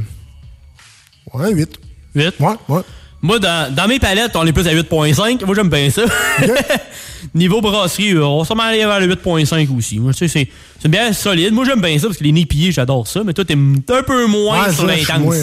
ouais, 1.33 1.45
un 1.45 1.49
8. 1.49 1.77
8? 2.15 2.33
Ouais, 2.39 2.53
ouais. 2.69 2.81
Moi, 3.21 3.39
dans, 3.39 3.73
dans 3.73 3.87
mes 3.87 3.99
palettes, 3.99 4.35
on 4.35 4.45
est 4.45 4.53
plus 4.53 4.67
à 4.67 4.73
8.5. 4.73 5.43
Moi, 5.45 5.55
j'aime 5.55 5.69
bien 5.69 5.89
ça. 5.89 6.03
Niveau 7.33 7.61
brasserie, 7.61 8.11
euh, 8.13 8.23
on 8.23 8.39
va 8.39 8.45
sûrement 8.45 8.63
aller 8.63 8.85
vers 8.85 8.99
le 8.99 9.07
8.5 9.07 9.75
aussi. 9.75 9.99
Moi, 9.99 10.13
tu 10.13 10.19
sais, 10.19 10.27
c'est 10.27 10.47
c'est 10.79 10.87
bien 10.87 11.11
solide. 11.13 11.51
Moi, 11.51 11.65
j'aime 11.65 11.81
bien 11.81 11.97
ça 11.97 12.07
parce 12.07 12.17
que 12.17 12.23
les 12.23 12.31
nids 12.31 12.45
pillés, 12.45 12.71
j'adore 12.71 13.07
ça. 13.07 13.21
Mais 13.25 13.33
toi, 13.33 13.43
t'es 13.43 13.55
un 13.55 14.03
peu 14.03 14.27
moins 14.27 14.67
Ouais, 14.67 14.73
sur 14.73 14.85
l'intense. 14.85 15.35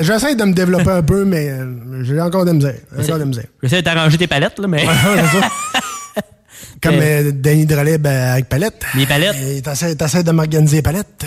J'essaie 0.00 0.34
de 0.34 0.44
me 0.44 0.54
développer 0.54 0.90
un 0.90 1.02
peu, 1.02 1.24
mais 1.24 1.50
euh, 1.50 2.02
j'ai 2.02 2.18
encore 2.20 2.44
de 2.46 2.52
misère. 2.52 2.74
J'essaie 3.62 3.76
de 3.76 3.80
t'arranger 3.82 4.16
tes 4.18 4.26
palettes, 4.26 4.58
là, 4.58 4.66
mais. 4.66 4.86
Comme 6.82 6.96
Euh, 7.00 7.30
Danny 7.32 7.64
Droleb 7.66 8.04
euh, 8.06 8.32
avec 8.32 8.48
palette. 8.48 8.82
Les 8.96 9.06
palettes. 9.06 9.36
Et 9.40 9.62
T'essaies 9.62 9.94
t'essaies 9.94 10.24
de 10.24 10.32
m'organiser 10.32 10.76
les 10.78 10.82
palettes. 10.82 11.24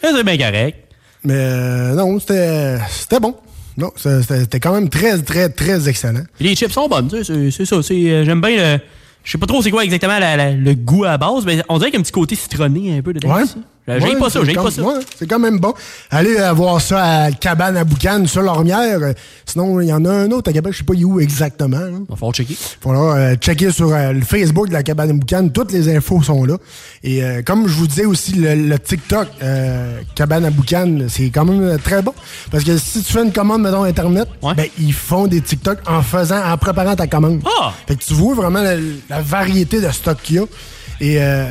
C'est 0.00 0.22
bien 0.24 0.38
correct. 0.38 0.78
Mais 1.24 1.34
euh, 1.36 1.94
non, 1.94 2.18
c'était 2.18 2.78
c'était 2.90 3.20
bon. 3.20 3.36
Non, 3.78 3.90
c'était 3.96 4.60
quand 4.60 4.72
même 4.74 4.88
très, 4.90 5.16
très, 5.22 5.48
très 5.48 5.88
excellent. 5.88 6.24
Puis 6.36 6.48
les 6.48 6.54
chips 6.56 6.72
sont 6.72 6.88
bonnes, 6.88 7.08
tu 7.08 7.24
sais, 7.24 7.50
c'est 7.50 7.64
ça. 7.64 7.76
euh, 7.76 8.24
J'aime 8.24 8.40
bien 8.40 8.74
le. 8.74 8.80
Je 9.24 9.32
sais 9.32 9.38
pas 9.38 9.46
trop 9.46 9.62
c'est 9.62 9.70
quoi 9.70 9.84
exactement 9.84 10.18
la- 10.18 10.36
la- 10.36 10.52
le 10.52 10.74
goût 10.74 11.04
à 11.04 11.08
la 11.10 11.18
base, 11.18 11.44
mais 11.46 11.62
on 11.68 11.78
dirait 11.78 11.90
qu'il 11.90 11.98
y 11.98 11.98
a 11.98 12.00
un 12.00 12.02
petit 12.02 12.12
côté 12.12 12.34
citronné 12.34 12.98
un 12.98 13.02
peu 13.02 13.12
dedans. 13.12 13.34
Ouais. 13.34 13.42
Euh, 13.88 13.98
J'aime 14.00 14.08
Ouais, 14.10 14.16
pas 14.18 14.30
ça, 14.30 14.40
j'aime 14.44 14.54
pas 14.56 14.70
ça. 14.70 14.82
ouais, 14.82 14.94
c'est 15.18 15.26
quand 15.26 15.38
même 15.38 15.58
bon. 15.58 15.72
Allez 16.10 16.36
euh, 16.38 16.52
voir 16.52 16.80
ça 16.80 17.02
à 17.24 17.30
Cabane 17.32 17.76
à 17.76 17.84
Boucan 17.84 18.24
sur 18.26 18.42
l'Ormière. 18.42 18.98
Sinon, 19.46 19.80
il 19.80 19.88
y 19.88 19.92
en 19.92 20.04
a 20.04 20.10
un 20.10 20.30
autre 20.30 20.50
à 20.50 20.52
Québec, 20.52 20.72
je 20.72 20.78
sais 20.78 20.84
pas 20.84 20.92
où 20.94 21.20
exactement. 21.20 21.80
Il 21.88 22.04
va 22.08 22.16
falloir 22.16 22.32
checker. 22.34 22.52
Il 22.54 22.82
faudra 22.82 23.16
euh, 23.16 23.34
checker 23.36 23.70
sur 23.70 23.92
euh, 23.94 24.12
le 24.12 24.20
Facebook 24.20 24.68
de 24.68 24.72
la 24.74 24.82
Cabane 24.82 25.10
à 25.10 25.12
Boucan. 25.14 25.48
Toutes 25.48 25.72
les 25.72 25.94
infos 25.96 26.22
sont 26.22 26.44
là. 26.44 26.56
Et 27.02 27.22
euh, 27.24 27.42
comme 27.42 27.66
je 27.66 27.74
vous 27.74 27.86
disais 27.86 28.04
aussi, 28.04 28.32
le, 28.34 28.54
le 28.54 28.78
TikTok 28.78 29.28
euh, 29.42 30.00
Cabane 30.14 30.44
à 30.44 30.50
Boucan, 30.50 31.06
c'est 31.08 31.30
quand 31.30 31.44
même 31.46 31.78
très 31.78 32.02
bon. 32.02 32.12
Parce 32.50 32.64
que 32.64 32.76
si 32.76 33.02
tu 33.02 33.12
fais 33.12 33.22
une 33.24 33.32
commande, 33.32 33.62
mettons, 33.62 33.84
Internet, 33.84 34.28
ben, 34.42 34.66
ils 34.78 34.92
font 34.92 35.26
des 35.26 35.40
TikTok 35.40 35.78
en 35.88 36.02
faisant, 36.02 36.42
en 36.44 36.56
préparant 36.58 36.94
ta 36.94 37.06
commande. 37.06 37.40
Ah! 37.60 37.72
Fait 37.86 37.96
que 37.96 38.04
tu 38.04 38.12
vois 38.14 38.34
vraiment 38.34 38.60
la, 38.60 38.74
la 39.08 39.22
variété 39.22 39.80
de 39.80 39.90
stock 39.90 40.18
qu'il 40.22 40.36
y 40.36 40.38
a. 40.40 40.44
Et 41.00 41.16
euh, 41.22 41.46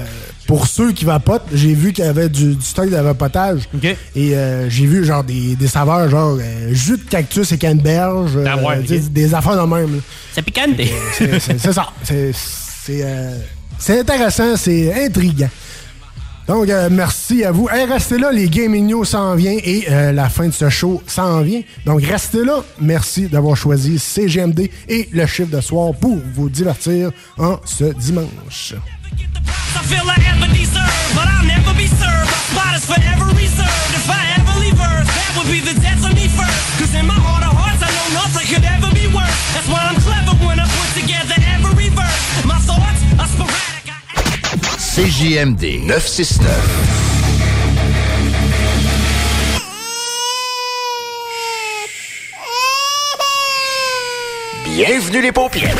pour 0.48 0.66
ceux 0.68 0.92
qui 0.94 1.06
vapotent, 1.06 1.46
j'ai 1.54 1.74
vu 1.74 1.94
qu'il 1.94 2.06
y 2.06 2.08
avait 2.08 2.30
du, 2.30 2.56
du 2.56 2.66
stock 2.66 2.90
de 2.90 2.96
vapotage. 2.96 3.70
Et 4.16 4.36
euh, 4.36 4.70
j'ai 4.70 4.86
vu 4.88 5.06
genre 5.06 5.24
des, 5.24 5.56
des 5.56 5.68
saveurs 5.68 6.10
genre 6.10 6.38
euh, 6.42 6.70
jus 6.74 6.98
de 6.98 7.04
cactus 7.10 7.52
et 7.52 7.58
canneberge. 7.58 8.32
euh, 8.38 8.46
Ah 8.48 8.58
ouais, 8.58 8.80
ok. 8.80 9.12
des 9.12 9.34
affaires 9.34 9.62
de 9.62 9.70
même. 9.70 10.02
C'est 10.34 10.42
picante. 10.42 10.72
C'est 11.14 11.72
ça. 11.74 11.88
C'est- 12.04 12.32
euh, 13.04 13.38
intéressant, 13.90 14.56
c'est 14.56 15.06
intriguant. 15.06 15.50
Donc, 16.48 16.70
euh, 16.70 16.88
merci 16.90 17.44
à 17.44 17.52
vous. 17.52 17.68
Hey, 17.70 17.84
restez 17.84 18.18
là, 18.18 18.32
les 18.32 18.48
Gaming 18.48 18.88
News 18.88 19.04
s'en 19.04 19.36
vient 19.36 19.58
et 19.62 19.86
euh, 19.92 20.14
la 20.14 20.30
fin 20.30 20.48
de 20.48 20.54
ce 20.54 20.70
show 20.70 21.04
s'en 21.06 21.42
vient. 21.42 21.62
Donc, 21.86 22.02
restez 22.06 22.46
là. 22.46 22.64
Merci 22.80 23.28
d'avoir 23.28 23.58
choisi 23.58 24.00
CGMD 24.00 24.70
et 24.88 25.10
le 25.12 25.26
chiffre 25.26 25.54
de 25.54 25.60
soir 25.60 25.94
pour 25.94 26.18
vous 26.34 26.50
divertir 26.50 27.12
en 27.38 27.58
ce 27.66 27.84
dimanche. 28.00 28.76
CJMD 44.98 45.86
969. 45.86 46.52
Bienvenue 54.66 55.22
les 55.22 55.32
paupières. 55.32 55.76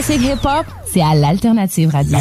Hip-hop, 0.00 0.64
c'est 0.86 1.02
à. 1.02 1.12
L'Alternative 1.16 1.90
Radio. 1.90 2.18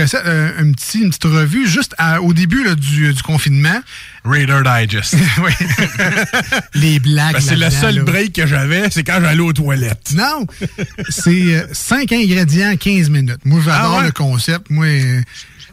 Recette, 0.00 0.22
euh, 0.26 0.50
un 0.58 0.72
petit, 0.72 1.00
une 1.00 1.08
petite 1.10 1.24
revue 1.24 1.66
juste 1.68 1.94
à- 1.98 2.20
au 2.22 2.32
début 2.32 2.64
là, 2.64 2.74
du, 2.74 3.12
du 3.12 3.22
confinement. 3.22 3.80
Raider 4.24 4.60
Digest. 4.64 5.14
oui. 5.42 5.52
Les 6.74 6.98
blagues. 7.00 7.34
Ben, 7.34 7.40
c'est 7.40 7.56
le 7.56 7.70
seul 7.70 7.96
là. 7.96 8.02
break 8.02 8.32
que 8.34 8.46
j'avais, 8.46 8.90
c'est 8.90 9.04
quand 9.04 9.18
j'allais 9.20 9.40
aux 9.40 9.52
toilettes. 9.52 10.12
Non! 10.14 10.46
C'est 11.08 11.66
5 11.72 12.12
ingrédients, 12.12 12.76
15 12.76 13.08
minutes. 13.10 13.40
Moi, 13.44 13.60
j'adore 13.64 13.94
Ah 13.94 13.98
ouais? 14.00 14.06
le 14.06 14.12
concept. 14.12 14.70
Moi, 14.70 14.86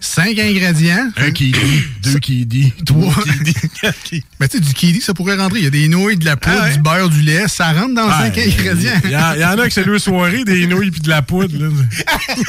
5 0.06 0.38
ingrédients. 0.40 1.10
Un 1.18 1.32
qui 1.32 1.52
dit, 1.52 1.84
deux 2.04 2.20
qui 2.20 2.46
dit, 2.46 2.74
Trois. 2.86 3.14
dit, 3.44 3.54
quatre 3.82 3.98
Ben, 4.40 4.48
tu 4.48 4.58
sais, 4.58 4.64
du 4.64 4.74
kiwi, 4.74 5.02
ça 5.02 5.14
pourrait 5.14 5.36
rentrer. 5.36 5.60
Il 5.60 5.64
y 5.66 5.68
a 5.68 5.72
des 5.72 5.88
nouilles, 5.88 6.18
de 6.18 6.26
la 6.26 6.38
poudre, 6.38 6.58
Ah 6.60 6.64
ouais? 6.66 6.74
du 6.74 6.80
beurre, 6.82 7.10
du 7.10 7.22
lait. 7.22 7.48
Ça 7.48 7.72
rentre 7.74 7.96
dans 7.96 8.08
Ah, 8.10 8.22
5 8.32 8.38
ingrédients. 8.38 8.92
Il 9.06 9.12
y, 9.12 9.18
en- 9.18 9.34
il 9.36 9.42
y 9.42 9.46
en 9.46 9.58
a 9.60 9.68
que 9.68 9.74
c'est 9.74 9.84
deux 9.86 10.00
soirées, 10.00 10.44
des 10.46 10.68
nouilles 10.68 10.92
puis 10.92 11.02
de 11.02 11.10
la 11.10 11.22
poudre. 11.22 11.58
là. 11.58 11.70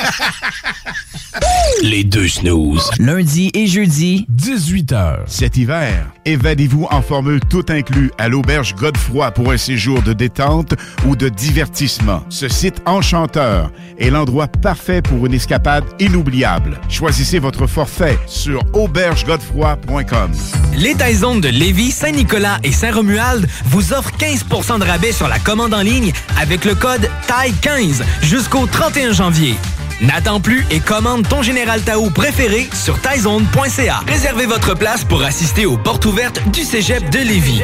Les 1.82 2.04
deux 2.04 2.28
snooze. 2.28 2.90
Lundi 2.98 3.50
et 3.54 3.66
jeudi, 3.66 4.26
18h. 4.34 5.18
Cet 5.26 5.56
hiver, 5.58 6.06
évadez-vous 6.24 6.86
en 6.90 7.02
formule 7.02 7.40
tout 7.50 7.64
inclus 7.68 8.10
à 8.18 8.28
l'auberge 8.28 8.74
Godefroy 8.74 9.30
pour 9.32 9.52
un 9.52 9.56
séjour 9.58 10.00
de 10.02 10.12
détente 10.14 10.74
ou 11.06 11.14
de 11.16 11.28
divertissement. 11.28 12.24
Ce 12.30 12.48
site 12.48 12.80
enchanteur 12.86 13.70
est 13.98 14.08
l'endroit 14.10 14.48
parfait 14.48 15.02
pour 15.02 15.26
une 15.26 15.34
escapade 15.34 15.84
inoubliable. 16.00 16.80
Choisissez 16.88 17.38
votre 17.46 17.68
forfait 17.68 18.18
sur 18.26 18.60
aubergegodefroy.com. 18.72 20.32
Les 20.76 20.96
Taizones 20.96 21.40
de 21.40 21.48
Lévis, 21.48 21.92
Saint-Nicolas 21.92 22.58
et 22.64 22.72
Saint-Romuald 22.72 23.46
vous 23.66 23.92
offrent 23.92 24.10
15% 24.18 24.80
de 24.80 24.84
rabais 24.84 25.12
sur 25.12 25.28
la 25.28 25.38
commande 25.38 25.72
en 25.72 25.82
ligne 25.82 26.12
avec 26.40 26.64
le 26.64 26.74
code 26.74 27.08
TAI15 27.28 28.02
jusqu'au 28.22 28.66
31 28.66 29.12
janvier. 29.12 29.54
N'attends 30.02 30.40
plus 30.40 30.66
et 30.70 30.80
commande 30.80 31.26
ton 31.26 31.42
Général 31.42 31.80
Tao 31.80 32.10
préféré 32.10 32.68
sur 32.74 33.00
taizone.ca. 33.00 34.00
Réservez 34.06 34.44
votre 34.44 34.74
place 34.74 35.04
pour 35.04 35.22
assister 35.22 35.64
aux 35.64 35.78
portes 35.78 36.04
ouvertes 36.04 36.40
du 36.50 36.64
Cégep 36.64 37.08
de 37.08 37.18
Lévis. 37.18 37.62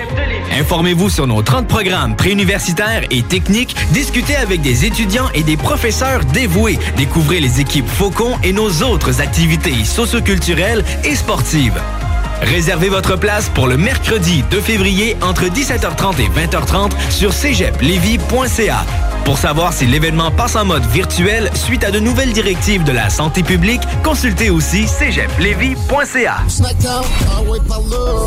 Informez-vous 0.58 1.10
sur 1.10 1.26
nos 1.26 1.42
30 1.42 1.68
programmes 1.68 2.16
préuniversitaires 2.16 3.04
et 3.10 3.22
techniques, 3.22 3.76
discutez 3.90 4.36
avec 4.36 4.62
des 4.62 4.86
étudiants 4.86 5.28
et 5.34 5.42
des 5.42 5.58
professeurs 5.58 6.24
dévoués, 6.24 6.78
découvrez 6.96 7.40
les 7.40 7.60
équipes 7.60 7.88
Faucon 7.88 8.38
et 8.42 8.52
nos 8.52 8.82
autres 8.82 9.20
activités 9.20 9.84
socioculturelles 9.84 10.84
et 11.04 11.14
sportives. 11.14 11.80
Réservez 12.42 12.88
votre 12.88 13.16
place 13.16 13.48
pour 13.48 13.66
le 13.66 13.76
mercredi 13.76 14.42
2 14.50 14.60
février 14.60 15.16
entre 15.22 15.44
17h30 15.44 16.20
et 16.20 16.28
20h30 16.28 16.90
sur 17.10 17.32
cégeplevy.ca. 17.32 18.84
Pour 19.24 19.38
savoir 19.38 19.72
si 19.72 19.86
l'événement 19.86 20.32
passe 20.32 20.56
en 20.56 20.64
mode 20.64 20.84
virtuel 20.86 21.48
suite 21.54 21.84
à 21.84 21.92
de 21.92 22.00
nouvelles 22.00 22.32
directives 22.32 22.82
de 22.82 22.90
la 22.90 23.08
santé 23.08 23.44
publique, 23.44 23.80
consultez 24.02 24.50
aussi 24.50 24.88
cégeplevy.ca. 24.88 26.38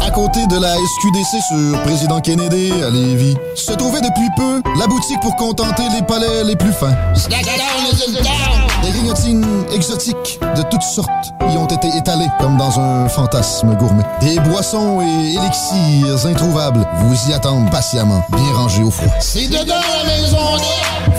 À 0.01 0.11
côté 0.11 0.47
de 0.47 0.61
la 0.61 0.73
SQDC 0.75 1.41
sur 1.49 1.81
Président 1.81 2.21
Kennedy 2.21 2.71
à 2.81 2.89
Lévis, 2.89 3.35
se 3.55 3.73
trouvait 3.73 3.99
depuis 3.99 4.29
peu 4.37 4.61
la 4.79 4.87
boutique 4.87 5.19
pour 5.21 5.35
contenter 5.35 5.83
les 5.93 6.01
palais 6.03 6.45
les 6.45 6.55
plus 6.55 6.71
fins. 6.71 6.95
Des 8.81 8.91
grignotines 8.91 9.65
exotiques 9.73 10.39
de 10.55 10.61
toutes 10.69 10.81
sortes 10.81 11.09
y 11.51 11.57
ont 11.57 11.67
été 11.67 11.87
étalées 11.97 12.29
comme 12.39 12.55
dans 12.57 12.79
un 12.79 13.09
fantasme 13.09 13.75
gourmet. 13.75 14.04
Des 14.21 14.39
boissons 14.39 15.01
et 15.01 15.33
élixirs 15.33 16.25
introuvables 16.25 16.85
vous 16.99 17.29
y 17.29 17.33
attendent 17.33 17.69
patiemment, 17.71 18.23
bien 18.31 18.53
rangés 18.53 18.83
au 18.83 18.91
froid. 18.91 19.13
C'est 19.19 19.47
dedans 19.47 19.75
la 19.97 20.03
maison 20.09 20.37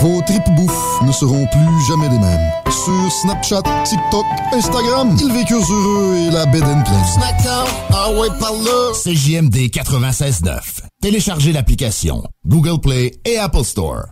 Vos 0.00 0.20
tripes 0.22 0.54
bouffe 0.56 1.02
ne 1.02 1.12
seront 1.12 1.46
plus 1.46 1.86
jamais 1.88 2.08
les 2.08 2.18
mêmes. 2.18 2.50
Sur 2.70 3.12
Snapchat, 3.22 3.62
TikTok, 3.84 4.24
Instagram, 4.52 5.16
ils 5.20 5.32
vécurent 5.32 5.70
heureux 5.70 6.16
et 6.16 6.30
la 6.30 6.46
bed 6.46 6.64
and 6.64 6.82
pleine. 6.82 7.04
Snackdown, 7.14 7.66
ah 7.92 8.10
ouais, 8.12 8.28
par 8.38 8.52
là. 8.52 8.92
CJMD 8.92 9.70
96.9. 9.70 10.58
Téléchargez 11.00 11.52
l'application 11.52 12.24
Google 12.46 12.80
Play 12.80 13.12
et 13.24 13.38
Apple 13.38 13.64
Store. 13.64 14.04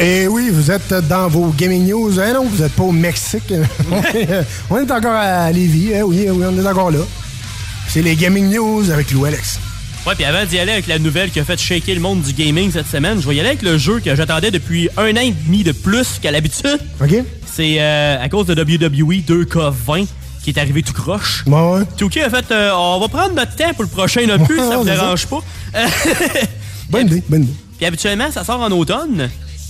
Et 0.00 0.28
oui, 0.28 0.50
vous 0.50 0.70
êtes 0.70 0.94
dans 1.08 1.28
vos 1.28 1.48
gaming 1.56 1.88
news. 1.88 2.20
Hein, 2.20 2.34
non, 2.34 2.44
vous 2.44 2.62
n'êtes 2.62 2.72
pas 2.72 2.84
au 2.84 2.92
Mexique. 2.92 3.52
on 4.70 4.78
est 4.78 4.90
encore 4.90 5.12
à 5.14 5.50
Lévis. 5.50 5.92
hein, 5.94 6.02
oui, 6.04 6.26
oui, 6.30 6.44
on 6.48 6.56
est 6.64 6.66
encore 6.68 6.90
là. 6.92 7.00
C'est 7.88 8.02
les 8.02 8.14
gaming 8.14 8.48
news 8.54 8.90
avec 8.90 9.10
Lou 9.10 9.24
Alex. 9.24 9.58
Ouais, 10.06 10.14
puis 10.14 10.24
avant 10.24 10.44
d'y 10.44 10.58
aller 10.58 10.70
avec 10.72 10.86
la 10.86 11.00
nouvelle 11.00 11.30
qui 11.30 11.40
a 11.40 11.44
fait 11.44 11.58
shaker 11.58 11.94
le 11.96 12.00
monde 12.00 12.22
du 12.22 12.32
gaming 12.32 12.70
cette 12.70 12.86
semaine, 12.86 13.20
je 13.20 13.28
vais 13.28 13.34
y 13.34 13.40
aller 13.40 13.48
avec 13.48 13.62
le 13.62 13.76
jeu 13.76 13.98
que 13.98 14.14
j'attendais 14.14 14.52
depuis 14.52 14.88
un 14.96 15.10
an 15.16 15.20
et 15.20 15.32
demi 15.32 15.64
de 15.64 15.72
plus 15.72 16.18
qu'à 16.22 16.30
l'habitude. 16.30 16.78
OK. 17.02 17.14
C'est 17.52 17.76
euh, 17.80 18.22
à 18.22 18.28
cause 18.28 18.46
de 18.46 18.54
WWE 18.54 19.22
2K20 19.26 20.06
qui 20.44 20.50
est 20.50 20.58
arrivé 20.58 20.82
tout 20.82 20.92
croche. 20.92 21.44
Ouais, 21.46 21.60
ouais. 21.72 21.82
Touki 21.96 22.20
a 22.20 22.30
fait 22.30 22.44
euh, 22.52 22.70
on 22.72 23.00
va 23.00 23.08
prendre 23.08 23.34
notre 23.34 23.56
temps 23.56 23.72
pour 23.74 23.82
le 23.82 23.88
prochain 23.88 24.22
opus, 24.30 24.56
Ouais, 24.58 24.64
ça 24.68 24.78
ça. 24.78 24.84
dérange 24.84 25.26
pas. 25.26 25.40
Bonne 26.90 27.06
idée, 27.08 27.22
bonne 27.28 27.42
idée. 27.42 27.52
Puis 27.76 27.84
habituellement, 27.86 28.30
ça 28.30 28.44
sort 28.44 28.60
en 28.62 28.70
automne. 28.70 29.28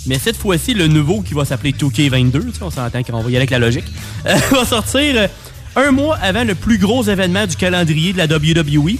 Mais 0.08 0.18
cette 0.18 0.36
fois-ci, 0.36 0.74
le 0.74 0.86
nouveau 0.88 1.20
qui 1.20 1.34
va 1.34 1.44
s'appeler 1.44 1.72
2K22, 1.72 2.30
tu 2.32 2.40
sais, 2.52 2.62
on 2.62 2.70
s'entend 2.70 3.02
qu'on 3.02 3.20
va 3.20 3.24
y 3.24 3.26
aller 3.28 3.36
avec 3.36 3.50
la 3.50 3.58
logique, 3.58 3.84
euh, 4.26 4.34
va 4.52 4.64
sortir 4.64 5.00
euh, 5.16 5.26
un 5.76 5.90
mois 5.92 6.16
avant 6.22 6.42
le 6.44 6.54
plus 6.54 6.78
gros 6.78 7.04
événement 7.04 7.46
du 7.46 7.54
calendrier 7.54 8.12
de 8.12 8.18
la 8.18 8.24
WWE, 8.26 8.96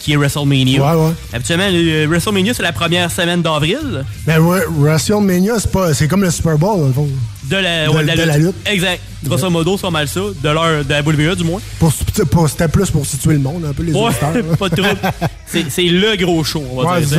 qui 0.00 0.12
est 0.12 0.16
WrestleMania. 0.16 0.80
Ouais, 0.80 1.06
ouais. 1.08 1.12
Habituellement, 1.32 1.68
le 1.70 2.06
WrestleMania, 2.06 2.54
c'est 2.54 2.62
la 2.62 2.72
première 2.72 3.10
semaine 3.10 3.42
d'avril 3.42 4.04
Mais 4.26 4.38
ouais, 4.38 4.60
WrestleMania, 4.68 5.58
c'est 5.58 5.70
pas, 5.70 5.92
c'est 5.92 6.08
comme 6.08 6.22
le 6.22 6.30
Super 6.30 6.56
Bowl, 6.56 6.80
dans 6.80 6.86
le 6.86 6.92
fond. 6.92 7.08
de 7.50 7.56
la, 7.56 7.86
De- 7.86 7.90
ouais, 7.90 8.04
de 8.04 8.22
la 8.22 8.38
lutte. 8.38 8.54
Exact. 8.64 9.00
Grosso 9.24 9.50
modo, 9.50 9.76
c'est 9.76 9.82
pas 9.82 9.90
mal 9.90 10.06
ça. 10.08 10.20
De 10.42 10.48
l'heure 10.48 10.84
de 10.84 10.90
la 10.90 11.02
WWE, 11.02 11.34
du 11.36 11.44
moins. 11.44 11.60
Pour, 11.78 11.92
pour- 12.30 12.48
c'était 12.48 12.68
plus 12.68 12.90
pour 12.90 13.04
situer 13.04 13.32
le 13.34 13.38
monde, 13.40 13.64
un 13.68 13.72
peu 13.72 13.82
les 13.82 13.92
Ouais, 13.92 14.10
pas 14.58 14.68
de 14.68 14.76
trouble. 14.82 15.00
C'est 15.68 15.82
le 15.82 16.16
gros 16.16 16.42
show, 16.44 16.62
on 16.72 16.82
va 16.82 17.00
dire 17.00 17.08
ça. 17.08 17.16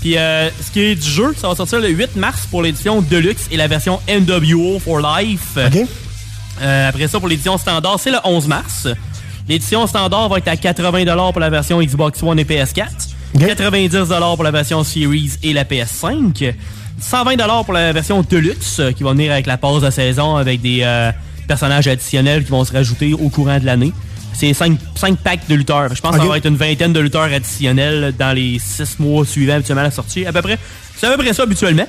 Puis 0.00 0.16
euh, 0.16 0.48
ce 0.50 0.70
qui 0.70 0.80
est 0.80 0.94
du 0.94 1.08
jeu, 1.08 1.34
ça 1.36 1.48
va 1.48 1.54
sortir 1.54 1.80
le 1.80 1.88
8 1.88 2.16
mars 2.16 2.46
pour 2.50 2.62
l'édition 2.62 3.02
Deluxe 3.02 3.48
et 3.50 3.56
la 3.56 3.66
version 3.66 4.00
NWO 4.08 4.78
for 4.78 5.00
Life. 5.00 5.58
Euh, 6.60 6.88
après 6.88 7.08
ça, 7.08 7.18
pour 7.18 7.28
l'édition 7.28 7.58
standard, 7.58 7.98
c'est 7.98 8.10
le 8.10 8.18
11 8.24 8.46
mars. 8.46 8.88
L'édition 9.48 9.86
standard 9.86 10.28
va 10.28 10.38
être 10.38 10.48
à 10.48 10.54
80$ 10.54 11.32
pour 11.32 11.40
la 11.40 11.50
version 11.50 11.80
Xbox 11.80 12.22
One 12.22 12.38
et 12.38 12.44
PS4. 12.44 12.86
90$ 13.36 14.34
pour 14.34 14.44
la 14.44 14.50
version 14.50 14.82
Series 14.84 15.32
et 15.42 15.52
la 15.52 15.64
PS5. 15.64 16.54
120$ 17.00 17.64
pour 17.64 17.74
la 17.74 17.92
version 17.92 18.24
Deluxe, 18.28 18.80
euh, 18.80 18.92
qui 18.92 19.02
va 19.02 19.12
venir 19.12 19.32
avec 19.32 19.46
la 19.46 19.56
pause 19.56 19.82
de 19.82 19.90
saison, 19.90 20.36
avec 20.36 20.60
des 20.60 20.80
euh, 20.82 21.12
personnages 21.46 21.86
additionnels 21.86 22.44
qui 22.44 22.50
vont 22.50 22.64
se 22.64 22.72
rajouter 22.72 23.14
au 23.14 23.28
courant 23.28 23.58
de 23.58 23.66
l'année. 23.66 23.92
C'est 24.38 24.52
5, 24.54 24.78
packs 25.24 25.48
de 25.48 25.54
lutteurs. 25.56 25.92
Je 25.92 26.00
pense 26.00 26.12
que 26.12 26.18
ça 26.18 26.22
Ok. 26.24 26.30
va 26.30 26.36
être 26.38 26.46
une 26.46 26.56
vingtaine 26.56 26.92
de 26.92 27.00
lutteurs 27.00 27.24
additionnels 27.24 28.14
dans 28.16 28.32
les 28.32 28.60
6 28.60 29.00
mois 29.00 29.26
suivants 29.26 29.54
habituellement 29.54 29.80
à 29.80 29.86
la 29.86 29.90
sortie. 29.90 30.24
À 30.26 30.32
peu 30.32 30.42
près. 30.42 30.56
C'est 30.96 31.08
à 31.08 31.10
peu 31.16 31.22
près 31.24 31.32
ça 31.32 31.42
habituellement. 31.42 31.86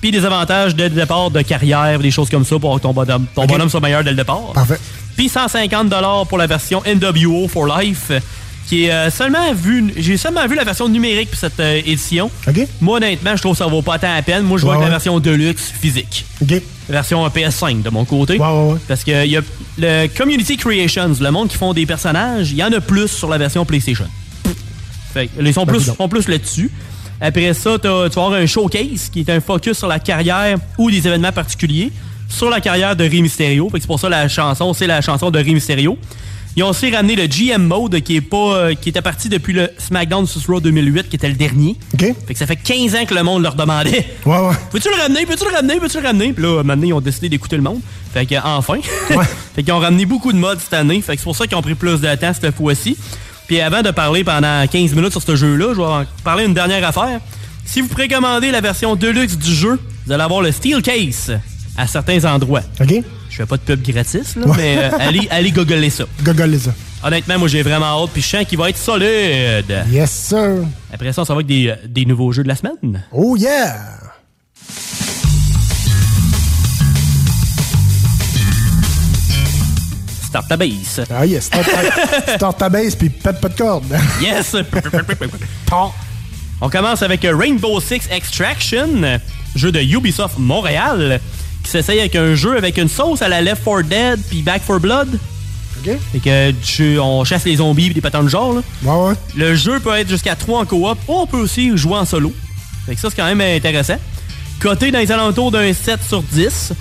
Puis 0.00 0.10
des 0.10 0.24
avantages 0.24 0.74
dès 0.74 0.88
le 0.88 0.96
départ 0.96 1.30
de 1.30 1.42
carrière, 1.42 2.00
des 2.00 2.10
choses 2.10 2.28
comme 2.28 2.44
ça 2.44 2.58
pour 2.58 2.74
que 2.76 2.82
ton 2.82 2.92
bonhomme, 2.92 3.26
ton 3.36 3.46
bonhomme 3.46 3.68
soit 3.68 3.78
meilleur 3.78 4.02
dès 4.02 4.10
le 4.10 4.16
départ. 4.16 4.50
Parfait. 4.52 4.80
Puis 5.16 5.28
150 5.28 5.94
pour 6.28 6.38
la 6.38 6.48
version 6.48 6.82
NWO 6.84 7.46
for 7.46 7.66
Life, 7.78 8.10
qui 8.66 8.84
est 8.84 8.92
euh, 8.92 9.10
seulement 9.10 9.52
vu. 9.52 9.92
J'ai 9.96 10.16
seulement 10.16 10.46
vu 10.46 10.54
la 10.56 10.64
version 10.64 10.88
numérique 10.88 11.30
pour 11.30 11.38
cette 11.38 11.58
euh, 11.60 11.80
édition. 11.84 12.30
Moi, 12.80 12.96
honnêtement, 12.98 13.36
je 13.36 13.42
trouve 13.42 13.52
que 13.52 13.58
ça 13.58 13.66
vaut 13.66 13.82
pas 13.82 13.98
tant 13.98 14.14
la 14.14 14.22
peine. 14.22 14.44
Moi, 14.44 14.58
je 14.58 14.64
vois 14.64 14.74
Ouais, 14.74 14.78
ouais. 14.78 14.84
la 14.86 14.90
version 14.90 15.18
Deluxe 15.20 15.72
physique. 15.80 16.24
Version 16.88 17.26
PS5 17.28 17.82
de 17.82 17.90
mon 17.90 18.04
côté. 18.04 18.38
Parce 18.88 19.04
que 19.04 19.26
y 19.26 19.36
a 19.36 19.40
le 19.78 20.06
Community 20.08 20.56
Creations, 20.56 21.12
le 21.20 21.30
monde 21.30 21.48
qui 21.48 21.56
font 21.56 21.72
des 21.72 21.86
personnages, 21.86 22.50
il 22.52 22.56
y 22.58 22.64
en 22.64 22.72
a 22.72 22.80
plus 22.80 23.08
sur 23.08 23.28
la 23.28 23.38
version 23.38 23.64
PlayStation. 23.64 24.06
Fait 25.12 25.26
que, 25.28 25.42
ils 25.42 25.52
sont 25.54 25.64
Ben, 25.64 25.72
plus, 25.74 25.90
font 25.92 26.08
plus 26.08 26.28
là-dessus. 26.28 26.70
Après 27.20 27.54
ça, 27.54 27.78
tu 27.78 27.86
vas 27.88 28.04
avoir 28.06 28.32
un 28.32 28.46
showcase 28.46 29.08
qui 29.12 29.20
est 29.20 29.30
un 29.30 29.40
focus 29.40 29.78
sur 29.78 29.86
la 29.88 29.98
carrière 30.00 30.58
ou 30.78 30.90
des 30.90 31.06
événements 31.06 31.30
particuliers 31.32 31.92
sur 32.28 32.50
la 32.50 32.60
carrière 32.60 32.96
de 32.96 33.04
Rey 33.04 33.20
Mysterio. 33.20 33.68
Fait 33.70 33.76
que 33.76 33.82
c'est 33.82 33.86
pour 33.86 34.00
ça 34.00 34.08
la 34.08 34.26
chanson, 34.28 34.72
c'est 34.72 34.86
la 34.86 35.00
chanson 35.02 35.30
de 35.30 35.38
Rey 35.38 35.52
Mysterio. 35.52 35.96
Ils 36.54 36.62
ont 36.62 36.68
aussi 36.68 36.94
ramené 36.94 37.16
le 37.16 37.26
GM 37.26 37.62
Mode 37.62 38.00
qui 38.00 38.16
est 38.16 38.20
pas 38.20 38.56
euh, 38.56 38.74
qui 38.74 38.90
était 38.90 39.00
parti 39.00 39.30
depuis 39.30 39.54
le 39.54 39.70
SmackDown 39.78 40.26
Sus 40.26 40.40
Raw 40.46 40.60
2008 40.60 41.08
qui 41.08 41.16
était 41.16 41.28
le 41.28 41.34
dernier. 41.34 41.76
Fait 42.26 42.34
que 42.34 42.38
ça 42.38 42.46
fait 42.46 42.56
15 42.56 42.94
ans 42.94 43.04
que 43.06 43.14
le 43.14 43.22
monde 43.22 43.42
leur 43.42 43.54
demandait. 43.54 44.06
Ouais, 44.26 44.38
ouais. 44.38 44.54
Peux-tu 44.70 44.88
le 44.88 45.00
ramener? 45.00 45.26
Peux-tu 45.26 45.44
le 45.44 45.50
ramener? 45.50 45.80
Peux-tu 45.80 45.98
le 46.00 46.06
ramener? 46.06 46.32
Puis 46.32 46.42
là, 46.44 46.62
maintenant, 46.62 46.86
ils 46.86 46.92
ont 46.92 47.00
décidé 47.00 47.28
d'écouter 47.28 47.56
le 47.56 47.62
monde. 47.62 47.80
Fait 48.12 48.24
que, 48.26 48.34
enfin. 48.44 48.78
fait 49.54 49.62
qu'ils 49.62 49.72
ont 49.72 49.78
ramené 49.80 50.04
beaucoup 50.06 50.32
de 50.32 50.38
modes 50.38 50.60
cette 50.60 50.74
année. 50.74 51.00
Fait 51.00 51.14
que 51.14 51.18
c'est 51.18 51.24
pour 51.24 51.34
ça 51.34 51.46
qu'ils 51.46 51.56
ont 51.56 51.62
pris 51.62 51.74
plus 51.74 52.00
de 52.00 52.14
temps 52.14 52.32
cette 52.32 52.54
fois-ci. 52.54 52.96
Puis 53.46 53.60
avant 53.60 53.82
de 53.82 53.90
parler 53.90 54.22
pendant 54.22 54.66
15 54.66 54.94
minutes 54.94 55.10
sur 55.10 55.22
ce 55.22 55.34
jeu-là, 55.34 55.72
je 55.72 55.78
vais 55.78 55.84
en 55.84 56.04
parler 56.22 56.44
une 56.44 56.54
dernière 56.54 56.86
affaire. 56.86 57.20
Si 57.64 57.80
vous 57.80 57.88
précommandez 57.88 58.50
la 58.50 58.60
version 58.60 58.94
Deluxe 58.94 59.36
du 59.36 59.54
jeu, 59.54 59.80
vous 60.06 60.12
allez 60.12 60.22
avoir 60.22 60.42
le 60.42 60.52
Steel 60.52 60.82
Case 60.82 61.32
à 61.76 61.86
certains 61.86 62.24
endroits. 62.24 62.62
OK. 62.80 63.02
Je 63.32 63.38
fais 63.38 63.46
pas 63.46 63.56
de 63.56 63.62
pub 63.62 63.82
gratis, 63.82 64.36
là, 64.36 64.46
Ouais. 64.46 64.56
mais 64.58 64.76
euh, 64.78 64.90
allez, 65.00 65.26
allez 65.30 65.50
googler 65.52 65.88
ça. 65.88 66.04
Gogoler 66.22 66.58
ça. 66.58 66.74
Honnêtement, 67.02 67.38
moi, 67.38 67.48
j'ai 67.48 67.62
vraiment 67.62 67.86
hâte, 68.04 68.10
puis 68.12 68.20
je 68.20 68.28
sens 68.28 68.44
qu'il 68.44 68.58
va 68.58 68.68
être 68.68 68.76
solide. 68.76 69.74
Yes, 69.90 70.10
sir. 70.10 70.56
Après 70.92 71.14
ça, 71.14 71.22
on 71.22 71.24
s'en 71.24 71.32
va 71.32 71.38
avec 71.38 71.46
des, 71.46 71.68
euh, 71.68 71.76
des 71.88 72.04
nouveaux 72.04 72.30
jeux 72.32 72.42
de 72.42 72.48
la 72.48 72.56
semaine. 72.56 73.02
Oh, 73.10 73.34
yeah! 73.38 73.74
Start 80.28 80.48
ta 80.48 80.56
base. 80.56 81.04
Ah, 81.10 81.26
yes. 81.26 81.44
Start 81.46 81.66
ta, 81.68 82.32
start 82.36 82.58
ta 82.58 82.68
base 82.68 82.94
puis 82.96 83.10
pète 83.10 83.40
pas 83.40 83.48
de 83.48 83.56
corde. 83.56 83.84
Yes! 84.20 84.56
On 86.60 86.68
commence 86.70 87.02
avec 87.02 87.24
euh, 87.24 87.36
Rainbow 87.36 87.80
Six 87.80 88.08
Extraction, 88.10 89.18
jeu 89.56 89.72
de 89.72 89.80
Ubisoft 89.80 90.38
Montréal, 90.38 91.20
qui 91.62 91.70
s'essaye 91.70 92.00
avec 92.00 92.16
un 92.16 92.34
jeu 92.34 92.56
avec 92.56 92.76
une 92.78 92.88
sauce 92.88 93.22
à 93.22 93.28
la 93.28 93.40
Left 93.40 93.64
4 93.64 93.82
Dead 93.82 94.20
puis 94.28 94.42
Back 94.42 94.62
4 94.66 94.78
Blood. 94.80 95.18
OK. 95.84 95.90
Fait 96.12 96.18
que 96.20 96.50
tu- 96.52 96.98
on 96.98 97.24
chasse 97.24 97.44
les 97.44 97.56
zombies 97.56 97.86
et 97.86 97.94
des 97.94 98.00
patins 98.00 98.22
de 98.22 98.28
genre. 98.28 98.52
là. 98.54 98.60
Ouais, 98.84 99.08
ouais. 99.10 99.14
Le 99.36 99.54
jeu 99.54 99.80
peut 99.80 99.94
être 99.96 100.08
jusqu'à 100.08 100.36
3 100.36 100.60
en 100.60 100.64
coop 100.64 100.98
ou 101.08 101.14
on 101.14 101.26
peut 101.26 101.38
aussi 101.38 101.76
jouer 101.76 101.96
en 101.96 102.04
solo. 102.04 102.32
Fait 102.86 102.94
que 102.94 103.00
ça, 103.00 103.10
c'est 103.10 103.16
quand 103.16 103.26
même 103.26 103.40
intéressant. 103.40 103.96
Coté 104.60 104.90
dans 104.90 104.98
les 105.00 105.10
alentours 105.10 105.50
d'un 105.50 105.72
7 105.72 106.00
sur 106.06 106.22
10. 106.22 106.72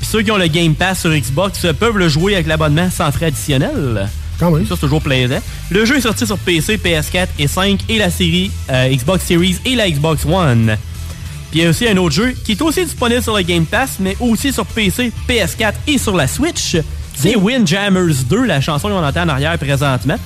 Puis 0.00 0.08
ceux 0.10 0.22
qui 0.22 0.30
ont 0.30 0.36
le 0.38 0.46
Game 0.46 0.74
Pass 0.74 1.00
sur 1.00 1.10
Xbox 1.10 1.66
peuvent 1.78 1.98
le 1.98 2.08
jouer 2.08 2.34
avec 2.34 2.46
l'abonnement 2.46 2.88
sans 2.90 3.10
frais 3.12 3.26
additionnels. 3.26 4.08
Quand 4.38 4.50
même. 4.50 4.66
Ça, 4.66 4.74
c'est 4.74 4.80
toujours 4.82 5.00
plaisant. 5.02 5.38
Le 5.70 5.84
jeu 5.86 5.96
est 5.96 6.02
sorti 6.02 6.26
sur 6.26 6.36
PC, 6.38 6.76
PS4 6.76 7.28
et 7.38 7.46
5 7.48 7.80
et 7.88 7.98
la 7.98 8.10
série 8.10 8.50
euh, 8.70 8.88
Xbox 8.88 9.24
Series 9.24 9.56
et 9.64 9.74
la 9.74 9.90
Xbox 9.90 10.24
One. 10.26 10.76
Puis 11.56 11.62
il 11.62 11.64
y 11.64 11.68
a 11.68 11.70
aussi 11.70 11.88
un 11.88 11.96
autre 11.96 12.14
jeu 12.14 12.34
qui 12.44 12.52
est 12.52 12.60
aussi 12.60 12.84
disponible 12.84 13.22
sur 13.22 13.34
le 13.34 13.42
Game 13.42 13.64
Pass, 13.64 13.92
mais 13.98 14.14
aussi 14.20 14.52
sur 14.52 14.66
PC, 14.66 15.10
PS4 15.26 15.72
et 15.86 15.96
sur 15.96 16.14
la 16.14 16.28
Switch. 16.28 16.76
C'est 17.14 17.34
Windjammers 17.34 18.12
2, 18.28 18.44
la 18.44 18.60
chanson 18.60 18.90
qu'on 18.90 19.02
entend 19.02 19.22
en 19.22 19.30
arrière 19.30 19.56
présentement. 19.56 20.18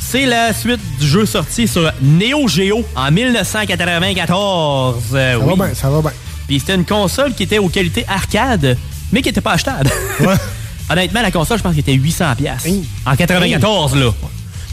C'est 0.00 0.24
la 0.24 0.54
suite 0.54 0.78
du 1.00 1.04
jeu 1.08 1.26
sorti 1.26 1.66
sur 1.66 1.90
Neo 2.00 2.46
Geo 2.46 2.84
en 2.94 3.10
1994. 3.10 4.96
Euh, 5.14 5.32
Ça 5.32 5.38
oui. 5.40 5.48
va 5.58 5.66
bien, 5.66 5.74
ça 5.74 5.90
va 5.90 6.00
bien. 6.00 6.12
Puis 6.46 6.60
c'était 6.60 6.76
une 6.76 6.84
console 6.84 7.34
qui 7.34 7.42
était 7.42 7.58
aux 7.58 7.68
qualités 7.68 8.04
arcade, 8.06 8.78
mais 9.10 9.20
qui 9.20 9.30
était 9.30 9.40
pas 9.40 9.54
achetable. 9.54 9.90
Honnêtement, 10.90 11.22
la 11.22 11.32
console, 11.32 11.58
je 11.58 11.64
pense 11.64 11.72
qu'elle 11.74 11.80
était 11.80 11.96
800$. 11.96 12.36
piastres. 12.36 12.68
En 13.04 13.16
94, 13.16 13.96
là. 13.96 14.12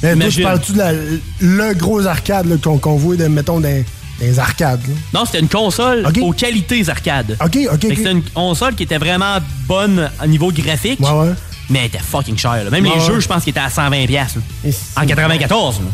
Mais 0.03 0.09
toi, 0.09 0.13
Imagine. 0.13 0.29
tu 0.29 0.43
parles-tu 0.43 0.71
de 0.73 0.77
la, 0.77 0.91
le 1.39 1.73
gros 1.73 2.05
arcade 2.05 2.61
qu'on 2.61 2.77
qu'on 2.77 2.95
voit, 2.95 3.15
de, 3.15 3.25
mettons, 3.25 3.59
dans, 3.59 3.83
les 4.19 4.39
arcades? 4.39 4.81
là? 4.87 4.93
Non, 5.13 5.25
c'était 5.25 5.39
une 5.39 5.49
console 5.49 6.05
aux 6.21 6.31
qualités 6.33 6.87
arcade. 6.89 7.37
OK, 7.43 7.57
OK. 7.71 7.81
C'était 7.81 8.11
une 8.11 8.23
console 8.23 8.75
qui 8.75 8.83
était 8.83 8.97
vraiment 8.97 9.37
bonne 9.67 10.09
au 10.23 10.27
niveau 10.27 10.51
graphique. 10.51 10.99
Ouais, 10.99 11.11
ouais. 11.11 11.33
Mais 11.69 11.79
elle 11.79 11.85
était 11.85 11.97
fucking 11.99 12.37
chère. 12.37 12.63
là. 12.63 12.69
Même 12.69 12.85
Ouais, 12.85 12.91
les 12.95 13.01
ouais. 13.01 13.07
jeux, 13.07 13.19
je 13.19 13.27
pense 13.27 13.43
qu'ils 13.43 13.51
étaient 13.51 13.59
à 13.59 13.69
120$. 13.69 14.05
piastres, 14.07 14.37
là. 14.63 14.71
En 15.01 15.05
94. 15.05 15.79
là. 15.79 15.85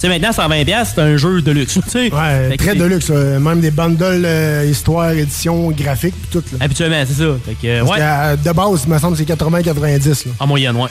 Tu 0.00 0.08
sais, 0.08 0.08
maintenant, 0.08 0.30
120$, 0.32 0.64
piastres, 0.64 0.94
c'est 0.96 1.00
un 1.02 1.16
jeu 1.16 1.42
de 1.42 1.52
luxe. 1.52 1.78
Ouais, 1.94 2.56
très 2.56 2.74
de 2.74 2.84
luxe. 2.84 3.08
Même 3.10 3.60
des 3.60 3.70
bundles 3.70 4.24
euh, 4.24 4.66
histoire, 4.68 5.10
édition, 5.12 5.70
graphique, 5.70 6.14
pis 6.22 6.28
tout. 6.32 6.42
Là. 6.52 6.58
Habituellement, 6.64 7.04
c'est 7.06 7.22
ça. 7.22 7.30
Fait 7.46 7.54
que, 7.54 7.84
Parce 7.84 7.90
ouais. 7.92 8.36
que, 8.42 8.48
de 8.48 8.52
base, 8.52 8.82
il 8.86 8.92
me 8.92 8.98
semble 8.98 9.16
que 9.16 9.24
c'est 9.24 9.32
80-90. 9.32 10.24
En 10.40 10.46
moyenne, 10.48 10.74
ouais. 10.76 10.88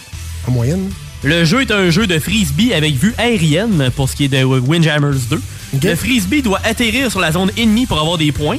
En 0.47 0.51
moyenne? 0.51 0.89
Le 1.23 1.45
jeu 1.45 1.61
est 1.61 1.71
un 1.71 1.91
jeu 1.91 2.07
de 2.07 2.17
frisbee 2.17 2.73
avec 2.73 2.95
vue 2.95 3.13
aérienne 3.19 3.91
pour 3.95 4.09
ce 4.09 4.15
qui 4.15 4.25
est 4.25 4.27
de 4.27 4.43
Windjammers 4.43 5.19
2. 5.29 5.41
Le 5.83 5.95
frisbee 5.95 6.41
doit 6.41 6.59
atterrir 6.63 7.11
sur 7.11 7.19
la 7.19 7.31
zone 7.31 7.51
ennemie 7.57 7.85
pour 7.85 7.99
avoir 7.99 8.17
des 8.17 8.31
points. 8.31 8.57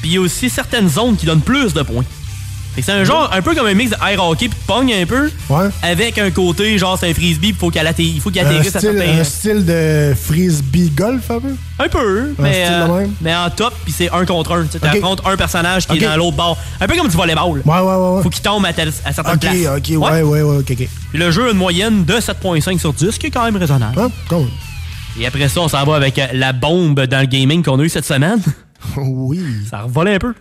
Puis 0.00 0.10
il 0.10 0.14
y 0.14 0.16
a 0.16 0.20
aussi 0.20 0.50
certaines 0.50 0.88
zones 0.88 1.16
qui 1.16 1.26
donnent 1.26 1.40
plus 1.40 1.72
de 1.72 1.82
points. 1.82 2.04
Fait 2.74 2.82
que 2.82 2.86
c'est 2.86 2.92
un 2.92 3.02
genre 3.04 3.28
un 3.32 3.42
peu 3.42 3.54
comme 3.54 3.66
un 3.66 3.74
mix 3.74 3.90
de 3.90 3.96
air 3.96 4.22
hockey 4.24 4.48
puis 4.48 4.56
de 4.58 4.64
pong 4.66 4.92
un 4.92 5.04
peu. 5.04 5.28
Avec 5.82 6.18
un 6.18 6.30
côté 6.30 6.78
genre 6.78 6.96
c'est 6.98 7.10
un 7.10 7.14
frisbee, 7.14 7.48
il 7.48 7.54
faut 7.54 7.70
qu'il 7.70 7.80
atterrisse 7.80 8.76
à 8.76 8.80
certains. 8.80 9.00
un 9.20 9.24
style 9.24 9.64
de 9.66 10.14
frisbee 10.14 10.90
golf, 10.90 11.30
un 11.30 11.40
peu? 11.40 11.48
Un 11.80 11.88
peu, 11.88 12.20
Un 12.38 12.42
mais, 12.42 12.52
style 12.64 12.74
euh, 12.74 12.98
même? 13.00 13.12
mais 13.20 13.34
en 13.34 13.50
top, 13.50 13.74
puis 13.84 13.92
c'est 13.96 14.10
un 14.12 14.24
contre 14.24 14.52
un. 14.52 14.64
Tu 14.66 14.76
Ok. 14.76 14.84
affrontes 14.84 15.22
un 15.24 15.36
personnage 15.36 15.86
qui 15.88 15.96
est 15.96 16.00
dans 16.06 16.16
l'autre 16.16 16.36
bord. 16.36 16.56
Un 16.80 16.86
peu 16.86 16.94
comme 16.96 17.08
du 17.08 17.16
volleyball. 17.16 17.62
Ouais, 17.64 17.64
ouais, 17.64 17.80
ouais. 17.80 18.16
ouais. 18.16 18.22
Faut 18.22 18.28
qu'il 18.30 18.42
tombe 18.42 18.64
à, 18.66 18.72
tel- 18.72 18.92
à 19.04 19.12
certaines 19.12 19.34
Ok, 19.34 19.40
places. 19.40 19.66
ok, 19.76 19.88
ouais, 20.12 20.22
ouais, 20.22 20.42
ouais, 20.42 20.56
ok, 20.58 20.70
ok. 20.70 20.88
Puis 21.10 21.18
le 21.18 21.30
jeu 21.30 21.48
a 21.48 21.50
une 21.50 21.56
moyenne 21.56 22.04
de 22.04 22.14
7.5 22.14 22.78
sur 22.78 22.92
10, 22.92 23.10
ce 23.12 23.18
qui 23.18 23.26
est 23.26 23.30
quand 23.30 23.44
même 23.44 23.56
raisonnable. 23.56 23.94
Ah, 23.98 24.08
même. 24.34 24.46
Et 25.18 25.26
après 25.26 25.48
ça, 25.48 25.60
on 25.60 25.68
s'en 25.68 25.84
va 25.84 25.96
avec 25.96 26.18
euh, 26.18 26.26
la 26.34 26.52
bombe 26.52 27.00
dans 27.06 27.20
le 27.20 27.26
gaming 27.26 27.64
qu'on 27.64 27.80
a 27.80 27.82
eu 27.82 27.88
cette 27.88 28.04
semaine. 28.06 28.38
oui. 28.96 29.40
Ça 29.68 29.78
a 29.78 29.82
revolé 29.82 30.14
un 30.14 30.18
peu. 30.18 30.34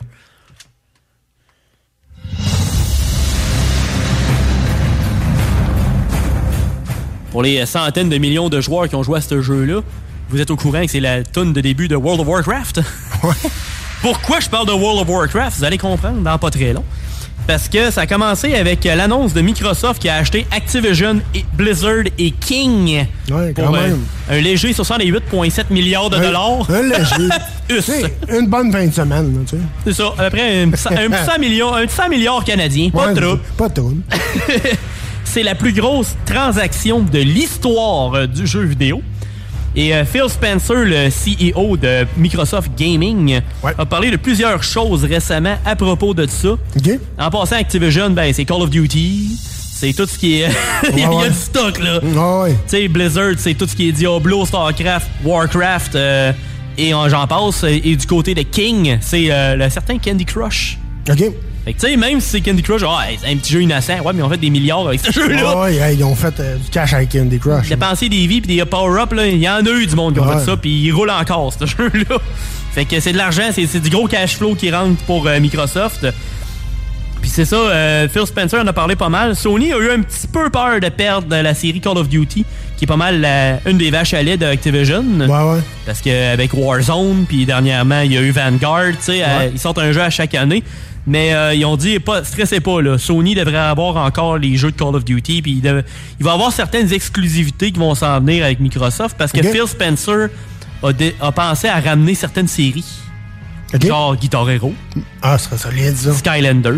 Pour 7.31 7.43
les 7.43 7.65
centaines 7.65 8.09
de 8.09 8.17
millions 8.17 8.49
de 8.49 8.59
joueurs 8.61 8.87
qui 8.89 8.95
ont 8.95 9.03
joué 9.03 9.19
à 9.19 9.21
ce 9.21 9.41
jeu-là, 9.41 9.81
vous 10.29 10.41
êtes 10.41 10.49
au 10.51 10.55
courant 10.55 10.81
que 10.81 10.87
c'est 10.91 10.99
la 10.99 11.23
tune 11.23 11.53
de 11.53 11.61
début 11.61 11.87
de 11.87 11.95
World 11.95 12.21
of 12.21 12.27
Warcraft? 12.27 12.81
Pourquoi 14.01 14.39
je 14.39 14.49
parle 14.49 14.67
de 14.67 14.71
World 14.73 15.01
of 15.01 15.09
Warcraft? 15.09 15.57
Vous 15.59 15.63
allez 15.63 15.77
comprendre 15.77 16.21
dans 16.21 16.37
pas 16.37 16.49
très 16.49 16.73
long. 16.73 16.83
Parce 17.45 17.67
que 17.67 17.89
ça 17.89 18.01
a 18.01 18.07
commencé 18.07 18.53
avec 18.53 18.83
l'annonce 18.83 19.33
de 19.33 19.41
Microsoft 19.41 19.99
qui 20.01 20.07
a 20.07 20.17
acheté 20.17 20.45
Activision, 20.51 21.19
et 21.33 21.43
Blizzard 21.53 22.03
et 22.19 22.29
King 22.31 23.05
Ouais, 23.31 23.53
pour 23.53 23.65
quand 23.65 23.73
euh, 23.75 23.87
même. 23.87 23.99
un 24.29 24.39
léger 24.39 24.71
68,7 24.71 25.65
milliards 25.71 26.11
de 26.11 26.17
Un- 26.17 26.21
dollars. 26.21 26.69
Un 26.69 26.83
léger. 26.83 28.05
Une 28.39 28.47
bonne 28.47 28.71
fin 28.71 28.85
de 28.85 28.93
semaine, 28.93 29.45
tu 29.49 29.55
sais. 29.57 29.61
C'est 29.85 29.93
ça, 29.93 30.13
à 30.17 30.29
peu 30.29 30.37
près 30.37 30.61
un, 30.61 30.67
un 30.67 30.69
petit 30.69 31.25
100 31.25 31.39
millions, 31.39 31.73
un 31.73 31.85
petit 31.87 31.95
100 31.95 32.09
milliards 32.09 32.43
canadiens. 32.43 32.89
Pas 32.91 33.07
Ouais, 33.07 33.13
de 33.15 33.19
trouble. 33.21 33.41
Pas 33.57 33.69
de 33.69 33.73
trouble. 33.73 34.01
C'est 35.31 35.43
la 35.43 35.53
plus 35.53 35.73
grosse 35.73 36.15
transaction 36.25 37.01
de 37.01 37.19
l'histoire 37.19 38.15
euh, 38.15 38.25
du 38.25 38.47
jeu 38.47 38.63
vidéo. 38.63 39.03
Et 39.75 39.93
euh, 39.93 40.03
Phil 40.03 40.27
Spencer, 40.27 40.85
le 40.85 41.09
CEO 41.09 41.77
de 41.77 42.07
Microsoft 42.17 42.71
Gaming, 42.75 43.39
a 43.63 43.85
parlé 43.85 44.09
de 44.09 44.17
plusieurs 44.17 44.63
choses 44.63 45.05
récemment 45.05 45.55
à 45.65 45.75
propos 45.75 46.15
de 46.15 46.25
ça. 46.25 46.49
En 47.19 47.29
passant, 47.29 47.57
Activision, 47.57 48.09
ben, 48.09 48.33
c'est 48.33 48.43
Call 48.43 48.63
of 48.63 48.71
Duty, 48.71 49.37
c'est 49.71 49.93
tout 49.93 50.07
ce 50.07 50.17
qui 50.17 50.41
est... 50.41 50.49
il, 50.93 50.99
y 50.99 51.03
a, 51.03 51.11
Ouais, 51.11 51.29
du 51.29 51.35
stock, 51.35 51.77
là. 51.77 51.99
Tu 52.51 52.55
sais, 52.65 52.87
Blizzard, 52.87 53.35
c'est 53.37 53.53
tout 53.53 53.67
ce 53.67 53.75
qui 53.75 53.89
est 53.89 53.91
Diablo, 53.91 54.47
StarCraft, 54.47 55.07
Warcraft, 55.23 55.95
euh, 55.95 56.33
et 56.75 56.91
euh, 56.91 57.07
j'en 57.07 57.27
passe. 57.27 57.63
Et 57.63 57.95
du 57.95 58.07
côté 58.07 58.33
de 58.33 58.41
King, 58.41 58.97
c'est 58.99 59.27
euh, 59.29 59.55
le 59.55 59.69
certain 59.69 59.99
Candy 59.99 60.25
Crush. 60.25 60.79
OK. 61.07 61.23
Fait 61.69 61.73
que 61.73 61.81
tu 61.81 61.87
sais, 61.87 61.97
même 61.97 62.19
si 62.19 62.29
c'est 62.29 62.41
Candy 62.41 62.63
Crush, 62.63 62.81
ah, 62.83 63.01
c'est 63.21 63.31
un 63.31 63.35
petit 63.37 63.53
jeu 63.53 63.61
innocent, 63.61 63.99
ouais, 64.03 64.11
mais 64.15 64.23
on 64.23 64.29
fait 64.29 64.37
des 64.37 64.49
milliards 64.49 64.87
avec 64.87 65.01
ce 65.01 65.11
jeu-là. 65.19 65.55
Ouais, 65.55 65.79
ouais, 65.79 65.95
ils 65.95 66.03
ont 66.03 66.15
fait 66.15 66.33
euh, 66.39 66.55
du 66.57 66.67
cash 66.71 66.93
avec 66.93 67.11
Candy 67.11 67.37
Crush. 67.37 67.69
Dépenser 67.69 68.09
des 68.09 68.25
vies 68.25 68.41
puis 68.41 68.55
des 68.57 68.65
power-up, 68.65 69.13
là, 69.13 69.27
il 69.27 69.37
y 69.37 69.47
en 69.47 69.63
a 69.63 69.69
eu 69.69 69.85
du 69.85 69.95
monde 69.95 70.15
qui 70.15 70.19
ont 70.19 70.27
Ouais. 70.27 70.39
fait 70.39 70.45
ça, 70.45 70.57
puis 70.57 70.71
ils 70.71 70.91
roulent 70.91 71.11
encore, 71.11 71.53
ce 71.53 71.65
jeu-là. 71.67 72.17
Fait 72.73 72.85
que 72.85 72.99
c'est 72.99 73.11
de 73.13 73.17
l'argent, 73.17 73.49
c'est 73.53 73.67
c'est 73.67 73.81
du 73.81 73.91
gros 73.91 74.07
cash 74.07 74.35
flow 74.37 74.55
qui 74.55 74.71
rentre 74.71 74.97
pour 75.03 75.27
euh, 75.27 75.39
Microsoft. 75.39 76.07
Puis 77.21 77.29
c'est 77.29 77.45
ça, 77.45 77.57
euh, 77.57 78.07
Phil 78.07 78.25
Spencer 78.25 78.59
en 78.61 78.65
a 78.67 78.73
parlé 78.73 78.95
pas 78.95 79.09
mal. 79.09 79.35
Sony 79.35 79.71
a 79.73 79.77
eu 79.77 79.91
un 79.91 80.01
petit 80.01 80.25
peu 80.25 80.49
peur 80.49 80.79
de 80.79 80.87
perdre 80.89 81.35
la 81.35 81.53
série 81.53 81.81
Call 81.81 81.97
of 81.97 82.07
Duty, 82.09 82.45
qui 82.77 82.85
est 82.85 82.87
pas 82.87 82.95
mal 82.95 83.19
la- 83.21 83.59
une 83.69 83.77
des 83.77 83.91
vaches 83.91 84.13
à 84.15 84.23
lait 84.23 84.37
d'Activision. 84.37 85.03
Ouais, 85.19 85.27
ouais. 85.27 85.59
Parce 85.85 85.99
qu'avec 86.01 86.51
Warzone, 86.53 87.25
puis 87.27 87.45
dernièrement, 87.45 87.99
il 88.01 88.13
y 88.13 88.17
a 88.17 88.21
eu 88.21 88.31
Vanguard, 88.31 88.91
tu 88.91 88.95
sais, 89.01 89.21
euh, 89.23 89.49
ils 89.53 89.59
sortent 89.59 89.79
un 89.79 89.91
jeu 89.91 90.01
à 90.01 90.09
chaque 90.09 90.33
année. 90.33 90.63
Mais 91.07 91.33
euh, 91.33 91.53
ils 91.55 91.65
ont 91.65 91.77
dit, 91.77 91.99
pas, 91.99 92.23
stressez 92.23 92.59
pas, 92.59 92.81
là. 92.81 92.97
Sony 92.97 93.33
devrait 93.35 93.57
avoir 93.57 93.95
encore 93.97 94.37
les 94.37 94.55
jeux 94.57 94.71
de 94.71 94.75
Call 94.77 94.95
of 94.95 95.03
Duty, 95.05 95.41
puis 95.41 95.51
il, 95.53 95.83
il 96.19 96.25
va 96.25 96.31
y 96.31 96.33
avoir 96.33 96.51
certaines 96.51 96.91
exclusivités 96.93 97.71
qui 97.71 97.79
vont 97.79 97.95
s'en 97.95 98.19
venir 98.19 98.43
avec 98.43 98.59
Microsoft, 98.59 99.15
parce 99.17 99.31
que. 99.31 99.41
Phil 99.41 99.67
Spencer 99.67 100.27
a, 100.83 100.93
dé- 100.93 101.15
a 101.19 101.31
pensé 101.31 101.67
à 101.67 101.79
ramener 101.79 102.13
certaines 102.15 102.47
séries. 102.47 102.85
Genre 103.81 104.15
Guitar 104.15 104.49
Hero, 104.49 104.73
Ah, 105.21 105.37
ça 105.37 105.49
serait 105.57 105.57
solide, 105.57 105.95
ça. 105.95 106.13
Skylanders, 106.13 106.73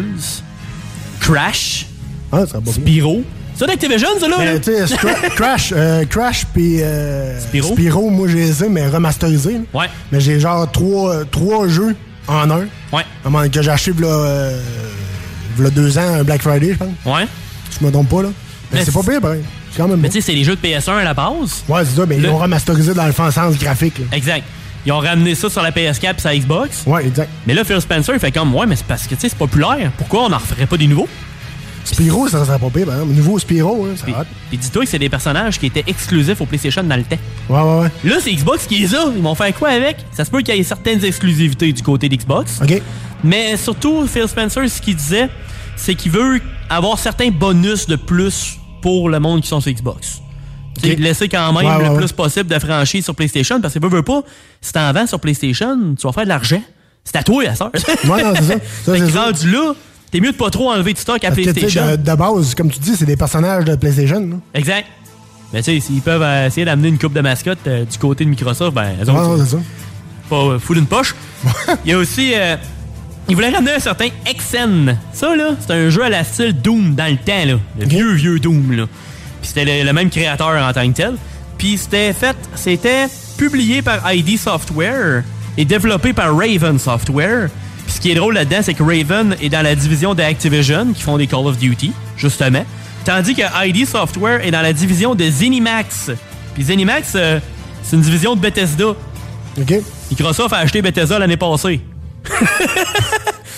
Crash, 1.20 1.86
Ah, 2.32 2.46
ça 2.46 2.60
pas 2.62 2.72
Spyro. 2.72 3.24
C'est 3.56 3.68
d'Activision, 3.68 4.08
ça, 4.20 4.28
là? 4.28 4.36
Mais 4.40 4.54
là? 4.56 5.30
Crash, 5.36 5.74
euh, 5.76 6.04
Crash 6.06 6.46
puis 6.54 6.82
euh, 6.82 7.40
Spyro? 7.40 8.10
moi 8.10 8.28
je 8.28 8.36
les 8.38 8.64
ai, 8.64 8.70
mais 8.70 8.88
remasterisés. 8.88 9.62
Ouais. 9.74 9.86
Mais 10.12 10.20
j'ai 10.20 10.40
genre 10.40 10.70
trois, 10.72 11.26
trois 11.26 11.68
jeux 11.68 11.96
en 12.28 12.50
un? 12.50 12.60
Ouais. 12.92 13.04
À 13.24 13.28
un 13.28 13.30
moment 13.30 13.48
que 13.50 13.62
j'ai 13.62 13.70
acheté 13.72 13.92
v'là, 13.92 14.08
euh, 14.08 14.60
deux 15.58 15.98
ans, 15.98 16.16
un 16.20 16.24
Black 16.24 16.42
Friday, 16.42 16.74
je 16.74 16.78
pense. 16.78 16.94
Ouais. 17.06 17.28
Je 17.80 17.86
me 17.86 17.92
trompe 17.92 18.10
pas, 18.10 18.24
là. 18.24 18.30
Mais, 18.72 18.80
Mais 18.80 18.86
c'est 18.86 18.94
pas 18.94 19.04
pire, 19.04 19.22
pareil. 19.22 19.44
C'est 19.72 19.78
quand 19.82 19.88
même 19.88 19.98
Mais 20.00 20.08
bon. 20.08 20.14
tu 20.14 20.22
sais, 20.22 20.26
c'est 20.28 20.36
les 20.36 20.44
jeux 20.44 20.56
de 20.56 20.62
PS1 20.62 20.98
à 20.98 21.04
la 21.04 21.14
base. 21.14 21.64
Ouais, 21.68 21.84
c'est 21.86 21.96
ça, 22.00 22.06
mais 22.06 22.18
ils 22.18 22.24
l'ont 22.24 22.38
remasterisé 22.38 22.94
dans 22.94 23.06
le 23.06 23.12
sens 23.14 23.58
graphique. 23.58 24.00
Là. 24.00 24.06
Exact. 24.12 24.44
Ils 24.86 24.92
ont 24.92 25.00
ramené 25.00 25.36
ça 25.36 25.50
sur 25.50 25.62
la 25.62 25.72
PS4 25.72 26.04
et 26.04 26.24
la 26.24 26.38
Xbox. 26.38 26.84
Ouais, 26.88 27.06
exact. 27.06 27.30
Mais 27.46 27.54
là, 27.54 27.64
Phil 27.64 27.80
Spencer, 27.80 28.14
il 28.16 28.20
fait 28.20 28.32
comme, 28.32 28.54
ouais, 28.56 28.66
mais 28.66 28.76
c'est 28.76 28.86
parce 28.86 29.04
que, 29.04 29.16
tu 29.16 29.22
sais, 29.22 29.30
c'est 29.30 29.38
populaire. 29.38 29.92
Pourquoi 29.98 30.24
on 30.26 30.30
n'en 30.30 30.38
referait 30.40 30.66
pas 30.66 30.78
des 30.78 30.88
nouveaux? 30.88 31.08
Spyro, 31.84 32.28
ça 32.28 32.46
serait 32.46 32.60
pas 32.60 32.70
pire, 32.70 32.86
par 32.86 32.96
exemple. 32.96 33.14
Nouveau 33.14 33.40
Spyro, 33.40 33.86
hein, 33.86 33.96
ça 33.96 34.06
Puis, 34.06 34.14
puis 34.50 34.58
dis-toi 34.58 34.84
que 34.84 34.90
c'est 34.90 35.00
des 35.00 35.10
personnages 35.10 35.60
qui 35.60 35.66
étaient 35.66 35.84
exclusifs 35.88 36.40
au 36.40 36.46
PlayStation 36.46 36.84
dans 36.84 36.96
le 36.96 37.04
temps. 37.04 37.18
Ouais, 37.50 37.60
ouais, 37.62 37.80
ouais. 37.82 37.92
Là, 38.10 38.18
c'est 38.22 38.32
Xbox 38.34 38.66
qui 38.68 38.80
les 38.80 38.96
a. 38.96 39.06
Ils 39.16 39.22
vont 39.22 39.36
faire 39.36 39.54
quoi 39.56 39.70
avec? 39.70 39.98
Ça 40.14 40.24
se 40.26 40.32
peut 40.32 40.42
qu'il 40.42 40.56
y 40.56 40.60
ait 40.60 40.64
certaines 40.64 41.04
exclusivités 41.04 41.72
du 41.74 41.82
côté 41.82 42.08
d'Xbox. 42.10 42.60
OK. 42.62 42.82
Mais 43.24 43.58
surtout, 43.58 44.08
Phil 44.08 44.28
Spencer, 44.28 44.70
ce 44.70 44.82
qu'il 44.82 44.96
disait, 44.96 45.30
c'est 45.76 45.96
qu'il 45.96 46.12
veut 46.12 46.40
avoir 46.70 46.98
certains 47.00 47.30
bonus 47.30 47.88
de 47.88 47.96
plus 47.96 48.58
pour 48.82 49.10
le 49.10 49.20
monde 49.20 49.42
qui 49.42 49.48
sont 49.48 49.60
sur 49.62 49.72
Xbox. 49.72 50.22
Tu 50.82 50.88
sais, 50.88 50.94
Ok. 50.94 51.00
Laisser 51.00 51.30
quand 51.30 51.52
même 51.54 51.66
Ouais, 51.68 51.76
ouais, 51.76 51.84
le 51.84 51.90
ouais. 51.92 51.98
plus 51.98 52.12
possible 52.12 52.48
de 52.50 52.58
franchises 52.60 53.04
sur 53.04 53.14
PlayStation, 53.16 53.60
parce 53.60 53.74
que 53.74 53.80
veut, 53.80 53.90
veut 53.90 54.04
pas, 54.04 54.22
si 54.62 54.72
t'en 54.72 54.92
vends 54.94 55.06
sur 55.08 55.20
PlayStation, 55.20 55.78
tu 56.00 56.08
vas 56.08 56.14
faire 56.14 56.24
de 56.24 56.30
l'argent. 56.30 56.62
C'est 57.04 57.16
à 57.16 57.24
toi, 57.24 57.44
à 57.48 57.56
ça. 57.56 57.72
Ouais, 58.06 58.24
non, 58.24 58.34
c'est 58.36 58.44
ça. 58.44 58.54
Ça, 58.86 58.94
fait 58.94 59.00
que 59.00 59.18
rendu 59.18 59.52
là, 59.52 59.74
t'es 60.12 60.20
mieux 60.20 60.32
de 60.32 60.38
pas 60.38 60.50
trop 60.50 60.72
enlever 60.72 60.94
de 60.94 60.98
stock 61.00 61.24
à 61.24 61.30
Parce 61.30 61.38
que, 61.42 61.50
PlayStation. 61.52 61.92
de, 61.92 61.96
de 61.96 62.14
base, 62.16 62.54
comme 62.56 62.70
tu 62.70 62.80
dis, 62.80 62.96
c'est 62.96 63.06
des 63.06 63.16
personnages 63.18 63.66
de 63.66 63.76
PlayStation. 63.76 64.20
là. 64.20 64.36
Exact. 64.54 64.86
Mais 65.54 65.62
tu 65.64 65.74
sais, 65.74 65.80
s'ils 65.80 66.02
peuvent 66.02 66.22
euh, 66.24 66.48
essayer 66.48 66.66
d'amener 66.66 66.88
une 66.90 66.98
coupe 66.98 67.14
de 67.14 67.22
mascotte 67.22 67.60
euh, 67.68 67.84
du 67.86 67.98
côté 67.98 68.24
de 68.24 68.30
Microsoft, 68.30 68.74
ben, 68.74 68.92
autres, 69.02 69.12
non, 69.14 69.38
c'est 69.38 69.52
ça. 69.52 69.58
pas 70.30 70.36
euh, 70.38 70.60
full 70.60 70.78
une 70.78 70.86
poche. 70.86 71.14
Il 71.86 71.92
y 71.92 71.94
a 71.94 71.98
aussi. 71.98 72.32
euh, 72.36 72.56
il 73.28 73.36
voulait 73.36 73.50
ramener 73.50 73.74
un 73.74 73.80
certain 73.80 74.08
Exen. 74.26 74.98
Ça, 75.14 75.36
là, 75.36 75.52
c'est 75.60 75.74
un 75.74 75.90
jeu 75.90 76.04
à 76.04 76.10
la 76.10 76.24
style 76.24 76.54
Doom 76.54 76.96
dans 76.96 77.06
le 77.12 77.18
temps, 77.18 77.46
là. 77.46 77.56
Le 77.80 77.86
vieux, 77.86 78.12
vieux 78.14 78.40
Doom, 78.40 78.72
là. 78.72 78.86
Puis 79.42 79.50
c'était 79.54 79.66
le, 79.66 79.86
le 79.88 79.94
même 79.94 80.10
créateur 80.10 80.48
en 80.68 80.72
tant 80.74 80.88
que 80.90 80.96
tel. 80.96 81.16
Puis 81.58 81.78
c'était 81.78 82.14
fait. 82.14 82.36
C'était 82.56 83.08
publié 83.38 83.82
par 83.82 84.00
ID 84.14 84.38
Software 84.38 85.24
et 85.58 85.66
développé 85.66 86.14
par 86.14 86.36
Raven 86.36 86.80
Software. 86.80 87.50
Ce 87.92 88.00
qui 88.00 88.12
est 88.12 88.16
drôle 88.16 88.34
là-dedans, 88.34 88.62
c'est 88.64 88.74
que 88.74 88.84
Raven 88.84 89.36
est 89.42 89.50
dans 89.50 89.62
la 89.62 89.76
division 89.76 90.16
de 90.16 90.24
Activision, 90.24 90.94
qui 90.94 91.04
font 91.04 91.18
des 91.18 91.28
Call 91.28 91.46
of 91.46 91.58
Duty, 91.58 91.92
justement. 92.18 92.66
Tandis 93.06 93.36
que 93.36 93.42
ID 93.68 93.86
Software 93.88 94.44
est 94.46 94.52
dans 94.52 94.62
la 94.62 94.74
division 94.74 95.14
de 95.14 95.30
ZeniMax. 95.30 96.12
Puis 96.56 96.64
ZeniMax, 96.64 97.14
euh, 97.16 97.40
c'est 97.84 97.96
une 97.96 98.02
division 98.02 98.36
de 98.36 98.40
Bethesda. 98.42 98.88
OK. 98.90 99.74
Microsoft 100.10 100.54
a 100.54 100.58
acheté 100.60 100.82
Bethesda 100.82 101.20
l'année 101.20 101.38
passée. 101.38 101.82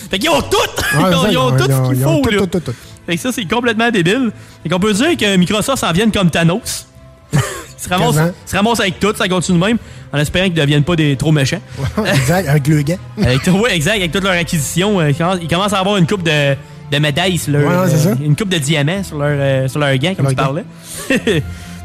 fait 0.09 0.19
qu'ils 0.19 0.29
ont 0.29 0.41
tout! 0.41 0.57
Ouais, 0.97 1.03
ils 1.11 1.15
ont, 1.15 1.27
ils 1.29 1.37
ont 1.37 1.51
tout 1.57 1.71
ont- 1.71 1.85
ce 1.85 1.93
qu'il 1.93 2.03
faut, 2.03 2.21
tout, 2.21 2.29
là. 2.29 2.37
tout, 2.39 2.47
tout, 2.47 2.59
tout. 2.59 2.73
Fait 3.05 3.15
que 3.15 3.21
ça, 3.21 3.31
c'est 3.31 3.45
complètement 3.45 3.91
débile. 3.91 4.31
Fait 4.63 4.69
qu'on 4.69 4.79
peut 4.79 4.93
dire 4.93 5.15
que 5.15 5.35
Microsoft 5.37 5.77
s'en 5.79 5.91
vienne 5.91 6.11
comme 6.11 6.29
Thanos. 6.29 6.87
ils, 7.33 7.39
se 7.77 7.89
ramassent, 7.89 8.15
Quasiment. 8.15 8.33
ils 8.45 8.49
se 8.49 8.55
ramassent 8.55 8.79
avec 8.79 8.99
tout, 8.99 9.13
ça 9.15 9.27
continue 9.27 9.59
de 9.59 9.65
même, 9.65 9.77
en 10.13 10.19
espérant 10.19 10.45
qu'ils 10.45 10.55
ne 10.55 10.61
deviennent 10.61 10.83
pas 10.83 10.95
des 10.95 11.15
trop 11.15 11.31
méchants. 11.31 11.61
exact, 12.05 12.47
avec 12.47 12.67
le 12.67 12.81
gars. 12.81 12.97
avec, 13.21 13.45
ouais, 13.47 13.75
exact, 13.75 13.95
avec 13.95 14.11
toute 14.11 14.23
leur 14.23 14.33
acquisition, 14.33 14.99
euh, 14.99 15.09
ils, 15.09 15.15
commencent, 15.15 15.39
ils 15.41 15.47
commencent 15.47 15.73
à 15.73 15.79
avoir 15.79 15.97
une 15.97 16.07
coupe 16.07 16.23
de, 16.23 16.55
de 16.91 16.97
médailles 16.99 17.37
sur 17.37 17.53
leur, 17.53 17.85
Ouais, 17.85 17.93
euh, 17.93 18.15
une 18.23 18.35
coupe 18.35 18.49
de 18.49 18.57
diamants 18.57 19.03
sur 19.03 19.17
leur, 19.17 19.29
euh, 19.31 19.67
sur 19.67 19.79
leur 19.79 19.95
gant, 19.97 20.13
comme 20.15 20.27
tu 20.27 20.35
parlais. 20.35 20.65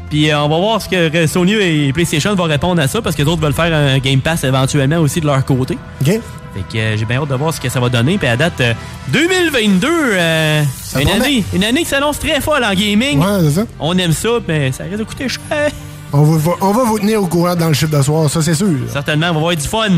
Puis 0.09 0.33
on 0.33 0.49
va 0.49 0.57
voir 0.57 0.81
ce 0.81 0.89
que 0.89 1.27
Sony 1.27 1.53
et 1.53 1.93
PlayStation 1.93 2.33
vont 2.33 2.45
répondre 2.45 2.81
à 2.81 2.87
ça, 2.87 3.01
parce 3.01 3.15
que 3.15 3.21
les 3.21 3.27
autres 3.27 3.41
veulent 3.41 3.53
faire 3.53 3.73
un 3.73 3.99
Game 3.99 4.21
Pass 4.21 4.43
éventuellement 4.43 4.97
aussi 4.97 5.21
de 5.21 5.27
leur 5.27 5.45
côté. 5.45 5.77
OK. 6.01 6.19
Fait 6.53 6.61
que 6.61 6.77
euh, 6.77 6.97
j'ai 6.97 7.05
bien 7.05 7.21
hâte 7.21 7.29
de 7.29 7.35
voir 7.35 7.53
ce 7.53 7.61
que 7.61 7.69
ça 7.69 7.79
va 7.79 7.89
donner. 7.89 8.17
Puis 8.17 8.27
à 8.27 8.35
date, 8.35 8.59
euh, 8.61 8.73
2022, 9.09 9.87
euh, 9.87 10.63
une, 10.99 11.09
année, 11.09 11.43
une 11.53 11.63
année 11.63 11.81
qui 11.81 11.89
s'annonce 11.89 12.19
très 12.19 12.41
folle 12.41 12.63
en 12.63 12.73
gaming. 12.73 13.19
Ouais, 13.19 13.43
c'est 13.43 13.61
ça. 13.61 13.65
On 13.79 13.97
aime 13.97 14.13
ça, 14.13 14.29
mais 14.47 14.71
ça 14.71 14.83
risque 14.85 14.97
de 14.97 15.03
coûter 15.03 15.29
cher. 15.29 15.71
On 16.11 16.23
va, 16.23 16.51
on 16.61 16.71
va 16.71 16.83
vous 16.85 16.97
tenir 16.97 17.21
au 17.21 17.27
courant 17.27 17.55
dans 17.55 17.67
le 17.67 17.73
chiffre 17.73 17.95
de 17.95 18.01
soir, 18.01 18.29
ça 18.29 18.41
c'est 18.41 18.55
sûr. 18.55 18.67
Certainement, 18.91 19.27
on 19.27 19.33
va 19.33 19.37
avoir 19.37 19.55
du 19.55 19.67
fun. 19.67 19.89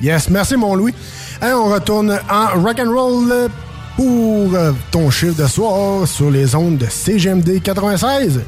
Yes, 0.00 0.28
merci 0.28 0.56
mon 0.56 0.74
Louis. 0.74 0.94
Hein, 1.40 1.54
on 1.56 1.72
retourne 1.72 2.18
en 2.28 2.60
rock 2.60 2.80
and 2.80 2.90
roll 2.90 3.48
pour 3.96 4.54
euh, 4.54 4.72
ton 4.90 5.10
chiffre 5.10 5.40
de 5.40 5.46
soir 5.46 6.08
sur 6.08 6.30
les 6.30 6.54
ondes 6.56 6.78
de 6.78 6.86
CGMD 6.86 7.60
96.9. 7.62 8.40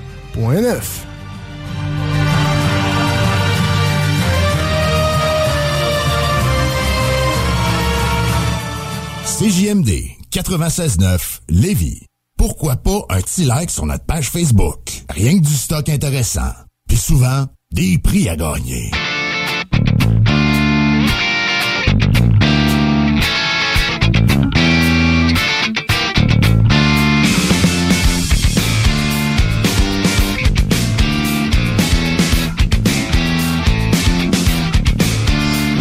CJMD 9.38 9.90
96.9 10.32 11.40
Lévis. 11.48 12.02
Pourquoi 12.36 12.76
pas 12.76 13.04
un 13.08 13.20
petit 13.20 13.44
like 13.44 13.70
sur 13.70 13.86
notre 13.86 14.04
page 14.04 14.30
Facebook? 14.30 15.04
Rien 15.10 15.38
que 15.38 15.44
du 15.44 15.54
stock 15.54 15.88
intéressant. 15.88 16.52
Puis 16.94 17.00
souvent, 17.00 17.46
des 17.72 17.98
prix 17.98 18.28
à 18.28 18.36
gagner. 18.36 18.88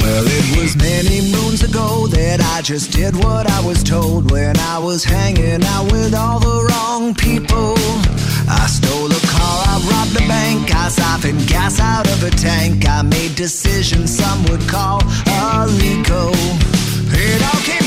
Well, 0.01 0.25
it 0.25 0.57
was 0.57 0.75
many 0.77 1.21
moons 1.31 1.61
ago 1.61 2.07
that 2.07 2.41
I 2.41 2.63
just 2.63 2.91
did 2.91 3.15
what 3.23 3.47
I 3.51 3.63
was 3.63 3.83
told 3.83 4.31
when 4.31 4.57
I 4.57 4.79
was 4.79 5.03
hanging 5.03 5.63
out 5.63 5.91
with 5.91 6.15
all 6.15 6.39
the 6.39 6.67
wrong 6.71 7.13
people. 7.13 7.75
I 8.49 8.65
stole 8.65 9.12
robbed 9.89 10.15
a 10.15 10.27
bank, 10.27 10.73
I 10.73 10.89
siphoned 10.89 11.47
gas 11.47 11.79
out 11.79 12.07
of 12.07 12.23
a 12.23 12.29
tank. 12.29 12.87
I 12.87 13.01
made 13.01 13.35
decisions 13.35 14.17
some 14.17 14.43
would 14.45 14.67
call 14.67 15.01
a 15.27 15.65
illegal. 15.65 16.31
It 17.15 17.41
all 17.43 17.61
came 17.61 17.82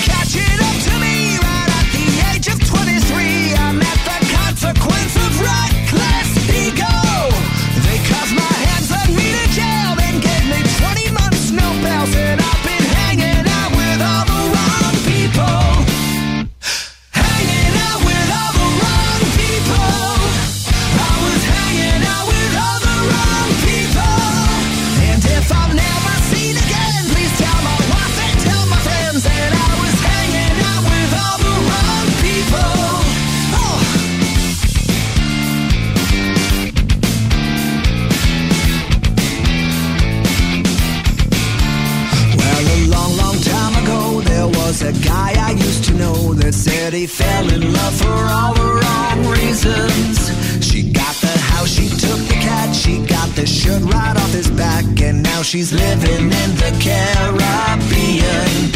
he 46.96 47.06
fell 47.06 47.52
in 47.52 47.72
love 47.72 47.94
for 47.94 48.08
all 48.08 48.54
the 48.54 48.80
wrong 48.80 49.26
reasons. 49.26 50.30
She 50.64 50.82
got 50.90 51.14
the 51.16 51.38
house, 51.52 51.68
she 51.68 51.88
took 51.88 52.18
the 52.28 52.38
cat, 52.40 52.74
she 52.74 53.04
got 53.04 53.28
the 53.36 53.46
shirt 53.46 53.82
right 53.82 54.16
off 54.16 54.32
his 54.32 54.50
back, 54.50 54.84
and 55.02 55.22
now 55.22 55.42
she's 55.42 55.72
living 55.72 56.32
in 56.32 56.50
the 56.62 56.72
Caribbean. 56.80 58.75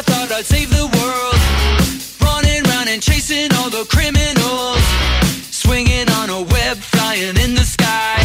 I 0.00 0.02
thought 0.02 0.32
I'd 0.32 0.46
save 0.46 0.70
the 0.70 0.88
world. 0.96 1.40
Running 2.24 2.64
round 2.72 2.88
and 2.88 3.02
chasing 3.02 3.52
all 3.60 3.68
the 3.68 3.84
criminals. 3.84 4.80
Swinging 5.52 6.08
on 6.16 6.30
a 6.30 6.40
web, 6.40 6.78
flying 6.78 7.36
in 7.36 7.52
the 7.52 7.66
sky. 7.68 8.16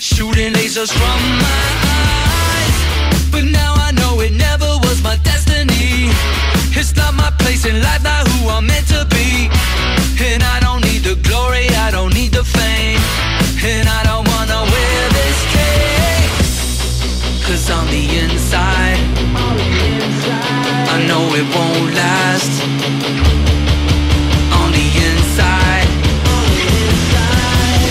Shooting 0.00 0.54
lasers 0.54 0.88
from 0.88 1.20
my 1.44 1.64
eyes. 2.00 2.76
But 3.28 3.44
now 3.44 3.74
I 3.76 3.92
know 3.92 4.20
it 4.20 4.32
never 4.32 4.70
was 4.80 5.02
my 5.02 5.16
destiny. 5.16 6.08
It's 6.72 6.96
not 6.96 7.12
my 7.12 7.30
place 7.36 7.66
in 7.66 7.82
life, 7.82 8.02
not 8.02 8.26
who 8.28 8.48
I'm 8.48 8.64
meant 8.66 8.88
to 8.88 9.04
be. 9.12 9.52
And 10.24 10.42
I 10.42 10.56
don't 10.60 10.80
need 10.88 11.04
the 11.04 11.16
glory, 11.20 11.68
I 11.84 11.90
don't 11.90 12.14
need 12.14 12.32
the 12.32 12.44
fame. 12.44 13.00
And 13.60 13.86
I 13.90 14.03
know 21.14 21.34
it 21.34 21.46
won't 21.54 21.94
last. 21.94 22.62
On 24.60 24.70
the 24.72 24.86
inside. 25.08 25.88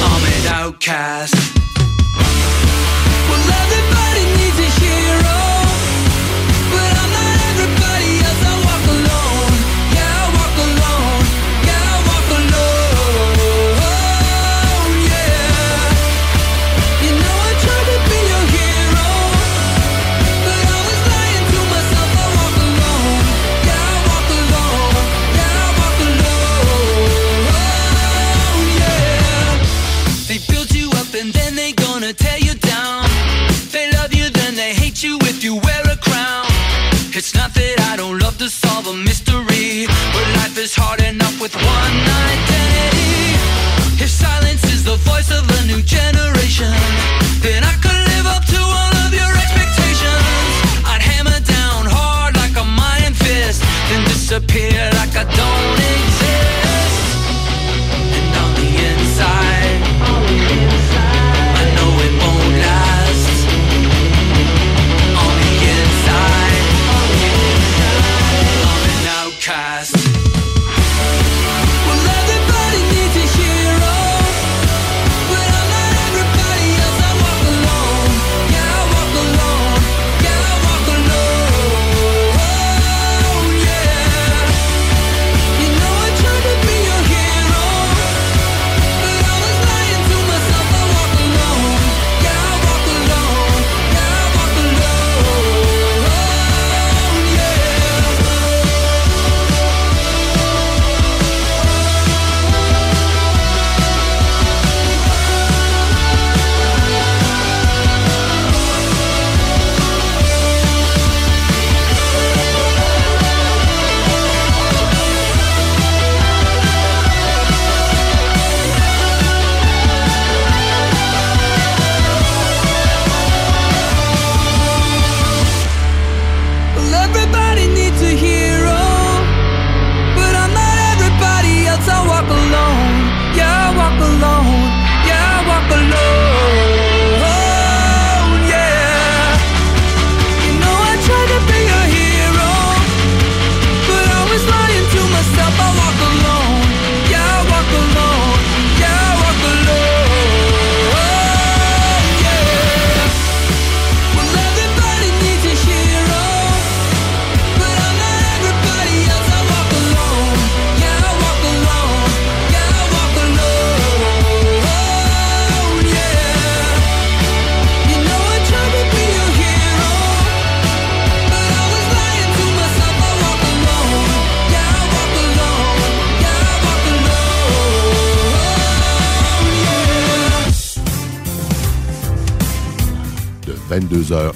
I'm 0.03 0.23
an 0.33 0.47
outcast. 0.47 1.62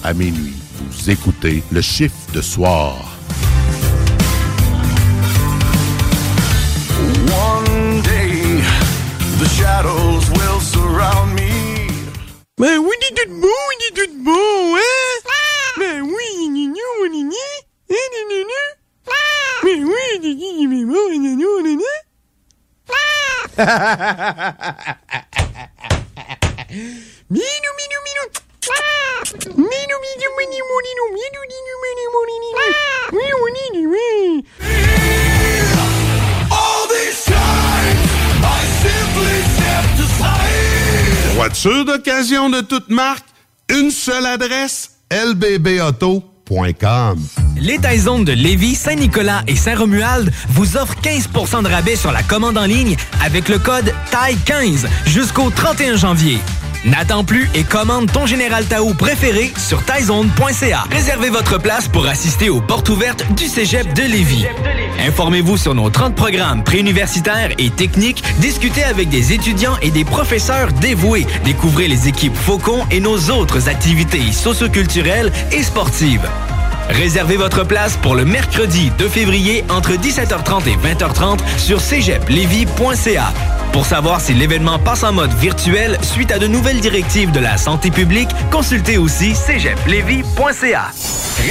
à 0.07 0.13
minuit. 0.13 0.55
Vous 0.79 1.09
écoutez 1.09 1.61
le 1.69 1.81
chiffre 1.81 2.15
de 2.33 2.41
soir. 2.41 2.95
One 7.29 8.01
day, 8.03 8.61
the 9.37 9.47
shadows 9.49 10.23
oui, 10.31 10.45
hein? 10.45 11.99
Ben 12.57 12.79
oui, 12.79 12.93
oui. 16.01 16.17
D'occasion 41.97 42.51
de 42.51 42.61
toute 42.61 42.91
marque, 42.91 43.25
une 43.75 43.89
seule 43.89 44.27
adresse, 44.27 44.91
lbbauto.com. 45.09 46.29
Les 47.59 47.79
Taizones 47.79 48.23
de 48.23 48.33
Lévis, 48.33 48.75
Saint-Nicolas 48.75 49.41
et 49.47 49.55
Saint-Romuald 49.55 50.31
vous 50.49 50.77
offrent 50.77 50.93
15% 51.01 51.63
de 51.63 51.67
rabais 51.67 51.95
sur 51.95 52.11
la 52.11 52.21
commande 52.21 52.55
en 52.59 52.65
ligne 52.65 52.95
avec 53.25 53.49
le 53.49 53.57
code 53.57 53.91
TAI15 54.11 54.85
jusqu'au 55.07 55.49
31 55.49 55.95
janvier. 55.95 56.37
N'attends 56.85 57.23
plus 57.23 57.49
et 57.55 57.63
commande 57.63 58.11
ton 58.11 58.27
Général 58.27 58.65
Tao 58.65 58.93
préféré 58.93 59.51
sur 59.57 59.83
taizone.ca. 59.83 60.83
Réservez 60.91 61.31
votre 61.31 61.57
place 61.59 61.87
pour 61.87 62.05
assister 62.05 62.51
aux 62.51 62.61
portes 62.61 62.89
ouvertes 62.89 63.25
du 63.33 63.47
Cégep 63.47 63.91
de 63.95 64.03
Lévis. 64.03 64.45
Informez-vous 64.99 65.57
sur 65.57 65.75
nos 65.75 65.89
30 65.89 66.15
programmes 66.15 66.63
préuniversitaires 66.63 67.51
et 67.57 67.69
techniques, 67.69 68.23
discutez 68.39 68.83
avec 68.83 69.09
des 69.09 69.33
étudiants 69.33 69.77
et 69.81 69.91
des 69.91 70.05
professeurs 70.05 70.71
dévoués, 70.73 71.27
découvrez 71.43 71.87
les 71.87 72.07
équipes 72.07 72.35
Faucon 72.35 72.85
et 72.91 72.99
nos 72.99 73.17
autres 73.29 73.69
activités 73.69 74.31
socioculturelles 74.31 75.31
et 75.51 75.63
sportives. 75.63 76.27
Réservez 76.89 77.37
votre 77.37 77.65
place 77.65 77.97
pour 77.97 78.15
le 78.15 78.25
mercredi 78.25 78.91
2 78.97 79.07
février 79.09 79.63
entre 79.69 79.91
17h30 79.91 80.67
et 80.67 80.77
20h30 80.77 81.39
sur 81.57 81.81
cégeplevy.ca. 81.81 83.33
Pour 83.77 83.85
savoir 83.85 84.19
si 84.19 84.33
l'événement 84.33 84.79
passe 84.79 85.03
en 85.03 85.13
mode 85.13 85.31
virtuel 85.35 85.99
suite 86.01 86.31
à 86.31 86.39
de 86.39 86.47
nouvelles 86.47 86.79
directives 86.79 87.29
de 87.29 87.39
la 87.39 87.57
santé 87.57 87.91
publique, 87.91 88.29
consultez 88.49 88.97
aussi 88.97 89.35
cégeplevy.ca. 89.35 90.91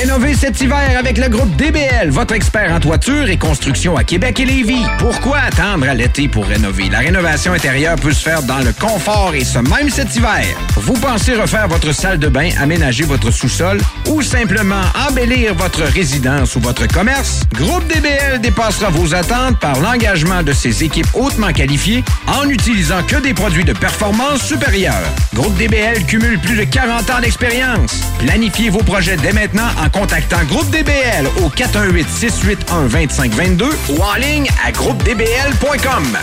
Rénover 0.00 0.34
cet 0.34 0.60
hiver 0.60 0.98
avec 0.98 1.16
le 1.16 1.28
groupe 1.28 1.54
DBL, 1.54 2.10
votre 2.10 2.34
expert 2.34 2.72
en 2.72 2.80
toiture 2.80 3.30
et 3.30 3.36
construction 3.36 3.96
à 3.96 4.02
Québec 4.02 4.40
et 4.40 4.44
Lévis. 4.44 4.84
Pourquoi 4.98 5.38
attendre 5.38 5.88
à 5.88 5.94
l'été 5.94 6.26
pour 6.26 6.44
rénover? 6.44 6.88
La 6.88 6.98
rénovation 6.98 7.52
intérieure 7.52 7.94
peut 7.94 8.12
se 8.12 8.24
faire 8.24 8.42
dans 8.42 8.58
le 8.58 8.72
confort 8.72 9.32
et 9.34 9.44
ce 9.44 9.60
même 9.60 9.88
cet 9.88 10.16
hiver. 10.16 10.44
Vous 10.76 10.94
pensez 10.94 11.34
refaire 11.34 11.68
votre 11.68 11.92
salle 11.92 12.18
de 12.18 12.26
bain, 12.26 12.50
aménager 12.60 13.04
votre 13.04 13.30
sous-sol 13.30 13.80
ou 14.08 14.22
simplement 14.22 14.82
embellir 15.08 15.54
votre 15.54 15.84
résidence 15.84 16.56
ou 16.56 16.60
votre 16.60 16.88
commerce? 16.88 17.42
Groupe 17.54 17.86
DBL 17.86 18.40
dépassera 18.40 18.90
vos 18.90 19.14
attentes 19.14 19.60
par 19.60 19.78
l'engagement 19.80 20.42
de 20.42 20.52
ses 20.52 20.82
équipes 20.82 21.08
hautement 21.14 21.52
qualifiées 21.52 22.02
en 22.26 22.46
n'utilisant 22.46 23.02
que 23.02 23.16
des 23.16 23.34
produits 23.34 23.64
de 23.64 23.72
performance 23.72 24.42
supérieure. 24.42 25.02
Groupe 25.34 25.56
DBL 25.56 26.04
cumule 26.06 26.38
plus 26.40 26.56
de 26.56 26.64
40 26.64 27.10
ans 27.10 27.20
d'expérience. 27.20 28.00
Planifiez 28.18 28.70
vos 28.70 28.82
projets 28.82 29.16
dès 29.16 29.32
maintenant 29.32 29.68
en 29.82 29.88
contactant 29.88 30.42
Groupe 30.48 30.68
DBL 30.70 31.26
au 31.44 31.48
418-681-2522 31.50 33.64
ou 33.90 34.02
en 34.02 34.14
ligne 34.14 34.48
à 34.64 34.72
groupedbl.com. 34.72 36.16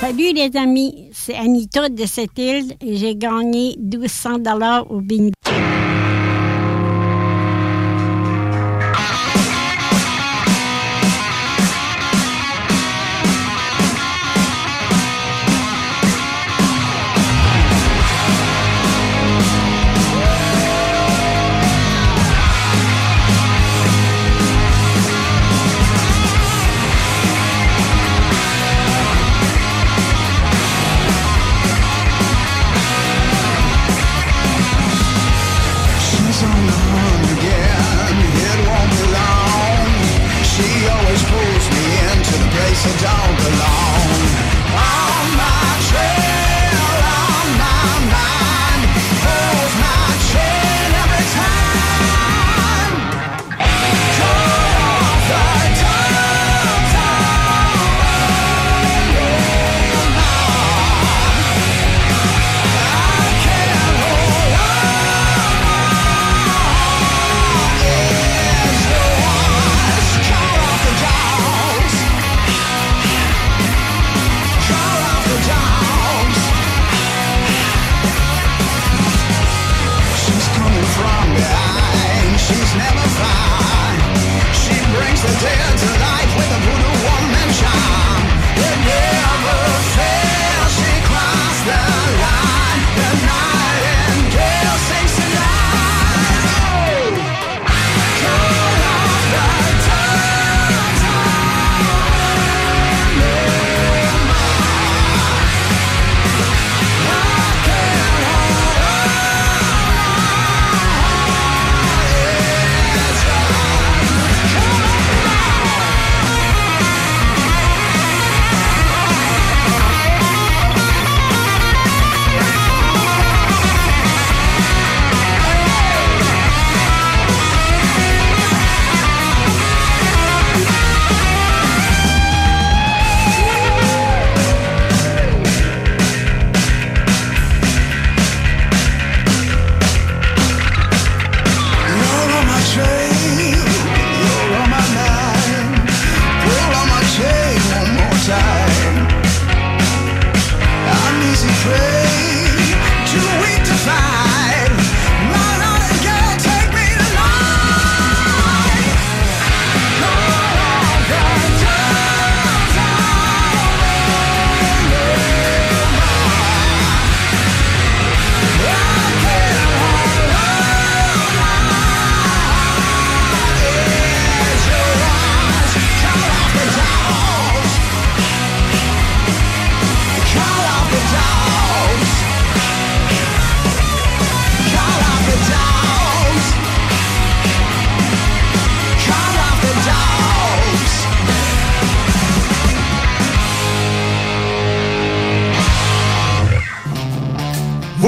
Salut 0.00 0.32
les 0.34 0.50
amis, 0.56 1.08
c'est 1.12 1.36
Anita 1.36 1.88
de 1.88 2.04
cette 2.04 2.38
île 2.38 2.74
et 2.84 2.96
j'ai 2.96 3.14
gagné 3.16 3.76
1200 3.80 4.40
dollars 4.40 4.90
au 4.90 5.00
bingo. 5.00 5.30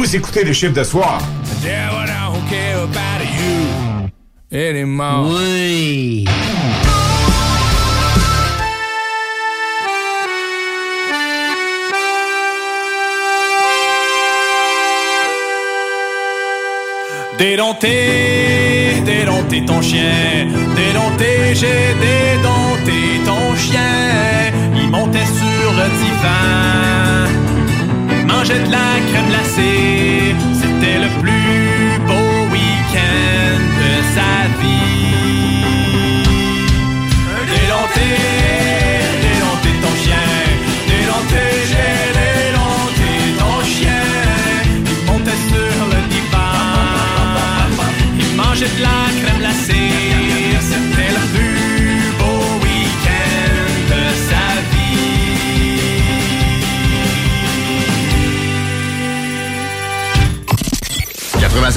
Vous 0.09 0.17
écoutez 0.17 0.43
le 0.43 0.55
chiffre 0.55 0.73
de 0.73 0.85
soir. 0.85 1.21
Yeah, 1.63 1.91
but 1.91 2.09
I 2.09 2.33
don't 2.33 2.49
care 2.49 2.83
about 2.83 3.21
you 3.29 4.09
anymore. 4.51 5.29
Oui. 5.29 6.25
Dédompté, 17.39 19.03
dédompté 19.05 19.67
ton 19.67 19.83
chien, 19.83 20.38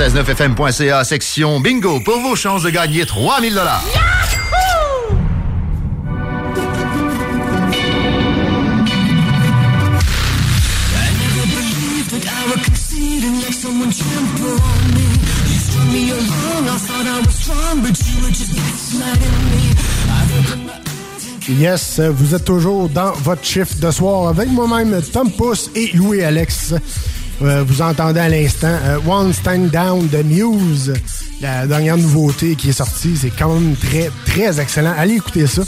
969fm.ca, 0.01 1.03
section 1.03 1.59
bingo, 1.59 1.99
pour 1.99 2.17
vos 2.21 2.35
chances 2.35 2.63
de 2.63 2.71
gagner 2.71 3.05
3000 3.05 3.53
dollars. 3.53 3.83
Yes, 21.47 21.99
vous 21.99 22.33
êtes 22.33 22.45
toujours 22.45 22.89
dans 22.89 23.11
votre 23.23 23.43
chiffre 23.43 23.75
de 23.79 23.91
soir 23.91 24.29
avec 24.29 24.49
moi-même, 24.49 24.99
Tom 25.13 25.29
Pousse 25.29 25.69
et 25.75 25.91
Louis-Alex. 25.93 26.73
Euh, 27.43 27.63
vous 27.65 27.81
entendez 27.81 28.19
à 28.19 28.29
l'instant 28.29 28.67
euh, 28.85 28.97
One 29.07 29.33
Stand 29.33 29.69
Down 29.71 30.07
de 30.07 30.21
Muse, 30.21 30.93
la 31.41 31.65
dernière 31.65 31.97
nouveauté 31.97 32.55
qui 32.55 32.69
est 32.69 32.73
sortie. 32.73 33.17
C'est 33.17 33.31
quand 33.31 33.53
même 33.53 33.75
très, 33.75 34.11
très 34.25 34.59
excellent. 34.59 34.93
Allez 34.97 35.15
écouter 35.15 35.47
ça. 35.47 35.63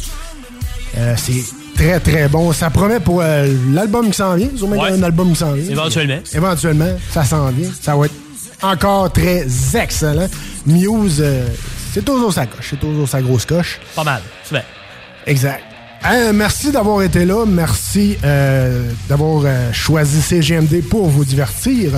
Euh, 0.98 1.16
c'est 1.18 1.44
très, 1.76 2.00
très 2.00 2.28
bon. 2.28 2.54
Ça 2.54 2.70
promet 2.70 3.00
pour 3.00 3.24
l'album 3.72 4.08
qui 4.12 4.18
s'en 4.18 4.36
vient. 4.36 4.50
Sûrement 4.56 4.76
Ouais. 4.84 4.92
un 4.92 5.02
album 5.02 5.30
qui 5.32 5.38
s'en 5.38 5.54
vient. 5.54 5.72
Éventuellement. 5.72 6.20
Éventuellement, 6.34 6.92
ça 7.12 7.24
s'en 7.24 7.50
vient. 7.50 7.70
Ça 7.82 7.96
va 7.96 8.06
être 8.06 8.14
encore 8.62 9.12
très 9.12 9.46
excellent. 9.76 10.28
Muse, 10.68 11.24
c'est 11.92 12.06
toujours 12.06 12.32
sa 12.32 12.46
coche. 12.46 12.68
C'est 12.70 12.80
toujours 12.80 13.10
sa 13.10 13.20
grosse 13.22 13.46
coche. 13.48 13.80
Pas 13.96 14.04
mal. 14.04 14.22
C'est 14.44 14.54
bien. 14.56 14.64
Exact. 15.26 15.64
Merci 16.34 16.72
d'avoir 16.72 17.02
été 17.02 17.26
là. 17.26 17.46
Merci 17.48 18.18
euh, 18.24 18.90
d'avoir 19.08 19.44
euh, 19.46 19.72
choisi 19.72 20.22
CGMD 20.22 20.82
pour 20.90 21.08
vous 21.08 21.24
divertir. 21.26 21.92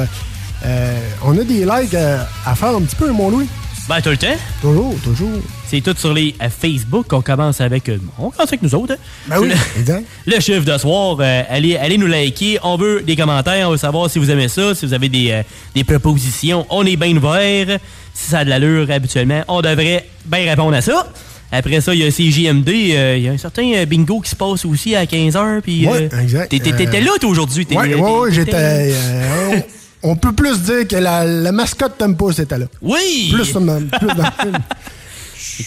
Euh, 0.66 1.00
on 1.24 1.38
a 1.38 1.44
des 1.44 1.66
likes 1.66 1.94
euh, 1.94 2.20
à 2.46 2.56
faire 2.56 2.70
un 2.76 2.82
petit 2.82 2.96
peu, 2.96 3.12
mon 3.12 3.30
Louis. 3.30 3.48
Ben, 3.88 4.02
t'as 4.02 4.10
le 4.12 4.18
temps? 4.18 4.36
Toujours, 4.62 4.96
toujours. 5.04 5.30
C'est 5.68 5.82
tout 5.82 5.94
sur 5.98 6.12
les 6.14 6.36
Facebook. 6.60 7.06
On 7.14 7.22
commence 7.22 7.62
avec. 7.62 7.90
on 8.18 8.30
commence 8.32 8.48
avec 8.50 8.64
nous 8.64 8.74
autres. 8.74 8.94
hein. 8.94 8.98
Ben 9.28 9.40
oui, 9.40 9.52
le, 9.88 10.04
le 10.26 10.40
chiffre 10.40 10.66
de 10.66 10.78
soir. 10.78 11.18
allez, 11.50 11.76
allez 11.78 11.98
nous 12.00 12.08
liker. 12.08 12.58
On 12.64 12.78
veut 12.78 13.02
des 13.02 13.16
commentaires. 13.16 13.68
On 13.68 13.72
veut 13.72 13.78
savoir 13.78 14.10
si 14.10 14.18
vous 14.18 14.32
aimez 14.32 14.48
ça, 14.48 14.74
si 14.74 14.86
vous 14.88 14.94
avez 14.94 15.10
des, 15.10 15.32
euh, 15.32 15.44
des 15.76 15.84
propositions. 15.84 16.66
On 16.72 16.84
est 16.86 16.96
bien 16.96 17.16
ouvert. 17.16 17.78
Si 18.14 18.30
ça 18.32 18.40
a 18.40 18.46
de 18.46 18.50
l'allure, 18.50 18.90
habituellement, 18.90 19.44
on 19.48 19.62
devrait 19.62 20.08
bien 20.26 20.50
répondre 20.50 20.76
à 20.76 20.82
ça. 20.82 21.08
Après 21.52 21.80
ça, 21.82 21.94
il 21.94 22.02
y 22.02 22.06
a 22.06 22.12
CJMD. 22.12 22.70
euh, 22.70 23.16
Il 23.18 23.24
y 23.24 23.30
a 23.30 23.32
un 23.32 23.38
certain 23.38 23.64
euh, 23.76 23.86
bingo 23.86 24.20
qui 24.20 24.30
se 24.30 24.36
passe 24.36 24.66
aussi 24.66 24.96
à 24.96 25.06
15h. 25.06 25.62
Puis, 25.62 25.88
Ouais, 25.88 26.10
euh, 26.12 26.22
exact. 26.22 26.50
T'étais 26.50 27.02
là, 27.02 27.12
toi, 27.20 27.30
aujourd'hui. 27.30 27.66
Ouais, 27.72 27.88
t'étais- 27.90 28.32
j'étais. 28.92 29.66
on, 30.04 30.16
peut 30.16 30.34
plus 30.34 30.62
dire 30.62 30.88
que 30.88 30.96
la, 30.98 31.24
la 31.26 31.52
mascotte 31.52 31.98
Tempus 31.98 32.40
était 32.40 32.58
là. 32.58 32.66
Oui! 32.82 33.30
Plus, 33.34 33.54
dans- 33.54 33.82
plus 33.88 34.08
dans 34.08 34.16
le 34.16 34.42
film. 34.42 34.58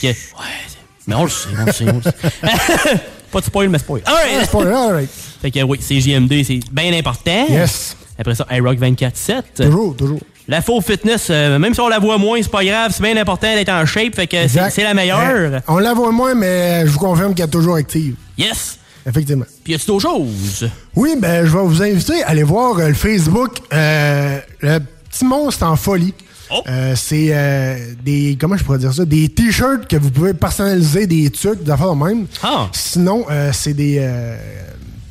Ouais, 0.03 0.15
c'est- 0.15 0.77
mais 1.07 1.15
on 1.15 1.25
le 1.25 1.31
sait, 1.31 1.49
on 1.59 1.65
le 1.65 1.73
sait, 1.73 1.85
on 1.91 1.97
le 1.97 2.03
sait. 2.03 2.13
Pas 3.31 3.41
de 3.41 3.45
spoil, 3.45 3.69
mais 3.69 3.79
spoil. 3.79 4.03
Alright! 4.05 4.37
Ah, 4.41 4.45
spoiler, 4.45 4.73
alright. 4.73 5.11
Fait 5.41 5.51
que 5.51 5.63
oui, 5.63 5.79
CJMD, 5.79 6.45
c'est 6.45 6.61
bien 6.73 6.93
important. 6.93 7.47
Yes. 7.49 7.97
Après 8.19 8.35
ça, 8.35 8.47
iRock 8.51 8.79
24-7. 8.79 9.43
Toujours, 9.55 9.95
toujours. 9.97 10.21
La 10.51 10.63
faux 10.63 10.81
fitness, 10.81 11.29
euh, 11.31 11.59
même 11.59 11.75
si 11.75 11.81
on 11.81 11.89
la 11.89 11.99
voit 11.99 12.17
moins, 12.17 12.39
c'est 12.43 12.51
pas 12.51 12.65
grave, 12.65 12.91
c'est 12.95 13.03
bien 13.03 13.17
important 13.19 13.55
d'être 13.55 13.69
en 13.69 13.85
shape, 13.85 14.15
fait 14.15 14.27
que 14.27 14.49
c'est 14.49 14.83
la 14.83 14.95
meilleure. 14.95 15.21
Euh, 15.23 15.61
on 15.69 15.79
la 15.79 15.93
voit 15.93 16.11
moins, 16.11 16.35
mais 16.35 16.87
je 16.87 16.91
vous 16.91 16.99
confirme 16.99 17.35
qu'elle 17.35 17.47
est 17.47 17.51
toujours 17.51 17.77
active. 17.77 18.15
Yes! 18.39 18.79
Effectivement. 19.07 19.45
Puis 19.63 19.75
y 19.75 19.77
a-tu 19.77 19.87
d'autres 19.87 20.09
choses? 20.09 20.69
Oui, 20.97 21.17
ben 21.19 21.45
je 21.47 21.53
vais 21.57 21.63
vous 21.63 21.83
inviter 21.83 22.23
à 22.23 22.29
aller 22.31 22.43
voir 22.43 22.79
euh, 22.79 22.89
le 22.89 22.95
Facebook 22.95 23.59
Le 23.73 24.79
Petit 25.11 25.25
Monstre 25.25 25.67
en 25.67 25.77
folie. 25.77 26.15
Oh. 26.51 26.63
Euh, 26.67 26.95
c'est 26.97 27.29
euh, 27.31 27.77
des 28.03 28.37
comment 28.41 28.57
je 28.57 28.65
pourrais 28.65 28.79
dire 28.79 28.93
ça? 28.95 29.05
Des 29.05 29.29
t-shirts 29.29 29.87
que 29.87 29.97
vous 29.97 30.11
pouvez 30.11 30.33
personnaliser 30.33 31.07
des 31.07 31.29
trucs 31.31 31.63
des 31.63 31.71
affaires 31.71 31.95
de 31.95 32.03
même 32.03 32.27
Ah. 32.43 32.69
sinon 32.73 33.27
euh, 33.31 33.51
c'est 33.53 33.75
des 33.75 34.03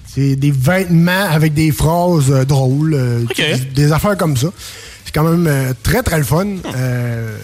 c'est 0.07 0.35
des 0.35 0.49
vêtements 0.51 1.27
avec 1.29 1.53
des 1.53 1.71
phrases 1.71 2.31
drôles 2.47 3.27
des 3.75 3.91
affaires 3.91 4.17
comme 4.17 4.35
ça 4.35 4.47
c'est 5.07 5.13
quand 5.13 5.23
même 5.23 5.47
euh, 5.47 5.71
très 5.83 6.03
très 6.03 6.17
le 6.17 6.25
fun 6.25 6.45
Euh, 6.75 7.37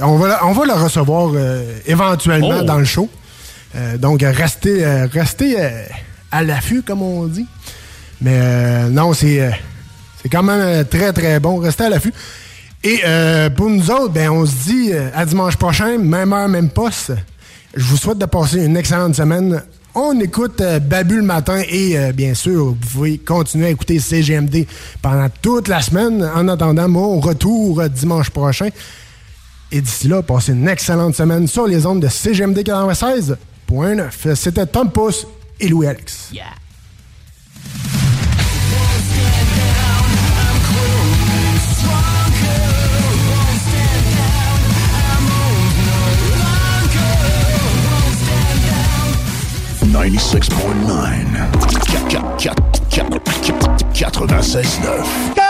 on 0.00 0.16
va 0.16 0.46
on 0.46 0.52
va 0.52 0.64
le 0.64 0.74
recevoir 0.74 1.32
euh, 1.34 1.64
éventuellement 1.86 2.58
Oh. 2.60 2.62
dans 2.62 2.78
le 2.78 2.84
show 2.84 3.10
donc 3.98 4.22
restez 4.22 4.86
restez 5.12 5.56
à 6.30 6.42
l'affût 6.42 6.82
comme 6.82 7.02
on 7.02 7.26
dit 7.26 7.46
mais 8.20 8.88
non 8.90 9.12
c'est 9.12 9.50
c'est 10.22 10.28
quand 10.28 10.42
même 10.42 10.84
très, 10.86 11.12
très 11.12 11.38
bon. 11.38 11.58
Restez 11.58 11.84
à 11.84 11.90
l'affût. 11.90 12.12
Et 12.82 13.02
pour 13.56 13.70
nous 13.70 13.88
autres, 13.90 14.08
ben, 14.08 14.30
on 14.30 14.44
se 14.44 14.54
dit 14.66 14.90
à 15.14 15.24
dimanche 15.24 15.56
prochain, 15.56 15.96
même 15.98 16.32
heure, 16.32 16.48
même 16.48 16.70
poste. 16.70 17.12
Je 17.76 17.84
vous 17.84 17.96
souhaite 17.96 18.18
de 18.18 18.26
passer 18.26 18.64
une 18.64 18.76
excellente 18.76 19.14
semaine. 19.14 19.62
On 19.94 20.18
écoute 20.20 20.60
euh, 20.60 20.78
Babu 20.78 21.16
le 21.16 21.22
matin 21.22 21.62
et 21.68 21.98
euh, 21.98 22.12
bien 22.12 22.34
sûr, 22.34 22.66
vous 22.66 22.74
pouvez 22.74 23.18
continuer 23.18 23.66
à 23.66 23.70
écouter 23.70 23.98
CGMD 23.98 24.66
pendant 25.02 25.28
toute 25.42 25.68
la 25.68 25.80
semaine 25.80 26.22
en 26.22 26.46
attendant 26.48 26.88
mon 26.88 27.20
retour 27.20 27.80
euh, 27.80 27.88
dimanche 27.88 28.30
prochain. 28.30 28.68
Et 29.72 29.80
d'ici 29.80 30.08
là, 30.08 30.22
passez 30.22 30.52
une 30.52 30.68
excellente 30.68 31.14
semaine 31.14 31.46
sur 31.46 31.66
les 31.66 31.84
ondes 31.86 32.00
de 32.00 32.08
CGMD 32.08 32.58
96.9. 32.58 34.34
C'était 34.34 34.66
Tom 34.66 34.90
Pousse 34.90 35.26
et 35.60 35.68
Louis-Alex. 35.68 36.30
Yeah. 36.32 36.44
Ninety-six 50.08 50.48
point 50.48 50.78
nine. 50.88 51.26
96.9. 53.92 55.47